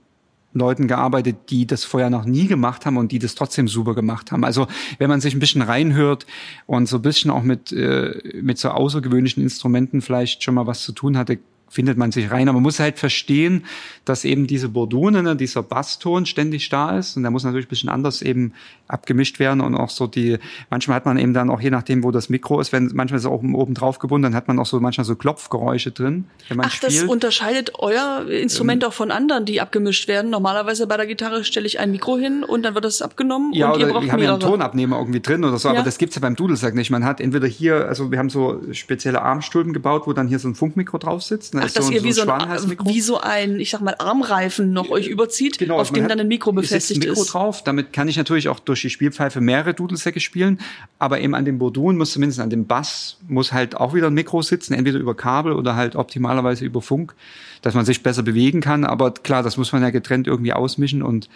Leuten 0.53 0.87
gearbeitet, 0.87 1.37
die 1.49 1.65
das 1.65 1.83
vorher 1.83 2.09
noch 2.09 2.25
nie 2.25 2.47
gemacht 2.47 2.85
haben 2.85 2.97
und 2.97 3.11
die 3.11 3.19
das 3.19 3.35
trotzdem 3.35 3.67
super 3.67 3.95
gemacht 3.95 4.31
haben. 4.31 4.43
Also 4.43 4.67
wenn 4.97 5.09
man 5.09 5.21
sich 5.21 5.33
ein 5.33 5.39
bisschen 5.39 5.61
reinhört 5.61 6.25
und 6.65 6.87
so 6.87 6.97
ein 6.97 7.01
bisschen 7.01 7.31
auch 7.31 7.43
mit, 7.43 7.71
äh, 7.71 8.39
mit 8.41 8.57
so 8.57 8.69
außergewöhnlichen 8.69 9.41
Instrumenten 9.43 10.01
vielleicht 10.01 10.43
schon 10.43 10.55
mal 10.55 10.67
was 10.67 10.83
zu 10.83 10.91
tun 10.91 11.17
hatte, 11.17 11.39
findet 11.71 11.97
man 11.97 12.11
sich 12.11 12.29
rein. 12.29 12.49
Aber 12.49 12.57
man 12.57 12.63
muss 12.63 12.79
halt 12.79 12.99
verstehen, 12.99 13.65
dass 14.05 14.25
eben 14.25 14.45
diese 14.45 14.69
Bordone, 14.69 15.23
ne, 15.23 15.35
dieser 15.35 15.63
Basston 15.63 16.25
ständig 16.25 16.69
da 16.69 16.97
ist. 16.97 17.15
Und 17.15 17.23
der 17.23 17.31
muss 17.31 17.43
natürlich 17.43 17.67
ein 17.67 17.69
bisschen 17.69 17.89
anders 17.89 18.21
eben 18.21 18.53
abgemischt 18.91 19.39
werden 19.39 19.61
und 19.61 19.75
auch 19.75 19.89
so 19.89 20.05
die, 20.05 20.37
manchmal 20.69 20.97
hat 20.97 21.05
man 21.05 21.17
eben 21.17 21.33
dann 21.33 21.49
auch 21.49 21.61
je 21.61 21.69
nachdem, 21.69 22.03
wo 22.03 22.11
das 22.11 22.29
Mikro 22.29 22.59
ist, 22.59 22.73
wenn 22.73 22.91
manchmal 22.93 23.17
ist 23.17 23.23
es 23.23 23.31
auch 23.31 23.41
oben 23.41 23.73
drauf 23.73 23.99
gebunden, 23.99 24.23
dann 24.23 24.35
hat 24.35 24.47
man 24.47 24.59
auch 24.59 24.65
so 24.65 24.79
manchmal 24.79 25.05
so 25.05 25.15
Klopfgeräusche 25.15 25.91
drin, 25.91 26.25
wenn 26.49 26.57
man 26.57 26.65
Ach, 26.67 26.71
spielt. 26.71 27.01
das 27.01 27.03
unterscheidet 27.03 27.71
euer 27.79 28.25
Instrument 28.27 28.83
ähm, 28.83 28.89
auch 28.89 28.93
von 28.93 29.11
anderen, 29.11 29.45
die 29.45 29.61
abgemischt 29.61 30.07
werden. 30.07 30.29
Normalerweise 30.29 30.87
bei 30.87 30.97
der 30.97 31.07
Gitarre 31.07 31.43
stelle 31.43 31.67
ich 31.67 31.79
ein 31.79 31.91
Mikro 31.91 32.17
hin 32.17 32.43
und 32.43 32.63
dann 32.63 32.75
wird 32.75 32.85
das 32.85 33.01
abgenommen 33.01 33.53
ja, 33.53 33.71
und 33.71 33.79
ihr 33.79 33.87
braucht 33.87 34.03
wir 34.03 34.11
haben 34.11 34.21
ja 34.21 34.31
einen 34.31 34.41
Tonabnehmer 34.41 34.97
irgendwie 34.97 35.21
drin 35.21 35.45
oder 35.45 35.57
so, 35.57 35.69
ja. 35.69 35.75
aber 35.75 35.83
das 35.83 35.97
gibt's 35.97 36.15
ja 36.15 36.21
beim 36.21 36.35
Dudelsack 36.35 36.75
nicht. 36.75 36.89
Man 36.89 37.05
hat 37.05 37.21
entweder 37.21 37.47
hier, 37.47 37.87
also 37.87 38.11
wir 38.11 38.19
haben 38.19 38.29
so 38.29 38.61
spezielle 38.73 39.21
Armstulpen 39.21 39.73
gebaut, 39.73 40.03
wo 40.05 40.13
dann 40.13 40.27
hier 40.27 40.39
so 40.39 40.49
ein 40.49 40.55
Funkmikro 40.55 40.97
drauf 40.97 41.23
sitzt. 41.23 41.53
Ach, 41.67 41.71
dass 41.71 41.87
so, 41.87 41.91
ihr 41.91 42.03
wie 42.03 42.11
so, 42.11 42.29
ein, 42.29 42.77
wie 42.85 43.01
so 43.01 43.19
ein, 43.19 43.59
ich 43.59 43.69
sag 43.69 43.81
mal, 43.81 43.95
Armreifen 43.97 44.73
noch 44.73 44.89
euch 44.89 45.07
überzieht, 45.07 45.57
genau, 45.57 45.79
auf 45.79 45.91
dem 45.91 46.07
dann 46.07 46.19
ein 46.19 46.27
Mikro 46.27 46.51
befestigt 46.51 47.03
ist. 47.03 47.09
Mikro 47.09 47.21
ist. 47.21 47.33
drauf, 47.33 47.63
damit 47.63 47.93
kann 47.93 48.07
ich 48.07 48.17
natürlich 48.17 48.49
auch 48.49 48.59
durch 48.59 48.81
die 48.81 48.89
Spielpfeife 48.89 49.41
mehrere 49.41 49.73
Dudelsäcke 49.73 50.19
spielen, 50.19 50.59
aber 50.99 51.19
eben 51.19 51.35
an 51.35 51.45
dem 51.45 51.59
Bordun 51.59 51.97
muss 51.97 52.11
zumindest 52.11 52.39
an 52.39 52.49
dem 52.49 52.65
Bass 52.65 53.17
muss 53.27 53.53
halt 53.53 53.75
auch 53.75 53.93
wieder 53.93 54.07
ein 54.07 54.13
Mikro 54.13 54.41
sitzen, 54.41 54.73
entweder 54.73 54.99
über 54.99 55.15
Kabel 55.15 55.53
oder 55.53 55.75
halt 55.75 55.95
optimalerweise 55.95 56.65
über 56.65 56.81
Funk, 56.81 57.13
dass 57.61 57.73
man 57.73 57.85
sich 57.85 58.03
besser 58.03 58.23
bewegen 58.23 58.61
kann, 58.61 58.85
aber 58.85 59.11
klar, 59.11 59.43
das 59.43 59.57
muss 59.57 59.71
man 59.71 59.81
ja 59.81 59.89
getrennt 59.89 60.27
irgendwie 60.27 60.53
ausmischen 60.53 61.03
und 61.03 61.29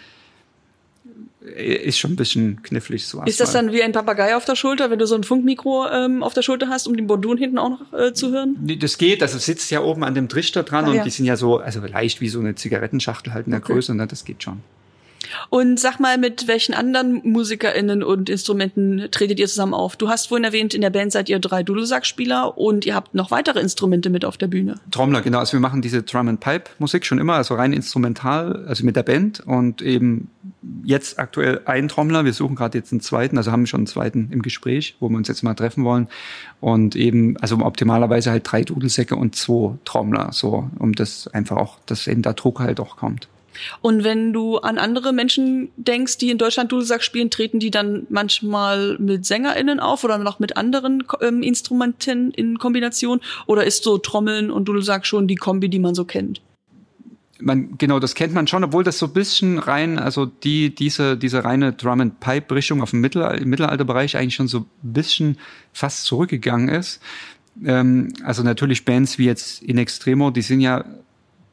ist 1.54 1.98
schon 1.98 2.12
ein 2.12 2.16
bisschen 2.16 2.62
knifflig 2.62 3.06
so. 3.06 3.22
Ist 3.24 3.40
das 3.40 3.52
dann 3.52 3.72
wie 3.72 3.82
ein 3.82 3.92
Papagei 3.92 4.36
auf 4.36 4.44
der 4.44 4.56
Schulter, 4.56 4.90
wenn 4.90 4.98
du 4.98 5.06
so 5.06 5.14
ein 5.14 5.22
Funkmikro 5.22 5.86
ähm, 5.88 6.22
auf 6.22 6.34
der 6.34 6.42
Schulter 6.42 6.68
hast, 6.68 6.88
um 6.88 6.96
den 6.96 7.06
Bordun 7.06 7.38
hinten 7.38 7.58
auch 7.58 7.70
noch 7.70 7.92
äh, 7.92 8.12
zu 8.12 8.32
hören? 8.32 8.56
Nee, 8.60 8.76
das 8.76 8.98
geht, 8.98 9.22
also 9.22 9.38
sitzt 9.38 9.70
ja 9.70 9.80
oben 9.80 10.02
an 10.02 10.14
dem 10.14 10.28
Trichter 10.28 10.64
dran 10.64 10.86
ah, 10.86 10.88
und 10.88 10.94
ja. 10.96 11.04
die 11.04 11.10
sind 11.10 11.24
ja 11.24 11.36
so, 11.36 11.58
also 11.58 11.80
leicht 11.80 12.20
wie 12.20 12.28
so 12.28 12.40
eine 12.40 12.56
Zigarettenschachtel 12.56 13.32
halt 13.32 13.46
in 13.46 13.52
der 13.52 13.60
okay. 13.60 13.74
Größe, 13.74 13.94
ne, 13.94 14.06
das 14.06 14.24
geht 14.24 14.42
schon. 14.42 14.60
Und 15.50 15.78
sag 15.78 15.98
mal, 15.98 16.18
mit 16.18 16.48
welchen 16.48 16.74
anderen 16.74 17.20
MusikerInnen 17.24 18.02
und 18.02 18.28
Instrumenten 18.28 19.08
tretet 19.10 19.38
ihr 19.38 19.48
zusammen 19.48 19.74
auf? 19.74 19.96
Du 19.96 20.08
hast 20.08 20.28
vorhin 20.28 20.44
erwähnt, 20.44 20.74
in 20.74 20.80
der 20.80 20.90
Band 20.90 21.12
seid 21.12 21.28
ihr 21.28 21.38
drei 21.38 21.62
Dudelsackspieler 21.62 22.56
und 22.56 22.86
ihr 22.86 22.94
habt 22.94 23.14
noch 23.14 23.30
weitere 23.30 23.60
Instrumente 23.60 24.10
mit 24.10 24.24
auf 24.24 24.36
der 24.36 24.46
Bühne. 24.46 24.76
Trommler, 24.90 25.22
genau. 25.22 25.38
Also 25.38 25.54
wir 25.54 25.60
machen 25.60 25.82
diese 25.82 26.02
Drum 26.02 26.28
and 26.28 26.40
Pipe 26.40 26.70
Musik 26.78 27.04
schon 27.06 27.18
immer, 27.18 27.34
also 27.34 27.54
rein 27.54 27.72
instrumental, 27.72 28.64
also 28.66 28.84
mit 28.84 28.96
der 28.96 29.02
Band 29.02 29.40
und 29.40 29.82
eben 29.82 30.30
jetzt 30.84 31.18
aktuell 31.18 31.60
ein 31.64 31.88
Trommler. 31.88 32.24
Wir 32.24 32.32
suchen 32.32 32.56
gerade 32.56 32.78
jetzt 32.78 32.92
einen 32.92 33.00
zweiten, 33.00 33.36
also 33.36 33.52
haben 33.52 33.66
schon 33.66 33.80
einen 33.80 33.86
zweiten 33.86 34.30
im 34.32 34.42
Gespräch, 34.42 34.96
wo 35.00 35.08
wir 35.08 35.16
uns 35.16 35.28
jetzt 35.28 35.42
mal 35.42 35.54
treffen 35.54 35.84
wollen 35.84 36.08
und 36.60 36.96
eben, 36.96 37.36
also 37.38 37.58
optimalerweise 37.58 38.30
halt 38.30 38.50
drei 38.50 38.62
Dudelsäcke 38.62 39.16
und 39.16 39.36
zwei 39.36 39.76
Trommler, 39.84 40.30
so, 40.32 40.70
um 40.78 40.92
das 40.92 41.28
einfach 41.28 41.56
auch, 41.56 41.78
dass 41.86 42.06
eben 42.06 42.22
der 42.22 42.34
Druck 42.34 42.60
halt 42.60 42.80
auch 42.80 42.96
kommt. 42.96 43.28
Und 43.80 44.04
wenn 44.04 44.32
du 44.32 44.58
an 44.58 44.78
andere 44.78 45.12
Menschen 45.12 45.70
denkst, 45.76 46.18
die 46.18 46.30
in 46.30 46.38
Deutschland 46.38 46.72
Dudelsack 46.72 47.02
spielen, 47.02 47.30
treten 47.30 47.58
die 47.58 47.70
dann 47.70 48.06
manchmal 48.10 48.98
mit 48.98 49.24
SängerInnen 49.24 49.80
auf 49.80 50.04
oder 50.04 50.18
noch 50.18 50.38
mit 50.38 50.56
anderen 50.56 51.04
ähm, 51.22 51.42
Instrumenten 51.42 52.30
in 52.32 52.58
Kombination? 52.58 53.20
Oder 53.46 53.64
ist 53.64 53.84
so 53.84 53.98
Trommeln 53.98 54.50
und 54.50 54.66
Dudelsack 54.66 55.06
schon 55.06 55.26
die 55.26 55.36
Kombi, 55.36 55.68
die 55.68 55.78
man 55.78 55.94
so 55.94 56.04
kennt? 56.04 56.40
Man, 57.40 57.76
genau, 57.78 57.98
das 57.98 58.14
kennt 58.14 58.34
man 58.34 58.46
schon, 58.46 58.64
obwohl 58.64 58.84
das 58.84 58.98
so 58.98 59.06
ein 59.06 59.12
bisschen 59.12 59.58
rein, 59.58 59.98
also 59.98 60.26
die, 60.26 60.74
diese, 60.74 61.16
diese 61.16 61.44
reine 61.44 61.72
Drum 61.72 62.00
and 62.00 62.20
Pipe 62.20 62.54
Richtung 62.54 62.82
auf 62.82 62.90
dem 62.90 63.00
Mittelalter, 63.00 63.44
Mittelalterbereich 63.44 64.16
eigentlich 64.16 64.34
schon 64.34 64.48
so 64.48 64.60
ein 64.60 64.66
bisschen 64.82 65.38
fast 65.72 66.04
zurückgegangen 66.04 66.68
ist. 66.68 67.00
Ähm, 67.64 68.12
also 68.22 68.42
natürlich 68.42 68.84
Bands 68.84 69.18
wie 69.18 69.26
jetzt 69.26 69.62
In 69.62 69.78
Extremo, 69.78 70.30
die 70.30 70.42
sind 70.42 70.60
ja 70.60 70.84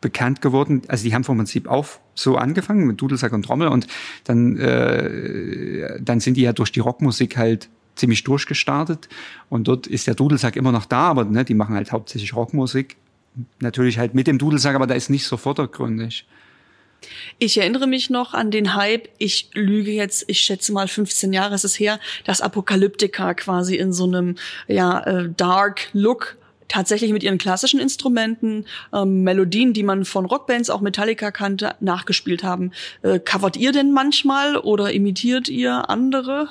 bekannt 0.02 0.42
geworden. 0.42 0.82
Also 0.88 1.06
die 1.06 1.16
haben 1.16 1.24
vom 1.24 1.38
Prinzip 1.38 1.68
auch 1.68 1.88
so 2.14 2.38
angefangen 2.38 2.86
mit 2.86 3.02
Dudelsack 3.02 3.34
und 3.34 3.44
Trommel 3.44 3.70
und 3.70 3.88
dann, 4.26 4.58
äh, 4.58 6.00
dann 6.02 6.20
sind 6.20 6.38
die 6.38 6.42
ja 6.42 6.54
durch 6.54 6.72
die 6.72 6.82
Rockmusik 6.82 7.38
halt 7.38 7.70
ziemlich 7.96 8.24
durchgestartet 8.24 9.08
und 9.50 9.68
dort 9.68 9.88
ist 9.88 10.08
der 10.08 10.16
Dudelsack 10.16 10.56
immer 10.56 10.72
noch 10.72 10.86
da, 10.86 11.10
aber 11.10 11.26
ne, 11.26 11.46
die 11.46 11.54
machen 11.54 11.76
halt 11.76 11.92
hauptsächlich 11.92 12.36
Rockmusik. 12.36 12.98
Natürlich 13.60 13.98
halt 13.98 14.14
mit 14.14 14.28
dem 14.28 14.38
Dudelsack, 14.38 14.76
aber 14.76 14.88
da 14.88 14.96
ist 14.96 15.10
nicht 15.10 15.26
so 15.26 15.38
vordergründig. 15.38 16.26
Ich 17.38 17.58
erinnere 17.58 17.88
mich 17.88 18.10
noch 18.10 18.34
an 18.34 18.52
den 18.52 18.76
Hype, 18.76 19.10
ich 19.18 19.50
lüge 19.54 19.92
jetzt, 19.92 20.26
ich 20.28 20.40
schätze 20.40 20.72
mal 20.72 20.88
15 20.88 21.34
Jahre 21.34 21.56
ist 21.56 21.66
es 21.66 21.78
her, 21.80 22.00
dass 22.24 22.42
Apokalyptika 22.42 23.34
quasi 23.34 23.76
in 23.76 23.92
so 23.92 24.06
einem 24.06 24.36
ja 24.68 25.00
äh, 25.02 25.30
Dark 25.36 25.90
Look 25.94 26.38
tatsächlich 26.70 27.12
mit 27.12 27.24
ihren 27.24 27.38
klassischen 27.38 27.80
Instrumenten 27.80 28.66
ähm, 28.94 29.24
Melodien, 29.24 29.74
die 29.74 29.84
man 29.84 30.06
von 30.06 30.26
Rockbands, 30.26 30.70
auch 30.70 30.82
Metallica 30.82 31.32
kannte, 31.32 31.76
nachgespielt 31.82 32.44
haben. 32.44 32.72
Äh, 33.02 33.20
covert 33.20 33.58
ihr 33.58 33.72
denn 33.72 33.92
manchmal 33.92 34.58
oder 34.58 34.92
imitiert 34.92 35.50
ihr 35.50 35.90
andere? 35.90 36.50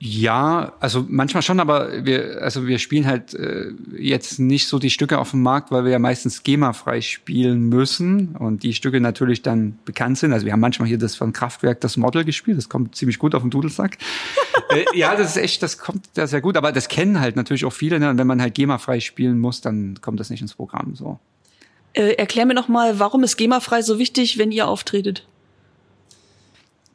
Ja, 0.00 0.74
also 0.78 1.04
manchmal 1.08 1.42
schon, 1.42 1.58
aber 1.58 2.04
wir, 2.04 2.40
also 2.40 2.68
wir 2.68 2.78
spielen 2.78 3.04
halt 3.04 3.34
äh, 3.34 3.72
jetzt 3.98 4.38
nicht 4.38 4.68
so 4.68 4.78
die 4.78 4.90
Stücke 4.90 5.18
auf 5.18 5.32
dem 5.32 5.42
Markt, 5.42 5.72
weil 5.72 5.84
wir 5.84 5.90
ja 5.90 5.98
meistens 5.98 6.44
GEMA-frei 6.44 7.00
spielen 7.00 7.68
müssen 7.68 8.36
und 8.36 8.62
die 8.62 8.74
Stücke 8.74 9.00
natürlich 9.00 9.42
dann 9.42 9.76
bekannt 9.84 10.18
sind. 10.18 10.32
Also 10.32 10.46
wir 10.46 10.52
haben 10.52 10.60
manchmal 10.60 10.86
hier 10.86 10.98
das 10.98 11.16
von 11.16 11.32
Kraftwerk 11.32 11.80
das 11.80 11.96
Model 11.96 12.24
gespielt, 12.24 12.58
das 12.58 12.68
kommt 12.68 12.94
ziemlich 12.94 13.18
gut 13.18 13.34
auf 13.34 13.42
den 13.42 13.50
Dudelsack. 13.50 13.98
äh, 14.70 14.84
ja, 14.96 15.16
das 15.16 15.30
ist 15.30 15.42
echt, 15.42 15.64
das 15.64 15.78
kommt 15.78 16.06
da 16.14 16.28
sehr 16.28 16.42
gut, 16.42 16.56
aber 16.56 16.70
das 16.70 16.86
kennen 16.86 17.18
halt 17.18 17.34
natürlich 17.34 17.64
auch 17.64 17.72
viele. 17.72 17.98
Ne? 17.98 18.08
Und 18.08 18.18
wenn 18.18 18.26
man 18.28 18.40
halt 18.40 18.54
GEMA-frei 18.54 19.00
spielen 19.00 19.40
muss, 19.40 19.62
dann 19.62 19.98
kommt 20.00 20.20
das 20.20 20.30
nicht 20.30 20.42
ins 20.42 20.54
Programm 20.54 20.94
so. 20.94 21.18
Äh, 21.94 22.12
erklär 22.12 22.46
mir 22.46 22.54
noch 22.54 22.68
mal, 22.68 23.00
warum 23.00 23.24
ist 23.24 23.36
GEMA-frei 23.36 23.82
so 23.82 23.98
wichtig, 23.98 24.38
wenn 24.38 24.52
ihr 24.52 24.68
auftretet? 24.68 25.26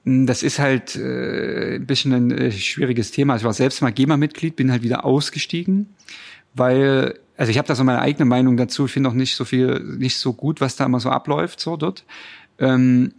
Hm, 0.06 0.26
das 0.26 0.43
ist 0.43 0.60
halt 0.60 0.95
äh, 0.95 1.76
ein 1.76 1.86
bisschen 1.86 2.14
ein 2.14 2.32
äh, 2.32 2.51
schwieriges 2.51 3.12
Thema. 3.12 3.36
Ich 3.36 3.43
war 3.43 3.54
selbst 3.54 3.82
mal 3.82 3.91
GEMA-Mitglied, 3.91 4.56
bin 4.56 4.72
halt 4.72 4.84
wieder 4.84 5.06
ausgestiegen, 5.06 5.88
weil, 6.54 7.20
also 7.38 7.49
ich 7.49 7.58
habe 7.58 7.68
da 7.68 7.76
so 7.76 7.84
meine 7.84 8.01
eigene 8.01 8.26
Meinung 8.26 8.58
dazu. 8.58 8.86
Ich 8.86 8.91
finde 8.91 9.10
auch 9.10 9.14
nicht 9.14 9.36
so 9.36 9.45
viel, 9.45 9.80
nicht 9.80 10.18
so 10.18 10.34
gut, 10.34 10.62
was 10.62 10.76
da 10.76 10.86
immer 10.86 10.99
so 10.99 11.10
abläuft, 11.10 11.60
so 11.60 11.78
dort. 11.78 12.04
Ähm, 12.60 13.14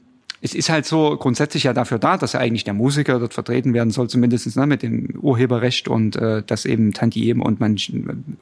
es 0.44 0.54
ist 0.54 0.68
halt 0.68 0.84
so 0.84 1.16
grundsätzlich 1.16 1.62
ja 1.64 1.72
dafür 1.72 1.98
da, 1.98 2.18
dass 2.18 2.34
eigentlich 2.34 2.64
der 2.64 2.74
Musiker 2.74 3.18
dort 3.18 3.32
vertreten 3.32 3.72
werden 3.72 3.90
soll, 3.90 4.10
zumindest 4.10 4.54
ne, 4.56 4.66
mit 4.66 4.82
dem 4.82 5.18
Urheberrecht 5.22 5.88
und 5.88 6.16
äh, 6.16 6.42
das 6.46 6.66
eben 6.66 6.92
Tantiem 6.92 7.40
und 7.40 7.60
man 7.60 7.76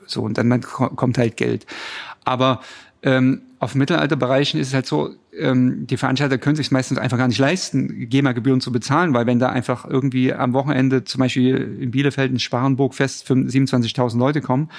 so 0.07 0.22
und 0.22 0.36
dann 0.36 0.61
kommt 0.62 1.16
halt 1.16 1.36
Geld. 1.36 1.64
Aber 2.24 2.61
ähm, 3.03 3.42
auf 3.59 3.74
Mittelalterbereichen 3.74 4.61
ist 4.61 4.68
es 4.68 4.74
halt 4.74 4.86
so, 4.86 5.11
ähm, 5.36 5.86
die 5.86 5.96
Veranstalter 5.96 6.38
können 6.38 6.57
sich 6.57 6.70
meistens 6.70 6.98
einfach 6.98 7.18
gar 7.18 7.28
nicht 7.28 7.38
leisten, 7.38 8.09
GEMA-Gebühren 8.09 8.61
zu 8.61 8.70
bezahlen, 8.70 9.12
weil 9.14 9.26
wenn 9.26 9.38
da 9.38 9.48
einfach 9.48 9.84
irgendwie 9.84 10.32
am 10.32 10.53
Wochenende 10.53 11.05
zum 11.05 11.20
Beispiel 11.20 11.78
in 11.80 11.90
Bielefeld 11.90 12.30
in 12.30 12.38
Sparenburg 12.38 12.94
fest 12.94 13.28
27.000 13.28 14.18
Leute 14.18 14.40
kommen 14.40 14.70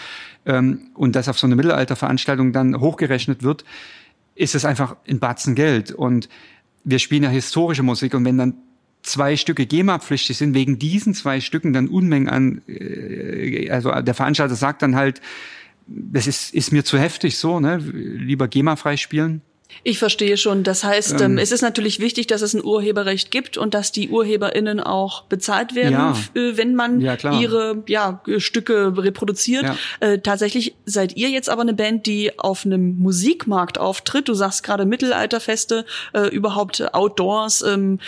ähm, 0.46 0.80
und 0.94 1.16
das 1.16 1.28
auf 1.28 1.38
so 1.38 1.48
eine 1.48 1.56
Mittelalterveranstaltung 1.56 2.54
dann 2.54 2.80
hochgerechnet 2.80 3.44
wird, 3.44 3.66
ist 4.36 4.56
es 4.56 4.66
einfach 4.66 4.96
ein 5.08 5.20
Batzen 5.20 5.56
Geld. 5.56 5.92
Und 5.92 6.30
wir 6.84 7.00
spielen 7.00 7.24
ja 7.24 7.30
historische 7.30 7.84
Musik 7.84 8.14
und 8.14 8.26
wenn 8.26 8.38
dann 8.38 8.56
zwei 9.02 9.36
Stücke 9.36 9.66
GEMA-pflichtig 9.66 10.38
sind, 10.38 10.54
wegen 10.54 10.80
diesen 10.80 11.14
zwei 11.14 11.42
Stücken 11.42 11.74
dann 11.74 11.90
Unmengen 11.90 12.30
an, 12.30 12.62
äh, 12.68 13.70
also 13.70 13.92
der 13.92 14.14
Veranstalter 14.14 14.56
sagt 14.56 14.82
dann 14.82 14.96
halt, 14.96 15.22
das 15.88 16.28
ist, 16.28 16.54
ist 16.54 16.72
mir 16.72 16.86
zu 16.86 16.98
heftig 16.98 17.38
so, 17.38 17.60
ne? 17.60 17.78
Lieber 17.78 18.48
GEMA 18.48 18.76
freispielen. 18.76 19.42
Ich 19.84 19.98
verstehe 19.98 20.38
schon. 20.38 20.64
Das 20.64 20.84
heißt, 20.84 21.14
ähm, 21.14 21.34
ähm, 21.34 21.38
es 21.38 21.52
ist 21.52 21.62
natürlich 21.62 22.00
wichtig, 22.00 22.28
dass 22.28 22.42
es 22.42 22.54
ein 22.54 22.64
Urheberrecht 22.64 23.32
gibt 23.32 23.58
und 23.58 23.74
dass 23.74 23.92
die 23.92 24.10
UrheberInnen 24.10 24.80
auch 24.80 25.24
bezahlt 25.24 25.74
werden, 25.76 25.94
ja. 25.94 26.16
Äh, 26.36 26.58
wenn 26.58 26.76
man 26.76 27.02
ja, 27.02 27.18
ihre 27.40 27.84
ja, 27.88 28.22
Stücke 28.38 28.94
reproduziert. 28.96 29.66
Äh, 30.00 30.20
tatsächlich 30.20 30.76
seid 30.86 31.18
ihr 31.18 31.30
jetzt 31.30 31.50
aber 31.50 31.64
eine 31.64 31.74
Band, 31.74 32.06
die 32.06 32.38
auf 32.38 32.66
einem 32.66 33.00
Musikmarkt 33.00 33.78
auftritt. 33.78 34.28
Du 34.28 34.34
sagst 34.34 34.64
gerade 34.64 34.86
Mittelalterfeste, 34.86 35.86
äh, 36.14 36.28
überhaupt 36.28 36.94
Outdoors. 36.94 37.62
Ähm, 37.64 38.00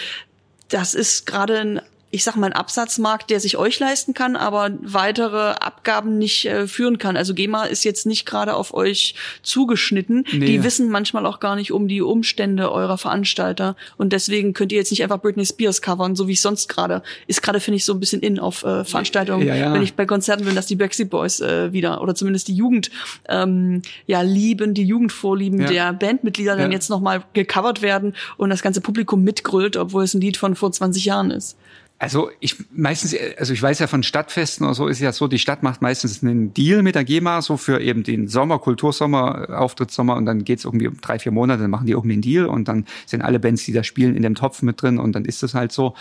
das 0.70 0.94
ist 0.94 1.26
gerade 1.26 1.60
ein 1.60 1.82
ich 2.16 2.24
sag 2.24 2.38
mal, 2.38 2.48
ein 2.48 2.54
Absatzmarkt, 2.54 3.30
der 3.30 3.42
sich 3.42 3.58
euch 3.58 3.78
leisten 3.78 4.14
kann, 4.14 4.38
aber 4.38 4.72
weitere 4.82 5.52
Abgaben 5.52 6.18
nicht 6.18 6.46
äh, 6.46 6.66
führen 6.66 6.98
kann. 6.98 7.18
Also 7.18 7.34
GEMA 7.34 7.66
ist 7.66 7.84
jetzt 7.84 8.06
nicht 8.06 8.26
gerade 8.26 8.56
auf 8.56 8.74
euch 8.74 9.16
zugeschnitten. 9.44 10.26
Nee. 10.32 10.46
Die 10.46 10.64
wissen 10.64 10.90
manchmal 10.90 11.26
auch 11.26 11.42
gar 11.42 11.58
nicht 11.58 11.74
um 11.74 11.90
die 11.90 12.02
Umstände 12.02 12.72
eurer 12.72 12.98
Veranstalter 12.98 13.76
und 13.98 14.14
deswegen 14.14 14.54
könnt 14.54 14.72
ihr 14.72 14.78
jetzt 14.78 14.92
nicht 14.92 15.04
einfach 15.04 15.22
Britney 15.22 15.46
Spears 15.46 15.82
covern, 15.82 16.16
so 16.16 16.30
wie 16.30 16.32
ich 16.32 16.42
sonst 16.42 16.70
gerade. 16.70 17.04
Ist 17.28 17.44
gerade, 17.44 17.60
finde 17.60 17.76
ich, 17.76 17.84
so 17.84 17.92
ein 17.92 18.00
bisschen 18.00 18.22
in 18.22 18.40
auf 18.40 18.64
äh, 18.64 18.86
Veranstaltungen, 18.86 19.46
ja, 19.46 19.56
ja. 19.56 19.74
wenn 19.74 19.84
ich 19.84 19.96
bei 19.96 20.06
Konzerten 20.06 20.46
bin, 20.46 20.56
dass 20.56 20.68
die 20.68 20.78
Backstreet 20.78 21.10
Boys 21.10 21.42
äh, 21.42 21.74
wieder 21.74 22.02
oder 22.02 22.16
zumindest 22.16 22.48
die 22.48 22.56
Jugend 22.56 22.92
ähm, 23.28 23.82
ja 24.08 24.22
lieben, 24.22 24.74
die 24.74 24.86
Jugendvorlieben 24.86 25.60
ja. 25.60 25.68
der 25.68 25.94
Bandmitglieder 25.94 26.56
dann 26.56 26.72
jetzt 26.72 26.90
nochmal 26.90 27.26
gecovert 27.34 27.82
werden 27.82 28.16
und 28.38 28.50
das 28.50 28.62
ganze 28.62 28.80
Publikum 28.80 29.22
mitgrüllt, 29.22 29.76
obwohl 29.76 30.06
es 30.06 30.14
ein 30.14 30.22
Lied 30.22 30.38
von 30.38 30.56
vor 30.56 30.72
20 30.72 31.04
Jahren 31.04 31.32
ist. 31.32 31.58
Also 31.98 32.30
ich 32.42 32.58
meistens, 32.74 33.16
also 33.38 33.54
ich 33.54 33.62
weiß 33.62 33.80
ja 33.80 33.88
von 33.88 34.04
Stadtfesten 34.04 34.66
oder 34.66 34.76
so 34.76 34.88
ist 34.88 35.00
ja 35.00 35.14
so, 35.14 35.30
die 35.30 35.40
Stadt 35.40 35.64
macht 35.64 35.82
meistens 35.82 36.22
einen 36.22 36.54
Deal 36.54 36.84
mit 36.84 36.96
der 36.96 37.06
GEMA, 37.06 37.42
so 37.42 37.56
für 37.56 37.80
eben 37.80 38.04
den 38.04 38.28
Sommer, 38.28 38.60
Kultursommer, 38.60 39.58
Auftrittssommer 39.58 40.18
und 40.18 40.26
dann 40.26 40.44
geht's 40.44 40.66
irgendwie 40.66 40.88
um 40.88 41.00
drei, 41.00 41.20
vier 41.20 41.32
Monate, 41.32 41.62
dann 41.62 41.72
machen 41.72 41.86
die 41.86 41.94
irgendwie 41.94 42.14
einen 42.14 42.22
Deal 42.22 42.48
und 42.48 42.68
dann 42.68 42.86
sind 43.06 43.22
alle 43.22 43.40
Bands, 43.40 43.64
die 43.64 43.72
da 43.72 43.84
spielen, 43.84 44.16
in 44.16 44.24
dem 44.24 44.36
Topf 44.36 44.62
mit 44.62 44.82
drin 44.82 45.00
und 45.00 45.14
dann 45.14 45.24
ist 45.24 45.42
das 45.42 45.54
halt 45.54 45.72
so. 45.72 45.96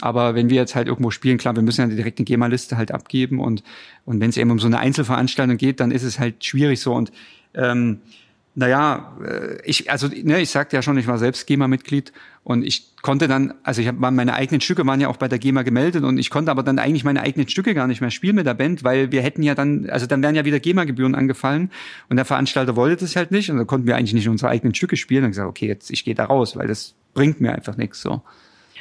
Aber 0.00 0.36
wenn 0.36 0.50
wir 0.50 0.56
jetzt 0.56 0.76
halt 0.76 0.86
irgendwo 0.86 1.10
spielen, 1.10 1.38
klar, 1.38 1.56
wir 1.56 1.62
müssen 1.62 1.80
ja 1.80 1.94
direkt 1.94 2.18
eine 2.18 2.26
GEMA-Liste 2.26 2.76
halt 2.76 2.92
abgeben 2.92 3.40
und, 3.40 3.64
und 4.04 4.20
wenn 4.20 4.30
es 4.30 4.36
eben 4.36 4.52
um 4.52 4.60
so 4.60 4.68
eine 4.68 4.78
Einzelveranstaltung 4.78 5.56
geht, 5.56 5.80
dann 5.80 5.90
ist 5.90 6.04
es 6.04 6.20
halt 6.20 6.44
schwierig 6.44 6.80
so 6.80 6.94
und 6.94 7.10
ähm, 7.54 8.00
naja, 8.54 9.16
äh, 9.24 9.58
ich, 9.64 9.90
also 9.90 10.06
ne, 10.06 10.40
ich 10.40 10.50
sagte 10.50 10.76
ja 10.76 10.82
schon, 10.82 10.96
ich 10.96 11.08
war 11.08 11.18
selbst 11.18 11.46
GEMA-Mitglied 11.46 12.12
und 12.44 12.62
ich 12.62 12.94
konnte 13.00 13.26
dann, 13.26 13.54
also 13.62 13.80
ich 13.80 13.88
habe 13.88 13.98
meine 13.98 14.34
eigenen 14.34 14.60
Stücke 14.60 14.86
waren 14.86 15.00
ja 15.00 15.08
auch 15.08 15.16
bei 15.16 15.28
der 15.28 15.38
GEMA 15.38 15.62
gemeldet 15.62 16.04
und 16.04 16.18
ich 16.18 16.28
konnte 16.28 16.50
aber 16.50 16.62
dann 16.62 16.78
eigentlich 16.78 17.02
meine 17.02 17.22
eigenen 17.22 17.48
Stücke 17.48 17.72
gar 17.74 17.86
nicht 17.86 18.02
mehr 18.02 18.10
spielen 18.10 18.36
mit 18.36 18.46
der 18.46 18.52
Band, 18.52 18.84
weil 18.84 19.12
wir 19.12 19.22
hätten 19.22 19.42
ja 19.42 19.54
dann, 19.54 19.88
also 19.88 20.06
dann 20.06 20.22
wären 20.22 20.34
ja 20.34 20.44
wieder 20.44 20.60
GEMA-Gebühren 20.60 21.14
angefallen 21.14 21.70
und 22.10 22.16
der 22.16 22.26
Veranstalter 22.26 22.76
wollte 22.76 23.04
das 23.04 23.16
halt 23.16 23.30
nicht 23.30 23.50
und 23.50 23.56
dann 23.56 23.66
konnten 23.66 23.86
wir 23.86 23.96
eigentlich 23.96 24.12
nicht 24.12 24.28
unsere 24.28 24.50
eigenen 24.50 24.74
Stücke 24.74 24.96
spielen. 24.96 25.24
Und 25.24 25.30
gesagt, 25.30 25.48
okay, 25.48 25.66
jetzt 25.66 25.90
ich 25.90 26.04
gehe 26.04 26.14
da 26.14 26.26
raus, 26.26 26.54
weil 26.54 26.68
das 26.68 26.94
bringt 27.14 27.40
mir 27.40 27.52
einfach 27.52 27.78
nichts 27.78 28.02
so. 28.02 28.20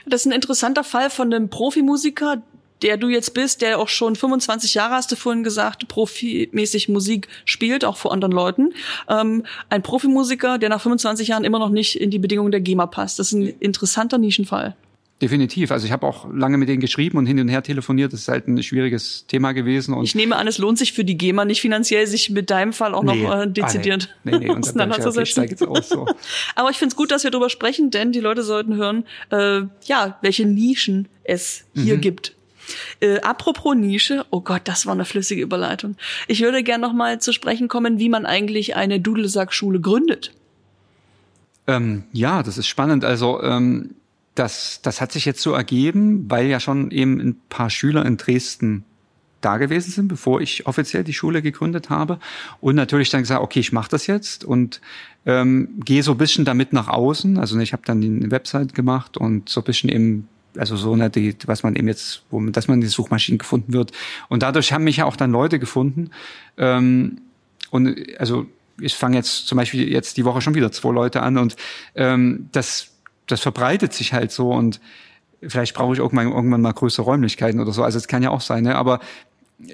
Das 0.05 0.21
ist 0.21 0.25
ein 0.25 0.33
interessanter 0.33 0.83
Fall 0.83 1.09
von 1.09 1.33
einem 1.33 1.49
Profimusiker, 1.49 2.41
der 2.83 2.97
du 2.97 3.09
jetzt 3.09 3.33
bist, 3.33 3.61
der 3.61 3.79
auch 3.79 3.87
schon 3.87 4.15
25 4.15 4.73
Jahre, 4.73 4.93
hast 4.95 5.11
du 5.11 5.15
vorhin 5.15 5.43
gesagt, 5.43 5.87
profimäßig 5.87 6.89
Musik 6.89 7.27
spielt, 7.45 7.85
auch 7.85 7.97
vor 7.97 8.11
anderen 8.11 8.33
Leuten. 8.33 8.73
Ähm, 9.09 9.45
ein 9.69 9.81
Profimusiker, 9.81 10.57
der 10.57 10.69
nach 10.69 10.81
25 10.81 11.29
Jahren 11.29 11.43
immer 11.43 11.59
noch 11.59 11.69
nicht 11.69 11.99
in 11.99 12.09
die 12.11 12.19
Bedingungen 12.19 12.51
der 12.51 12.61
GEMA 12.61 12.85
passt. 12.87 13.19
Das 13.19 13.27
ist 13.27 13.33
ein 13.33 13.47
interessanter 13.59 14.17
Nischenfall. 14.17 14.75
Definitiv. 15.21 15.71
Also 15.71 15.85
ich 15.85 15.93
habe 15.93 16.05
auch 16.05 16.27
lange 16.33 16.57
mit 16.57 16.67
denen 16.67 16.81
geschrieben 16.81 17.17
und 17.17 17.25
hin 17.25 17.39
und 17.39 17.47
her 17.47 17.63
telefoniert. 17.63 18.11
Das 18.11 18.21
ist 18.21 18.27
halt 18.27 18.47
ein 18.49 18.61
schwieriges 18.61 19.25
Thema 19.25 19.53
gewesen. 19.53 19.93
Und 19.93 20.03
ich 20.03 20.15
nehme 20.15 20.35
an, 20.35 20.47
es 20.47 20.57
lohnt 20.57 20.77
sich 20.77 20.91
für 20.91 21.05
die 21.05 21.17
GEMA 21.17 21.45
nicht 21.45 21.61
finanziell, 21.61 22.05
sich 22.07 22.29
mit 22.29 22.49
deinem 22.49 22.73
Fall 22.73 22.93
auch 22.93 23.03
nee. 23.03 23.23
noch 23.23 23.41
äh, 23.41 23.47
dezidiert 23.47 24.09
ah, 24.11 24.19
nee. 24.25 24.31
Nee, 24.31 24.47
nee. 24.47 24.49
auseinanderzusetzen. 24.49 25.47
so. 25.81 26.07
Aber 26.55 26.71
ich 26.71 26.77
finde 26.77 26.91
es 26.91 26.97
gut, 26.97 27.11
dass 27.11 27.23
wir 27.23 27.31
darüber 27.31 27.49
sprechen, 27.49 27.89
denn 27.89 28.11
die 28.11 28.19
Leute 28.19 28.43
sollten 28.43 28.75
hören, 28.75 29.05
äh, 29.29 29.61
ja, 29.85 30.17
welche 30.21 30.45
Nischen 30.45 31.07
es 31.23 31.63
hier 31.73 31.95
mhm. 31.95 32.01
gibt. 32.01 32.35
Äh, 32.99 33.19
apropos 33.21 33.75
Nische, 33.75 34.25
oh 34.29 34.41
Gott, 34.41 34.61
das 34.65 34.85
war 34.85 34.93
eine 34.93 35.05
flüssige 35.05 35.41
Überleitung. 35.41 35.95
Ich 36.27 36.41
würde 36.41 36.63
gern 36.63 36.81
noch 36.81 36.93
mal 36.93 37.19
zu 37.19 37.33
sprechen 37.33 37.67
kommen, 37.67 37.99
wie 37.99 38.09
man 38.09 38.25
eigentlich 38.25 38.75
eine 38.75 38.99
Dudelsackschule 38.99 39.79
gründet. 39.79 40.31
Ähm, 41.67 42.03
ja, 42.11 42.43
das 42.43 42.57
ist 42.57 42.67
spannend. 42.67 43.05
Also 43.05 43.41
ähm, 43.41 43.95
das, 44.35 44.81
das 44.81 45.01
hat 45.01 45.11
sich 45.11 45.25
jetzt 45.25 45.41
so 45.41 45.53
ergeben, 45.53 46.29
weil 46.29 46.47
ja 46.47 46.59
schon 46.59 46.91
eben 46.91 47.19
ein 47.19 47.41
paar 47.49 47.69
Schüler 47.69 48.05
in 48.05 48.17
Dresden 48.17 48.83
da 49.41 49.57
gewesen 49.57 49.91
sind, 49.91 50.07
bevor 50.07 50.41
ich 50.41 50.65
offiziell 50.67 51.03
die 51.03 51.13
Schule 51.13 51.41
gegründet 51.41 51.89
habe. 51.89 52.19
Und 52.61 52.75
natürlich 52.75 53.09
dann 53.09 53.21
gesagt, 53.21 53.41
okay, 53.41 53.59
ich 53.59 53.73
mache 53.73 53.89
das 53.89 54.07
jetzt 54.07 54.45
und 54.45 54.81
ähm, 55.25 55.79
gehe 55.83 56.03
so 56.03 56.13
ein 56.13 56.17
bisschen 56.17 56.45
damit 56.45 56.73
nach 56.73 56.87
außen. 56.87 57.37
Also 57.37 57.59
ich 57.59 57.73
habe 57.73 57.83
dann 57.85 58.01
eine 58.01 58.31
Website 58.31 58.73
gemacht 58.73 59.17
und 59.17 59.49
so 59.49 59.61
ein 59.61 59.65
bisschen 59.65 59.89
eben 59.89 60.27
also 60.57 60.75
so, 60.75 60.95
ne, 60.95 61.09
die, 61.09 61.35
was 61.45 61.63
man 61.63 61.75
eben 61.75 61.87
jetzt, 61.87 62.23
wo, 62.29 62.39
dass 62.41 62.67
man 62.67 62.75
in 62.75 62.81
die 62.81 62.87
Suchmaschinen 62.87 63.37
gefunden 63.37 63.73
wird. 63.73 63.91
Und 64.29 64.43
dadurch 64.43 64.73
haben 64.73 64.83
mich 64.83 64.97
ja 64.97 65.05
auch 65.05 65.15
dann 65.15 65.31
Leute 65.31 65.59
gefunden. 65.59 66.11
Ähm, 66.57 67.21
und 67.71 67.95
also 68.19 68.45
ich 68.79 68.95
fange 68.95 69.17
jetzt 69.17 69.47
zum 69.47 69.57
Beispiel 69.57 69.87
jetzt 69.89 70.17
die 70.17 70.25
Woche 70.25 70.41
schon 70.41 70.55
wieder 70.55 70.71
zwei 70.71 70.91
Leute 70.91 71.21
an 71.21 71.37
und 71.37 71.55
ähm, 71.95 72.49
das, 72.51 72.89
das 73.27 73.41
verbreitet 73.41 73.93
sich 73.93 74.13
halt 74.13 74.31
so 74.31 74.51
und 74.51 74.79
vielleicht 75.41 75.75
brauche 75.75 75.93
ich 75.93 75.99
irgendwann, 75.99 76.31
irgendwann 76.31 76.61
mal 76.61 76.73
größere 76.73 77.05
Räumlichkeiten 77.05 77.59
oder 77.59 77.71
so. 77.71 77.83
Also 77.83 77.97
es 77.97 78.07
kann 78.07 78.23
ja 78.23 78.29
auch 78.29 78.41
sein, 78.41 78.63
ne? 78.63 78.75
aber 78.75 78.99
äh, 79.65 79.73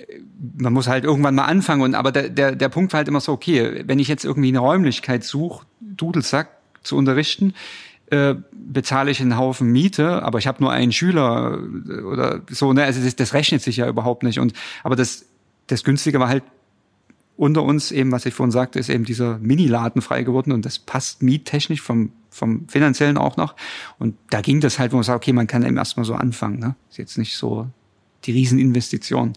man 0.57 0.73
muss 0.73 0.87
halt 0.87 1.03
irgendwann 1.03 1.35
mal 1.35 1.45
anfangen. 1.45 1.81
Und 1.81 1.95
aber 1.95 2.11
der, 2.11 2.29
der, 2.29 2.55
der 2.55 2.69
Punkt 2.69 2.93
war 2.93 2.99
halt 2.99 3.07
immer 3.07 3.21
so, 3.21 3.31
okay, 3.31 3.83
wenn 3.85 3.99
ich 3.99 4.07
jetzt 4.07 4.25
irgendwie 4.25 4.49
eine 4.49 4.59
Räumlichkeit 4.59 5.23
suche, 5.23 5.65
Dudelsack 5.79 6.49
zu 6.83 6.97
unterrichten, 6.97 7.53
äh, 8.11 8.35
bezahle 8.51 9.11
ich 9.11 9.21
einen 9.21 9.37
Haufen 9.37 9.71
Miete, 9.71 10.23
aber 10.23 10.39
ich 10.39 10.47
habe 10.47 10.61
nur 10.61 10.71
einen 10.71 10.91
Schüler 10.91 11.59
äh, 11.87 12.01
oder 12.01 12.41
so, 12.49 12.73
ne? 12.73 12.83
Also 12.83 13.03
das, 13.03 13.15
das 13.15 13.33
rechnet 13.33 13.61
sich 13.61 13.77
ja 13.77 13.87
überhaupt 13.87 14.23
nicht. 14.23 14.39
Und 14.39 14.53
aber 14.83 14.95
das, 14.95 15.25
das 15.67 15.83
Günstige 15.83 16.19
war 16.19 16.29
halt 16.29 16.43
unter 17.39 17.63
uns 17.63 17.91
eben, 17.91 18.11
was 18.11 18.25
ich 18.25 18.33
vorhin 18.33 18.51
sagte, 18.51 18.79
ist 18.79 18.89
eben 18.89 19.05
dieser 19.05 19.37
Mini-Laden 19.37 20.01
frei 20.01 20.23
geworden 20.23 20.51
und 20.51 20.65
das 20.65 20.77
passt 20.77 21.23
miettechnisch 21.23 21.81
vom, 21.81 22.11
vom 22.29 22.67
finanziellen 22.67 23.17
auch 23.17 23.37
noch. 23.37 23.55
Und 23.97 24.15
da 24.29 24.41
ging 24.41 24.59
das 24.59 24.77
halt, 24.77 24.91
wo 24.91 24.97
man 24.97 25.05
sagt, 25.05 25.23
okay, 25.23 25.31
man 25.31 25.47
kann 25.47 25.63
eben 25.63 25.77
erstmal 25.77 26.05
so 26.05 26.15
anfangen. 26.15 26.59
Ne? 26.59 26.75
Ist 26.89 26.97
jetzt 26.97 27.17
nicht 27.17 27.37
so 27.37 27.67
die 28.25 28.33
Rieseninvestition. 28.33 29.33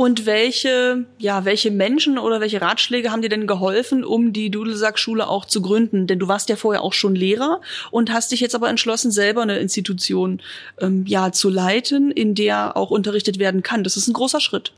Und 0.00 0.26
welche, 0.26 1.06
ja, 1.18 1.44
welche 1.44 1.72
Menschen 1.72 2.18
oder 2.18 2.40
welche 2.40 2.60
Ratschläge 2.60 3.10
haben 3.10 3.20
dir 3.20 3.28
denn 3.28 3.48
geholfen, 3.48 4.04
um 4.04 4.32
die 4.32 4.48
Dudelsack-Schule 4.48 5.26
auch 5.26 5.44
zu 5.44 5.60
gründen? 5.60 6.06
Denn 6.06 6.20
du 6.20 6.28
warst 6.28 6.48
ja 6.48 6.54
vorher 6.54 6.82
auch 6.82 6.92
schon 6.92 7.16
Lehrer 7.16 7.60
und 7.90 8.12
hast 8.12 8.30
dich 8.30 8.38
jetzt 8.38 8.54
aber 8.54 8.68
entschlossen, 8.68 9.10
selber 9.10 9.42
eine 9.42 9.58
Institution 9.58 10.40
ähm, 10.80 11.04
ja 11.08 11.32
zu 11.32 11.48
leiten, 11.48 12.12
in 12.12 12.36
der 12.36 12.76
auch 12.76 12.92
unterrichtet 12.92 13.40
werden 13.40 13.64
kann. 13.64 13.82
Das 13.82 13.96
ist 13.96 14.06
ein 14.06 14.12
großer 14.12 14.40
Schritt. 14.40 14.72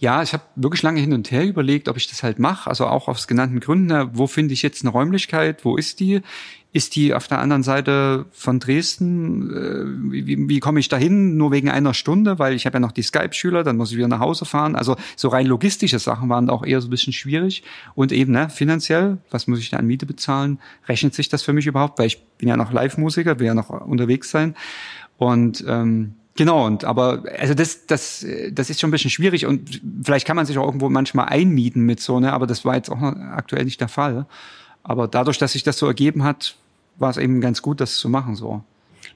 Ja, 0.00 0.20
ich 0.20 0.32
habe 0.32 0.42
wirklich 0.56 0.82
lange 0.82 1.00
hin 1.00 1.12
und 1.12 1.30
her 1.30 1.44
überlegt, 1.44 1.88
ob 1.88 1.96
ich 1.96 2.08
das 2.08 2.24
halt 2.24 2.40
mache. 2.40 2.68
Also 2.68 2.86
auch 2.86 3.06
aus 3.06 3.28
genannten 3.28 3.60
Gründen. 3.60 4.10
Wo 4.14 4.26
finde 4.26 4.52
ich 4.52 4.62
jetzt 4.62 4.82
eine 4.82 4.90
Räumlichkeit? 4.90 5.64
Wo 5.64 5.76
ist 5.76 6.00
die? 6.00 6.22
Ist 6.70 6.96
die 6.96 7.14
auf 7.14 7.26
der 7.26 7.38
anderen 7.38 7.62
Seite 7.62 8.26
von 8.30 8.60
Dresden? 8.60 9.50
Äh, 9.50 10.12
wie, 10.12 10.48
wie 10.48 10.60
komme 10.60 10.80
ich 10.80 10.88
dahin? 10.88 11.38
Nur 11.38 11.50
wegen 11.50 11.70
einer 11.70 11.94
Stunde, 11.94 12.38
weil 12.38 12.54
ich 12.54 12.66
habe 12.66 12.74
ja 12.74 12.80
noch 12.80 12.92
die 12.92 13.02
Skype-Schüler, 13.02 13.64
dann 13.64 13.78
muss 13.78 13.90
ich 13.90 13.96
wieder 13.96 14.08
nach 14.08 14.20
Hause 14.20 14.44
fahren. 14.44 14.76
Also 14.76 14.96
so 15.16 15.28
rein 15.28 15.46
logistische 15.46 15.98
Sachen 15.98 16.28
waren 16.28 16.50
auch 16.50 16.66
eher 16.66 16.82
so 16.82 16.88
ein 16.88 16.90
bisschen 16.90 17.14
schwierig. 17.14 17.62
Und 17.94 18.12
eben, 18.12 18.32
ne, 18.32 18.50
finanziell, 18.50 19.16
was 19.30 19.46
muss 19.46 19.60
ich 19.60 19.70
da 19.70 19.78
an 19.78 19.86
Miete 19.86 20.04
bezahlen? 20.04 20.58
Rechnet 20.86 21.14
sich 21.14 21.30
das 21.30 21.42
für 21.42 21.54
mich 21.54 21.66
überhaupt? 21.66 21.98
Weil 21.98 22.08
ich 22.08 22.22
bin 22.36 22.48
ja 22.48 22.56
noch 22.58 22.70
Live-Musiker, 22.70 23.38
will 23.38 23.46
ja 23.46 23.54
noch 23.54 23.70
unterwegs 23.70 24.30
sein. 24.30 24.54
Und 25.16 25.64
ähm, 25.66 26.14
Genau, 26.38 26.66
und 26.66 26.84
aber 26.84 27.24
also 27.36 27.52
das, 27.52 27.86
das, 27.86 28.24
das 28.52 28.70
ist 28.70 28.78
schon 28.78 28.90
ein 28.90 28.92
bisschen 28.92 29.10
schwierig 29.10 29.44
und 29.44 29.80
vielleicht 30.04 30.24
kann 30.24 30.36
man 30.36 30.46
sich 30.46 30.56
auch 30.56 30.66
irgendwo 30.66 30.88
manchmal 30.88 31.26
einmieten 31.26 31.82
mit 31.82 31.98
so, 31.98 32.20
ne? 32.20 32.32
Aber 32.32 32.46
das 32.46 32.64
war 32.64 32.76
jetzt 32.76 32.90
auch 32.90 33.02
aktuell 33.02 33.64
nicht 33.64 33.80
der 33.80 33.88
Fall. 33.88 34.24
Aber 34.88 35.06
dadurch, 35.06 35.36
dass 35.36 35.52
sich 35.52 35.62
das 35.62 35.76
so 35.76 35.86
ergeben 35.86 36.24
hat, 36.24 36.56
war 36.96 37.10
es 37.10 37.18
eben 37.18 37.42
ganz 37.42 37.60
gut, 37.60 37.80
das 37.80 37.98
zu 37.98 38.08
machen 38.08 38.34
so. 38.34 38.62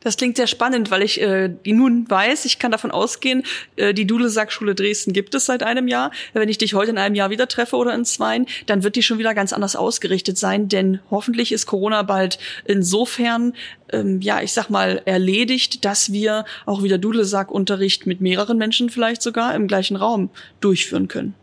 Das 0.01 0.17
klingt 0.17 0.37
sehr 0.37 0.47
spannend, 0.47 0.91
weil 0.91 1.03
ich 1.03 1.21
äh, 1.21 1.49
die 1.49 1.73
nun 1.73 2.09
weiß, 2.09 2.45
ich 2.45 2.59
kann 2.59 2.71
davon 2.71 2.91
ausgehen, 2.91 3.43
äh, 3.77 3.95
die 3.95 4.07
Dudelsackschule 4.07 4.75
Dresden 4.75 5.13
gibt 5.13 5.35
es 5.35 5.47
seit 5.47 5.63
einem 5.63 5.89
Jahr. 5.89 6.11
Wenn 6.35 6.49
ich 6.49 6.59
dich 6.59 6.75
heute 6.75 6.91
in 6.91 6.99
einem 6.99 7.15
Jahr 7.15 7.31
wieder 7.31 7.49
treffe 7.49 7.77
oder 7.77 7.95
in 7.95 8.05
zweien, 8.05 8.47
dann 8.67 8.83
wird 8.83 8.97
die 8.97 9.03
schon 9.03 9.19
wieder 9.19 9.35
ganz 9.35 9.53
anders 9.53 9.75
ausgerichtet 9.75 10.37
sein, 10.37 10.69
denn 10.69 11.01
hoffentlich 11.11 11.53
ist 11.53 11.67
Corona 11.67 12.03
bald 12.03 12.39
insofern, 12.67 13.55
ähm, 13.93 14.21
ja, 14.21 14.43
ich 14.43 14.53
sag 14.53 14.69
mal, 14.69 15.01
erledigt, 15.07 15.85
dass 15.87 16.13
wir 16.13 16.45
auch 16.67 16.83
wieder 16.83 16.99
Dudelsackunterricht 16.99 18.07
mit 18.07 18.21
mehreren 18.21 18.59
Menschen 18.59 18.91
vielleicht 18.91 19.23
sogar 19.23 19.55
im 19.55 19.69
gleichen 19.69 19.97
Raum 19.97 20.29
durchführen 20.61 21.09
können. 21.09 21.35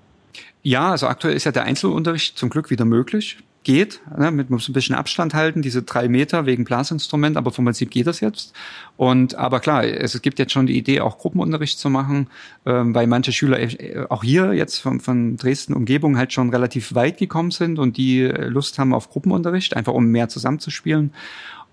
Ja, 0.62 0.92
also 0.92 1.08
aktuell 1.08 1.36
ist 1.36 1.46
ja 1.46 1.52
der 1.52 1.64
Einzelunterricht 1.64 2.38
zum 2.38 2.50
Glück 2.50 2.70
wieder 2.70 2.86
möglich 2.86 3.38
geht, 3.64 4.00
ne, 4.18 4.32
mit 4.32 4.50
muss 4.50 4.70
ein 4.70 4.74
bisschen 4.74 4.96
Abstand 4.96 5.34
halten, 5.34 5.62
diese 5.62 5.84
drei 5.84 6.08
Meter 6.08 6.46
wegen 6.46 6.64
Blasinstrument, 6.64 7.36
aber 7.36 7.52
vom 7.52 7.66
Prinzip 7.66 7.92
geht 7.92 8.08
das 8.08 8.22
jetzt. 8.22 8.54
Und 8.96 9.36
aber 9.36 9.60
klar, 9.60 9.84
es 9.84 10.22
gibt 10.22 10.40
jetzt 10.40 10.54
schon 10.54 10.66
die 10.66 10.78
Idee, 10.78 11.02
auch 11.02 11.18
Gruppenunterricht 11.18 11.78
zu 11.78 11.90
machen, 11.90 12.28
ähm, 12.66 12.96
weil 12.96 13.08
manche 13.08 13.32
Schüler 13.32 13.60
äh, 13.60 14.06
auch 14.10 14.24
hier 14.24 14.54
jetzt 14.54 14.80
von, 14.80 15.00
von 15.00 15.38
Dresden 15.38 15.74
Umgebung 15.74 16.18
halt 16.18 16.32
schon 16.32 16.50
relativ 16.50 16.96
weit 16.96 17.18
gekommen 17.18 17.52
sind 17.52 17.80
und 17.80 17.98
die 17.98 18.22
äh, 18.22 18.48
Lust 18.48 18.80
haben 18.80 18.94
auf 18.94 19.10
Gruppenunterricht, 19.10 19.76
einfach 19.76 19.94
um 19.94 20.06
mehr 20.06 20.30
zusammenzuspielen. 20.30 21.12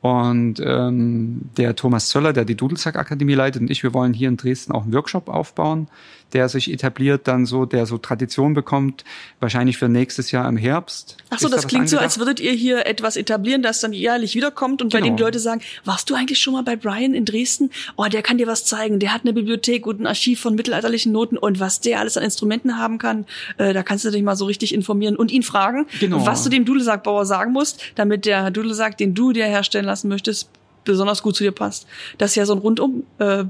Und 0.03 0.61
ähm, 0.65 1.51
der 1.57 1.75
Thomas 1.75 2.11
Zöller, 2.11 2.33
der 2.33 2.45
die 2.45 2.55
Dudelsack 2.55 2.97
Akademie 2.97 3.35
leitet, 3.35 3.63
und 3.63 3.71
ich, 3.71 3.83
wir 3.83 3.95
wollen 3.95 4.13
hier 4.13 4.29
in 4.29 4.37
Dresden 4.37 4.73
auch 4.73 4.85
einen 4.85 4.93
Workshop 4.93 5.29
aufbauen, 5.29 5.89
der 6.33 6.49
sich 6.49 6.73
etabliert, 6.73 7.29
dann 7.29 7.47
so, 7.47 7.67
der 7.67 7.87
so 7.87 7.99
Tradition 7.99 8.55
bekommt, 8.55 9.05
wahrscheinlich 9.41 9.79
für 9.79 9.89
nächstes 9.89 10.33
Jahr 10.33 10.49
im 10.49 10.57
Herbst. 10.57 11.17
Ach 11.31 11.39
so, 11.39 11.49
das 11.49 11.63
da 11.63 11.69
klingt 11.69 11.85
angedacht? 11.85 12.01
so, 12.01 12.05
als 12.05 12.19
würdet 12.19 12.41
ihr 12.41 12.53
hier 12.53 12.87
etwas 12.87 13.17
etablieren, 13.17 13.63
das 13.63 13.81
dann 13.81 13.93
jährlich 13.93 14.35
wiederkommt 14.35 14.83
und 14.83 14.91
genau. 14.91 15.03
bei 15.03 15.09
dem 15.09 15.17
die 15.17 15.23
Leute 15.23 15.39
sagen, 15.39 15.61
warst 15.85 16.11
du 16.11 16.15
eigentlich 16.15 16.41
schon 16.41 16.55
mal 16.55 16.63
bei 16.63 16.77
Brian 16.77 17.15
in 17.15 17.25
Dresden? 17.25 17.71
Oh, 17.97 18.05
der 18.05 18.23
kann 18.23 18.39
dir 18.39 18.47
was 18.47 18.65
zeigen. 18.65 18.99
Der 18.99 19.15
hat 19.15 19.23
eine 19.23 19.33
Bibliothek 19.33 19.87
und 19.87 20.01
ein 20.01 20.07
Archiv 20.07 20.41
von 20.41 20.55
mittelalterlichen 20.55 21.13
Noten 21.13 21.37
und 21.37 21.61
was 21.61 21.81
der 21.81 22.01
alles 22.01 22.17
an 22.17 22.25
Instrumenten 22.25 22.79
haben 22.79 22.99
kann, 22.99 23.25
äh, 23.59 23.73
da 23.73 23.83
kannst 23.83 24.05
du 24.05 24.11
dich 24.11 24.23
mal 24.23 24.37
so 24.37 24.47
richtig 24.47 24.75
informieren 24.75 25.17
und 25.17 25.31
ihn 25.31 25.43
fragen, 25.43 25.87
genau. 26.01 26.27
was 26.27 26.43
du 26.43 26.51
dem 26.51 26.65
Dudelsackbauer 26.65 27.25
sagen 27.25 27.53
musst, 27.53 27.81
damit 27.95 28.27
der 28.27 28.51
Dudelsack, 28.51 28.99
den 28.99 29.15
du 29.15 29.33
dir 29.33 29.47
herstellen 29.47 29.85
lassen 29.85 30.09
möchtest, 30.09 30.51
besonders 30.85 31.23
gut 31.23 31.37
zu 31.37 31.45
dir 31.45 31.53
passt. 31.53 31.87
Das 32.19 32.31
ist 32.31 32.37
ja 32.37 32.47
so 32.47 32.55
ein 32.55 32.59
rundum 32.59 33.05
äh, 33.19 33.45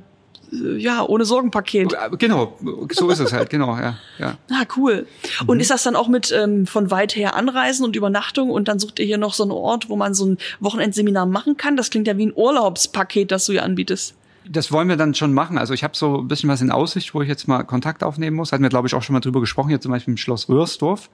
ja, 0.50 1.04
ohne 1.04 1.24
Sorgenpaket. 1.24 1.96
Genau, 2.18 2.56
so 2.90 3.10
ist 3.10 3.18
es 3.18 3.32
halt, 3.32 3.50
genau, 3.50 3.76
ja. 3.76 3.98
ja. 4.18 4.38
Ah, 4.50 4.64
cool. 4.76 5.06
Und 5.46 5.56
mhm. 5.56 5.60
ist 5.60 5.70
das 5.70 5.82
dann 5.82 5.96
auch 5.96 6.08
mit 6.08 6.32
ähm, 6.32 6.66
von 6.66 6.90
weit 6.90 7.16
her 7.16 7.34
Anreisen 7.34 7.84
und 7.84 7.96
Übernachtung 7.96 8.50
und 8.50 8.68
dann 8.68 8.78
sucht 8.78 8.98
ihr 8.98 9.06
hier 9.06 9.18
noch 9.18 9.34
so 9.34 9.42
einen 9.42 9.52
Ort, 9.52 9.88
wo 9.88 9.96
man 9.96 10.14
so 10.14 10.26
ein 10.26 10.38
Wochenendseminar 10.60 11.26
machen 11.26 11.56
kann? 11.56 11.76
Das 11.76 11.90
klingt 11.90 12.06
ja 12.06 12.16
wie 12.16 12.26
ein 12.26 12.32
Urlaubspaket, 12.34 13.30
das 13.30 13.46
du 13.46 13.52
hier 13.52 13.64
anbietest. 13.64 14.14
Das 14.48 14.70
wollen 14.70 14.88
wir 14.88 14.96
dann 14.96 15.14
schon 15.14 15.34
machen. 15.34 15.58
Also 15.58 15.74
ich 15.74 15.82
habe 15.82 15.96
so 15.96 16.18
ein 16.18 16.28
bisschen 16.28 16.48
was 16.48 16.60
in 16.60 16.70
Aussicht, 16.70 17.14
wo 17.14 17.22
ich 17.22 17.28
jetzt 17.28 17.48
mal 17.48 17.64
Kontakt 17.64 18.04
aufnehmen 18.04 18.36
muss. 18.36 18.52
Hatten 18.52 18.62
wir, 18.62 18.70
glaube 18.70 18.86
ich, 18.86 18.94
auch 18.94 19.02
schon 19.02 19.14
mal 19.14 19.20
drüber 19.20 19.40
gesprochen, 19.40 19.70
hier 19.70 19.80
zum 19.80 19.90
Beispiel 19.90 20.12
im 20.12 20.18
Schloss 20.18 20.48
Röhrsdorf. 20.48 21.10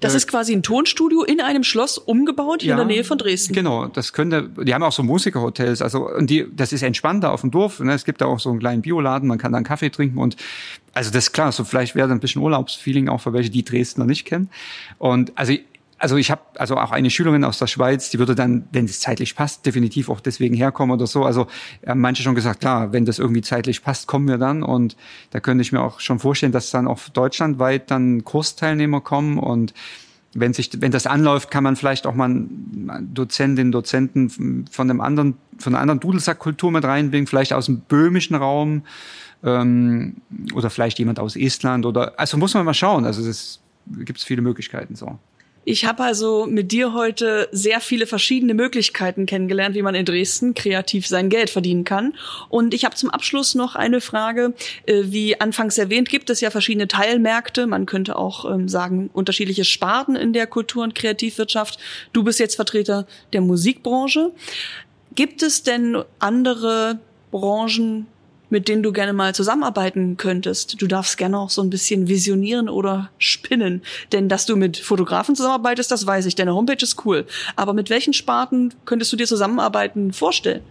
Das 0.00 0.14
äh, 0.14 0.16
ist 0.16 0.26
quasi 0.26 0.52
ein 0.52 0.62
Tonstudio 0.62 1.22
in 1.22 1.40
einem 1.40 1.62
Schloss 1.62 1.98
umgebaut 1.98 2.62
hier 2.62 2.70
ja, 2.70 2.80
in 2.80 2.88
der 2.88 2.96
Nähe 2.96 3.04
von 3.04 3.18
Dresden. 3.18 3.54
Genau, 3.54 3.86
das 3.86 4.12
könnte, 4.12 4.48
die 4.64 4.74
haben 4.74 4.82
auch 4.82 4.92
so 4.92 5.02
Musikerhotels, 5.02 5.82
also 5.82 6.08
und 6.08 6.28
die, 6.28 6.46
das 6.54 6.72
ist 6.72 6.82
entspannter 6.82 7.32
auf 7.32 7.42
dem 7.42 7.50
Dorf. 7.50 7.80
Ne? 7.80 7.92
Es 7.92 8.04
gibt 8.04 8.20
da 8.20 8.26
auch 8.26 8.40
so 8.40 8.50
einen 8.50 8.58
kleinen 8.58 8.82
Bioladen, 8.82 9.28
man 9.28 9.38
kann 9.38 9.52
dann 9.52 9.64
Kaffee 9.64 9.90
trinken 9.90 10.18
und 10.18 10.36
also 10.92 11.10
das 11.10 11.26
ist 11.26 11.32
klar, 11.32 11.52
so 11.52 11.64
vielleicht 11.64 11.94
wäre 11.94 12.10
ein 12.10 12.20
bisschen 12.20 12.42
Urlaubsfeeling 12.42 13.08
auch 13.08 13.20
für 13.20 13.32
welche, 13.32 13.50
die 13.50 13.64
Dresden 13.64 14.00
noch 14.00 14.08
nicht 14.08 14.24
kennen. 14.24 14.50
Und 14.98 15.32
also 15.36 15.54
also 16.00 16.16
ich 16.16 16.30
habe 16.30 16.40
also 16.56 16.76
auch 16.76 16.90
eine 16.90 17.10
Schülerin 17.10 17.44
aus 17.44 17.58
der 17.58 17.66
Schweiz, 17.66 18.08
die 18.08 18.18
würde 18.18 18.34
dann, 18.34 18.66
wenn 18.72 18.86
es 18.86 19.00
zeitlich 19.00 19.36
passt, 19.36 19.66
definitiv 19.66 20.08
auch 20.08 20.20
deswegen 20.20 20.54
herkommen 20.54 20.96
oder 20.96 21.06
so. 21.06 21.24
Also 21.24 21.46
haben 21.86 22.00
manche 22.00 22.22
schon 22.22 22.34
gesagt, 22.34 22.60
klar, 22.60 22.92
wenn 22.92 23.04
das 23.04 23.18
irgendwie 23.18 23.42
zeitlich 23.42 23.82
passt, 23.82 24.06
kommen 24.06 24.26
wir 24.26 24.38
dann. 24.38 24.62
Und 24.62 24.96
da 25.30 25.40
könnte 25.40 25.60
ich 25.62 25.72
mir 25.72 25.82
auch 25.82 26.00
schon 26.00 26.18
vorstellen, 26.18 26.52
dass 26.52 26.70
dann 26.70 26.88
auch 26.88 27.00
deutschlandweit 27.10 27.90
dann 27.90 28.24
Kursteilnehmer 28.24 29.02
kommen 29.02 29.38
und 29.38 29.74
wenn 30.32 30.52
sich, 30.52 30.70
wenn 30.80 30.92
das 30.92 31.06
anläuft, 31.06 31.50
kann 31.50 31.64
man 31.64 31.74
vielleicht 31.74 32.06
auch 32.06 32.14
mal 32.14 32.46
Dozentinnen, 33.00 33.72
Dozenten 33.72 34.64
von 34.70 34.88
einem 34.88 35.00
anderen, 35.00 35.36
von 35.58 35.74
einer 35.74 35.82
anderen 35.82 36.00
Dudelsackkultur 36.00 36.70
mit 36.70 36.84
reinbringen, 36.84 37.26
vielleicht 37.26 37.52
aus 37.52 37.66
dem 37.66 37.80
böhmischen 37.80 38.36
Raum 38.36 38.82
ähm, 39.42 40.18
oder 40.54 40.70
vielleicht 40.70 41.00
jemand 41.00 41.18
aus 41.18 41.34
Estland 41.34 41.84
oder 41.84 42.14
also 42.16 42.36
muss 42.36 42.54
man 42.54 42.64
mal 42.64 42.74
schauen. 42.74 43.04
Also 43.04 43.28
es 43.28 43.60
gibt 43.86 44.20
viele 44.20 44.40
Möglichkeiten 44.40 44.94
so. 44.94 45.18
Ich 45.70 45.84
habe 45.84 46.02
also 46.02 46.46
mit 46.46 46.72
dir 46.72 46.94
heute 46.94 47.48
sehr 47.52 47.80
viele 47.80 48.08
verschiedene 48.08 48.54
Möglichkeiten 48.54 49.24
kennengelernt, 49.24 49.76
wie 49.76 49.82
man 49.82 49.94
in 49.94 50.04
Dresden 50.04 50.52
kreativ 50.54 51.06
sein 51.06 51.28
Geld 51.28 51.48
verdienen 51.48 51.84
kann. 51.84 52.14
Und 52.48 52.74
ich 52.74 52.84
habe 52.84 52.96
zum 52.96 53.08
Abschluss 53.08 53.54
noch 53.54 53.76
eine 53.76 54.00
Frage. 54.00 54.52
Äh, 54.86 55.02
wie 55.04 55.40
anfangs 55.40 55.78
erwähnt, 55.78 56.08
gibt 56.08 56.28
es 56.28 56.40
ja 56.40 56.50
verschiedene 56.50 56.88
Teilmärkte. 56.88 57.68
Man 57.68 57.86
könnte 57.86 58.16
auch 58.16 58.52
ähm, 58.52 58.68
sagen, 58.68 59.10
unterschiedliche 59.12 59.64
Sparten 59.64 60.16
in 60.16 60.32
der 60.32 60.48
Kultur- 60.48 60.82
und 60.82 60.96
Kreativwirtschaft. 60.96 61.78
Du 62.12 62.24
bist 62.24 62.40
jetzt 62.40 62.56
Vertreter 62.56 63.06
der 63.32 63.40
Musikbranche. 63.40 64.32
Gibt 65.14 65.40
es 65.40 65.62
denn 65.62 66.02
andere 66.18 66.98
Branchen, 67.30 68.08
mit 68.50 68.68
denen 68.68 68.82
du 68.82 68.92
gerne 68.92 69.12
mal 69.12 69.34
zusammenarbeiten 69.34 70.16
könntest. 70.16 70.80
Du 70.82 70.86
darfst 70.86 71.16
gerne 71.16 71.38
auch 71.38 71.50
so 71.50 71.62
ein 71.62 71.70
bisschen 71.70 72.08
visionieren 72.08 72.68
oder 72.68 73.10
spinnen. 73.18 73.82
Denn 74.12 74.28
dass 74.28 74.46
du 74.46 74.56
mit 74.56 74.76
Fotografen 74.76 75.36
zusammenarbeitest, 75.36 75.90
das 75.90 76.06
weiß 76.06 76.26
ich. 76.26 76.34
Deine 76.34 76.54
Homepage 76.54 76.82
ist 76.82 77.04
cool. 77.04 77.26
Aber 77.56 77.72
mit 77.72 77.90
welchen 77.90 78.12
Sparten 78.12 78.74
könntest 78.84 79.12
du 79.12 79.16
dir 79.16 79.26
zusammenarbeiten 79.26 80.12
vorstellen? 80.12 80.62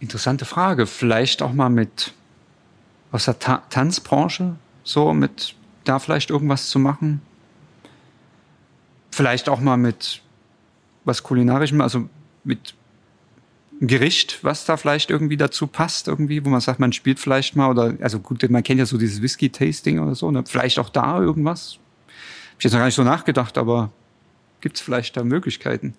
Interessante 0.00 0.44
Frage. 0.44 0.86
Vielleicht 0.86 1.40
auch 1.40 1.52
mal 1.52 1.70
mit 1.70 2.12
aus 3.12 3.26
der 3.26 3.38
Ta 3.38 3.62
Tanzbranche, 3.70 4.56
so 4.82 5.12
mit 5.14 5.54
da 5.84 5.98
vielleicht 5.98 6.30
irgendwas 6.30 6.68
zu 6.68 6.78
machen. 6.78 7.22
Vielleicht 9.10 9.48
auch 9.48 9.60
mal 9.60 9.76
mit 9.76 10.20
was 11.04 11.22
kulinarischem, 11.22 11.80
also 11.80 12.08
mit 12.42 12.74
Gericht, 13.80 14.38
was 14.42 14.64
da 14.64 14.76
vielleicht 14.76 15.10
irgendwie 15.10 15.36
dazu 15.36 15.66
passt, 15.66 16.08
irgendwie, 16.08 16.44
wo 16.44 16.48
man 16.48 16.60
sagt, 16.60 16.80
man 16.80 16.92
spielt 16.92 17.18
vielleicht 17.18 17.56
mal 17.56 17.70
oder, 17.70 17.94
also 18.00 18.20
gut, 18.20 18.48
man 18.50 18.62
kennt 18.62 18.78
ja 18.78 18.86
so 18.86 18.98
dieses 18.98 19.20
Whisky-Tasting 19.20 19.98
oder 19.98 20.14
so, 20.14 20.30
ne? 20.30 20.44
vielleicht 20.46 20.78
auch 20.78 20.88
da 20.88 21.20
irgendwas. 21.20 21.78
Hab 22.06 22.58
ich 22.58 22.64
jetzt 22.64 22.72
noch 22.72 22.80
gar 22.80 22.86
nicht 22.86 22.94
so 22.94 23.02
nachgedacht, 23.02 23.58
aber 23.58 23.90
gibt's 24.60 24.80
vielleicht 24.80 25.16
da 25.16 25.24
Möglichkeiten? 25.24 25.94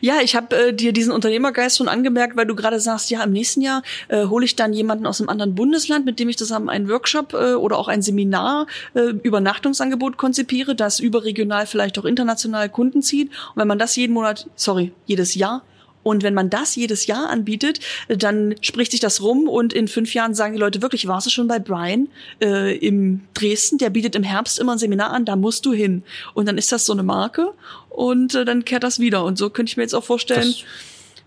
Ja, 0.00 0.20
ich 0.22 0.34
habe 0.34 0.56
äh, 0.56 0.72
dir 0.72 0.92
diesen 0.92 1.12
Unternehmergeist 1.12 1.78
schon 1.78 1.88
angemerkt, 1.88 2.36
weil 2.36 2.46
du 2.46 2.54
gerade 2.54 2.80
sagst, 2.80 3.10
ja, 3.10 3.22
im 3.22 3.32
nächsten 3.32 3.60
Jahr 3.60 3.82
äh, 4.08 4.26
hole 4.26 4.44
ich 4.44 4.56
dann 4.56 4.72
jemanden 4.72 5.06
aus 5.06 5.20
einem 5.20 5.28
anderen 5.28 5.54
Bundesland, 5.54 6.04
mit 6.04 6.18
dem 6.18 6.28
ich 6.28 6.38
zusammen 6.38 6.68
einen 6.68 6.88
Workshop 6.88 7.34
äh, 7.34 7.54
oder 7.54 7.78
auch 7.78 7.88
ein 7.88 8.02
Seminar, 8.02 8.66
äh, 8.94 9.10
Übernachtungsangebot 9.22 10.16
konzipiere, 10.16 10.74
das 10.74 11.00
überregional 11.00 11.66
vielleicht 11.66 11.98
auch 11.98 12.04
international 12.04 12.68
Kunden 12.68 13.02
zieht. 13.02 13.28
Und 13.28 13.56
wenn 13.56 13.68
man 13.68 13.78
das 13.78 13.96
jeden 13.96 14.12
Monat, 14.12 14.48
sorry, 14.56 14.92
jedes 15.06 15.34
Jahr 15.34 15.62
und 16.02 16.22
wenn 16.22 16.34
man 16.34 16.50
das 16.50 16.76
jedes 16.76 17.06
Jahr 17.06 17.28
anbietet, 17.28 17.80
dann 18.08 18.54
spricht 18.60 18.92
sich 18.92 19.00
das 19.00 19.20
rum 19.20 19.48
und 19.48 19.72
in 19.72 19.88
fünf 19.88 20.14
Jahren 20.14 20.34
sagen 20.34 20.54
die 20.54 20.60
Leute 20.60 20.82
wirklich, 20.82 21.06
warst 21.06 21.26
du 21.26 21.30
schon 21.30 21.48
bei 21.48 21.58
Brian 21.58 22.08
äh, 22.42 22.76
im 22.76 23.22
Dresden? 23.34 23.78
Der 23.78 23.90
bietet 23.90 24.14
im 24.16 24.22
Herbst 24.22 24.58
immer 24.58 24.72
ein 24.72 24.78
Seminar 24.78 25.10
an, 25.10 25.24
da 25.24 25.36
musst 25.36 25.66
du 25.66 25.72
hin. 25.72 26.02
Und 26.34 26.46
dann 26.46 26.58
ist 26.58 26.72
das 26.72 26.86
so 26.86 26.92
eine 26.92 27.02
Marke 27.02 27.52
und 27.90 28.34
äh, 28.34 28.44
dann 28.44 28.64
kehrt 28.64 28.82
das 28.82 28.98
wieder. 28.98 29.24
Und 29.24 29.36
so 29.36 29.50
könnte 29.50 29.70
ich 29.70 29.76
mir 29.76 29.82
jetzt 29.82 29.94
auch 29.94 30.04
vorstellen, 30.04 30.48
das 30.48 30.64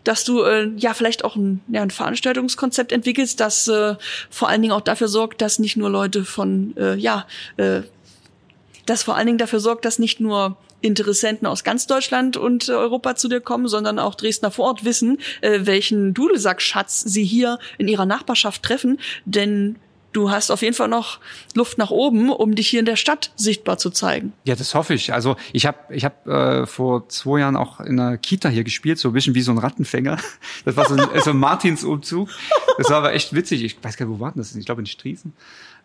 dass 0.04 0.26
du 0.26 0.42
äh, 0.44 0.70
ja 0.76 0.94
vielleicht 0.94 1.24
auch 1.24 1.38
ein, 1.38 1.62
ja, 1.70 1.82
ein 1.82 1.90
Veranstaltungskonzept 1.90 2.92
entwickelst, 2.92 3.40
das 3.40 3.68
äh, 3.70 3.96
vor 4.30 4.50
allen 4.50 4.62
Dingen 4.62 4.74
auch 4.74 4.82
dafür 4.82 5.08
sorgt, 5.08 5.42
dass 5.42 5.60
nicht 5.60 5.78
nur 5.78 5.90
Leute 5.90 6.26
von 6.26 6.76
äh, 6.76 6.96
ja 6.96 7.26
äh, 7.56 7.82
das 8.86 9.04
vor 9.04 9.16
allen 9.16 9.28
Dingen 9.28 9.38
dafür 9.38 9.62
sorgt, 9.62 9.86
dass 9.86 10.00
nicht 10.00 10.20
nur 10.20 10.58
Interessenten 10.84 11.48
aus 11.48 11.64
ganz 11.64 11.88
Deutschland 11.88 12.36
und 12.36 12.68
äh, 12.68 12.74
Europa 12.74 13.16
zu 13.16 13.30
dir 13.30 13.40
kommen, 13.40 13.68
sondern 13.68 14.00
auch 14.00 14.16
Dresdner 14.16 14.52
vor 14.52 14.66
Ort 14.66 14.84
wissen, 14.84 15.18
äh, 15.42 15.62
welchen 15.64 16.14
Dudelsackschatz 16.14 17.02
sie 17.02 17.24
hier 17.24 17.58
in 17.78 17.88
ihrer 17.88 18.06
Nachbarschaft 18.06 18.64
treffen. 18.64 19.00
Denn 19.24 19.78
du 20.12 20.30
hast 20.30 20.52
auf 20.52 20.62
jeden 20.62 20.76
Fall 20.76 20.90
noch 20.90 21.20
Luft 21.56 21.78
nach 21.78 21.90
oben, 21.90 22.30
um 22.30 22.54
dich 22.54 22.68
hier 22.68 22.82
in 22.82 22.86
der 22.86 22.98
Stadt 22.98 23.32
sichtbar 23.38 23.78
zu 23.78 23.92
zeigen. 23.92 24.34
Ja, 24.44 24.56
das 24.56 24.76
hoffe 24.76 24.94
ich. 24.94 25.14
Also 25.14 25.38
ich 25.54 25.66
habe 25.66 25.78
ich 25.90 26.04
hab, 26.04 26.28
äh, 26.28 26.66
vor 26.66 27.08
zwei 27.08 27.40
Jahren 27.40 27.56
auch 27.56 27.80
in 27.80 27.98
einer 27.98 28.18
Kita 28.18 28.50
hier 28.50 28.66
gespielt, 28.66 29.00
so 29.00 29.10
ein 29.10 29.14
bisschen 29.14 29.36
wie 29.36 29.42
so 29.42 29.52
ein 29.52 29.58
Rattenfänger. 29.58 30.18
Das 30.66 30.76
war 30.76 30.88
so 30.88 30.96
ein, 30.96 31.22
so 31.22 31.30
ein 31.30 31.38
Martinsumzug. 31.38 32.30
Das 32.78 32.90
war 32.90 32.98
aber 32.98 33.14
echt 33.14 33.34
witzig. 33.34 33.64
Ich 33.64 33.82
weiß 33.82 33.98
gar 33.98 34.06
nicht, 34.06 34.16
wo 34.16 34.20
war 34.20 34.34
das? 34.36 34.56
Ich 34.56 34.66
glaube 34.66 34.82
in 34.82 34.86
Striesen. 34.86 35.34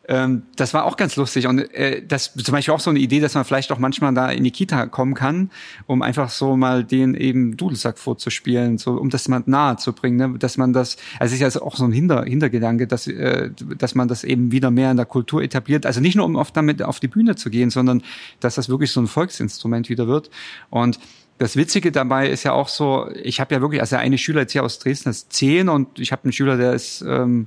Ähm, 0.08 0.44
das 0.56 0.72
war 0.72 0.84
auch 0.84 0.96
ganz 0.96 1.16
lustig. 1.16 1.46
Und 1.46 1.72
äh, 1.74 2.02
das 2.02 2.32
zum 2.32 2.52
Beispiel 2.52 2.72
auch 2.72 2.80
so 2.80 2.88
eine 2.88 2.98
Idee, 2.98 3.20
dass 3.20 3.34
man 3.34 3.44
vielleicht 3.44 3.70
auch 3.70 3.78
manchmal 3.78 4.14
da 4.14 4.30
in 4.30 4.42
die 4.42 4.50
Kita 4.50 4.86
kommen 4.86 5.14
kann, 5.14 5.50
um 5.86 6.00
einfach 6.00 6.30
so 6.30 6.56
mal 6.56 6.82
den 6.82 7.14
eben 7.14 7.58
Dudelsack 7.58 7.98
vorzuspielen, 7.98 8.78
so 8.78 8.92
um 8.92 9.10
das 9.10 9.28
mal 9.28 9.42
nahe 9.44 9.76
zu 9.76 9.92
bringen, 9.92 10.16
ne? 10.16 10.38
dass 10.38 10.56
man 10.56 10.72
das, 10.72 10.96
also 11.20 11.34
ist 11.34 11.40
ja 11.40 11.62
auch 11.62 11.76
so 11.76 11.84
ein 11.84 11.92
Hinter, 11.92 12.24
Hintergedanke, 12.24 12.86
dass, 12.86 13.06
äh, 13.06 13.50
dass 13.76 13.94
man 13.94 14.08
das 14.08 14.24
eben 14.24 14.50
wieder 14.50 14.70
mehr 14.70 14.90
in 14.90 14.96
der 14.96 15.06
Kultur 15.06 15.42
etabliert. 15.42 15.84
Also 15.84 16.00
nicht 16.00 16.16
nur, 16.16 16.24
um 16.24 16.36
oft 16.36 16.56
damit 16.56 16.82
auf 16.82 17.00
die 17.00 17.08
Bühne 17.08 17.36
zu 17.36 17.50
gehen, 17.50 17.68
sondern 17.68 18.02
dass 18.40 18.54
das 18.54 18.70
wirklich 18.70 18.90
so 18.90 19.00
ein 19.00 19.08
Volksinstrument 19.08 19.90
wieder 19.90 20.08
wird. 20.08 20.30
Und 20.70 20.98
das 21.36 21.54
Witzige 21.54 21.92
dabei 21.92 22.30
ist 22.30 22.44
ja 22.44 22.52
auch 22.52 22.68
so, 22.68 23.10
ich 23.22 23.40
habe 23.40 23.54
ja 23.54 23.60
wirklich, 23.60 23.82
also 23.82 23.96
eine 23.96 24.16
Schüler 24.16 24.40
jetzt 24.40 24.52
hier 24.52 24.64
aus 24.64 24.78
Dresden 24.78 25.10
ist 25.10 25.32
zehn 25.32 25.68
und 25.68 25.98
ich 26.00 26.12
habe 26.12 26.24
einen 26.24 26.32
Schüler, 26.32 26.56
der 26.56 26.72
ist 26.72 27.04
ähm, 27.06 27.46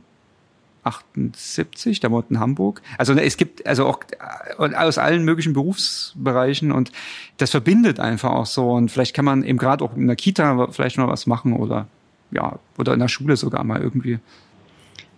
78, 0.83 1.99
der 1.99 2.11
wohnt 2.11 2.31
in 2.31 2.39
Hamburg. 2.39 2.81
Also 2.97 3.13
ne, 3.13 3.23
es 3.23 3.37
gibt 3.37 3.65
also 3.65 3.85
auch 3.85 3.99
aus 4.57 4.97
allen 4.97 5.23
möglichen 5.23 5.53
Berufsbereichen 5.53 6.71
und 6.71 6.91
das 7.37 7.51
verbindet 7.51 7.99
einfach 7.99 8.31
auch 8.31 8.45
so 8.45 8.71
und 8.71 8.89
vielleicht 8.89 9.15
kann 9.15 9.25
man 9.25 9.43
eben 9.43 9.57
gerade 9.57 9.83
auch 9.83 9.95
in 9.95 10.07
der 10.07 10.15
Kita 10.15 10.67
vielleicht 10.71 10.97
mal 10.97 11.07
was 11.07 11.27
machen 11.27 11.53
oder 11.53 11.87
ja 12.31 12.59
oder 12.77 12.93
in 12.93 12.99
der 12.99 13.07
Schule 13.07 13.37
sogar 13.37 13.63
mal 13.63 13.81
irgendwie. 13.81 14.19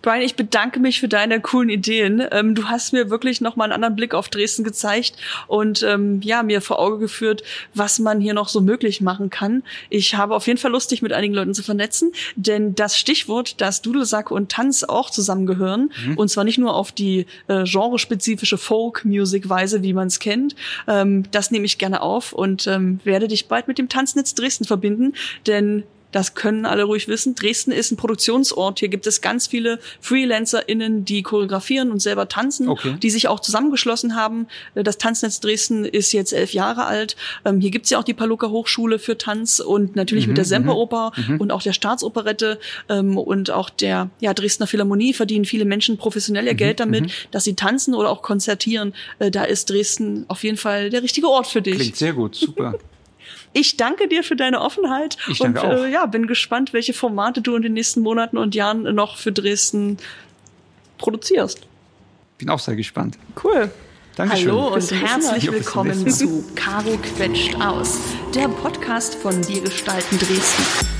Brian, 0.04 0.20
ich 0.20 0.36
bedanke 0.36 0.80
mich 0.80 1.00
für 1.00 1.08
deine 1.08 1.40
coolen 1.40 1.70
Ideen. 1.70 2.22
Ähm, 2.30 2.54
du 2.54 2.64
hast 2.64 2.92
mir 2.92 3.08
wirklich 3.08 3.40
noch 3.40 3.56
mal 3.56 3.64
einen 3.64 3.72
anderen 3.72 3.96
Blick 3.96 4.12
auf 4.12 4.28
Dresden 4.28 4.62
gezeigt 4.62 5.16
und 5.46 5.82
ähm, 5.82 6.20
ja, 6.20 6.42
mir 6.42 6.60
vor 6.60 6.78
Auge 6.78 6.98
geführt, 6.98 7.42
was 7.72 7.98
man 7.98 8.20
hier 8.20 8.34
noch 8.34 8.48
so 8.48 8.60
möglich 8.60 9.00
machen 9.00 9.30
kann. 9.30 9.62
Ich 9.88 10.14
habe 10.14 10.34
auf 10.34 10.46
jeden 10.46 10.58
Fall 10.58 10.72
Lust, 10.72 10.90
dich 10.90 11.00
mit 11.00 11.14
einigen 11.14 11.32
Leuten 11.32 11.54
zu 11.54 11.62
vernetzen, 11.62 12.12
denn 12.36 12.74
das 12.74 12.98
Stichwort, 12.98 13.62
dass 13.62 13.80
Dudelsack 13.80 14.30
und 14.30 14.52
Tanz 14.52 14.84
auch 14.84 15.08
zusammengehören, 15.08 15.90
mhm. 16.06 16.18
und 16.18 16.28
zwar 16.28 16.44
nicht 16.44 16.58
nur 16.58 16.74
auf 16.74 16.92
die 16.92 17.24
äh, 17.48 17.64
genrespezifische 17.64 18.58
Folk-Music-Weise, 18.58 19.82
wie 19.82 19.94
man 19.94 20.08
es 20.08 20.18
kennt, 20.18 20.54
ähm, 20.86 21.24
das 21.30 21.50
nehme 21.50 21.64
ich 21.64 21.78
gerne 21.78 22.02
auf 22.02 22.34
und 22.34 22.66
ähm, 22.66 23.00
werde 23.04 23.26
dich 23.26 23.48
bald 23.48 23.68
mit 23.68 23.78
dem 23.78 23.88
Tanznetz 23.88 24.34
Dresden 24.34 24.66
verbinden, 24.66 25.14
denn 25.46 25.84
das 26.14 26.34
können 26.34 26.64
alle 26.64 26.84
ruhig 26.84 27.08
wissen. 27.08 27.34
Dresden 27.34 27.72
ist 27.72 27.90
ein 27.90 27.96
Produktionsort. 27.96 28.78
Hier 28.78 28.88
gibt 28.88 29.08
es 29.08 29.20
ganz 29.20 29.48
viele 29.48 29.80
FreelancerInnen, 30.00 31.04
die 31.04 31.24
choreografieren 31.24 31.90
und 31.90 32.00
selber 32.00 32.28
tanzen, 32.28 32.68
okay. 32.68 32.96
die 33.02 33.10
sich 33.10 33.26
auch 33.26 33.40
zusammengeschlossen 33.40 34.14
haben. 34.14 34.46
Das 34.76 34.96
Tanznetz 34.96 35.40
Dresden 35.40 35.84
ist 35.84 36.12
jetzt 36.12 36.32
elf 36.32 36.52
Jahre 36.52 36.84
alt. 36.84 37.16
Ähm, 37.44 37.60
hier 37.60 37.72
gibt 37.72 37.86
es 37.86 37.90
ja 37.90 37.98
auch 37.98 38.04
die 38.04 38.14
Paluca 38.14 38.48
Hochschule 38.48 39.00
für 39.00 39.18
Tanz 39.18 39.58
und 39.58 39.96
natürlich 39.96 40.26
mhm, 40.26 40.30
mit 40.30 40.38
der 40.38 40.44
Semperoper 40.44 41.10
mhm, 41.16 41.34
mhm. 41.34 41.40
und 41.40 41.50
auch 41.50 41.62
der 41.62 41.72
Staatsoperette 41.72 42.60
ähm, 42.88 43.18
und 43.18 43.50
auch 43.50 43.68
der 43.68 44.08
ja, 44.20 44.34
Dresdner 44.34 44.68
Philharmonie 44.68 45.14
verdienen 45.14 45.44
viele 45.44 45.64
Menschen 45.64 45.96
professionell 45.96 46.46
ihr 46.46 46.52
mhm, 46.52 46.58
Geld 46.58 46.78
damit, 46.78 47.06
mhm. 47.06 47.10
dass 47.32 47.42
sie 47.42 47.54
tanzen 47.54 47.92
oder 47.92 48.10
auch 48.10 48.22
konzertieren. 48.22 48.94
Äh, 49.18 49.32
da 49.32 49.42
ist 49.42 49.68
Dresden 49.68 50.26
auf 50.28 50.44
jeden 50.44 50.58
Fall 50.58 50.90
der 50.90 51.02
richtige 51.02 51.28
Ort 51.28 51.48
für 51.48 51.60
dich. 51.60 51.74
Klingt 51.74 51.96
sehr 51.96 52.12
gut, 52.12 52.36
super. 52.36 52.78
Ich 53.54 53.76
danke 53.76 54.08
dir 54.08 54.24
für 54.24 54.36
deine 54.36 54.60
Offenheit 54.60 55.16
ich 55.28 55.38
danke 55.38 55.62
und 55.62 55.66
auch. 55.66 55.84
Äh, 55.84 55.92
ja, 55.92 56.06
bin 56.06 56.26
gespannt, 56.26 56.72
welche 56.72 56.92
Formate 56.92 57.40
du 57.40 57.54
in 57.54 57.62
den 57.62 57.72
nächsten 57.72 58.00
Monaten 58.00 58.36
und 58.36 58.54
Jahren 58.54 58.82
noch 58.94 59.16
für 59.16 59.32
Dresden 59.32 59.96
produzierst. 60.98 61.60
Bin 62.36 62.50
auch 62.50 62.58
sehr 62.58 62.74
gespannt. 62.74 63.16
Cool. 63.42 63.70
Dankeschön. 64.16 64.50
Hallo 64.50 64.74
und 64.74 64.90
herzlich 64.90 65.50
willkommen 65.50 66.10
zu 66.10 66.44
Caro 66.56 66.98
quetscht 66.98 67.54
aus, 67.60 67.98
der 68.34 68.48
Podcast 68.48 69.14
von 69.14 69.46
Wir 69.48 69.62
gestalten 69.62 70.18
Dresden. 70.18 70.93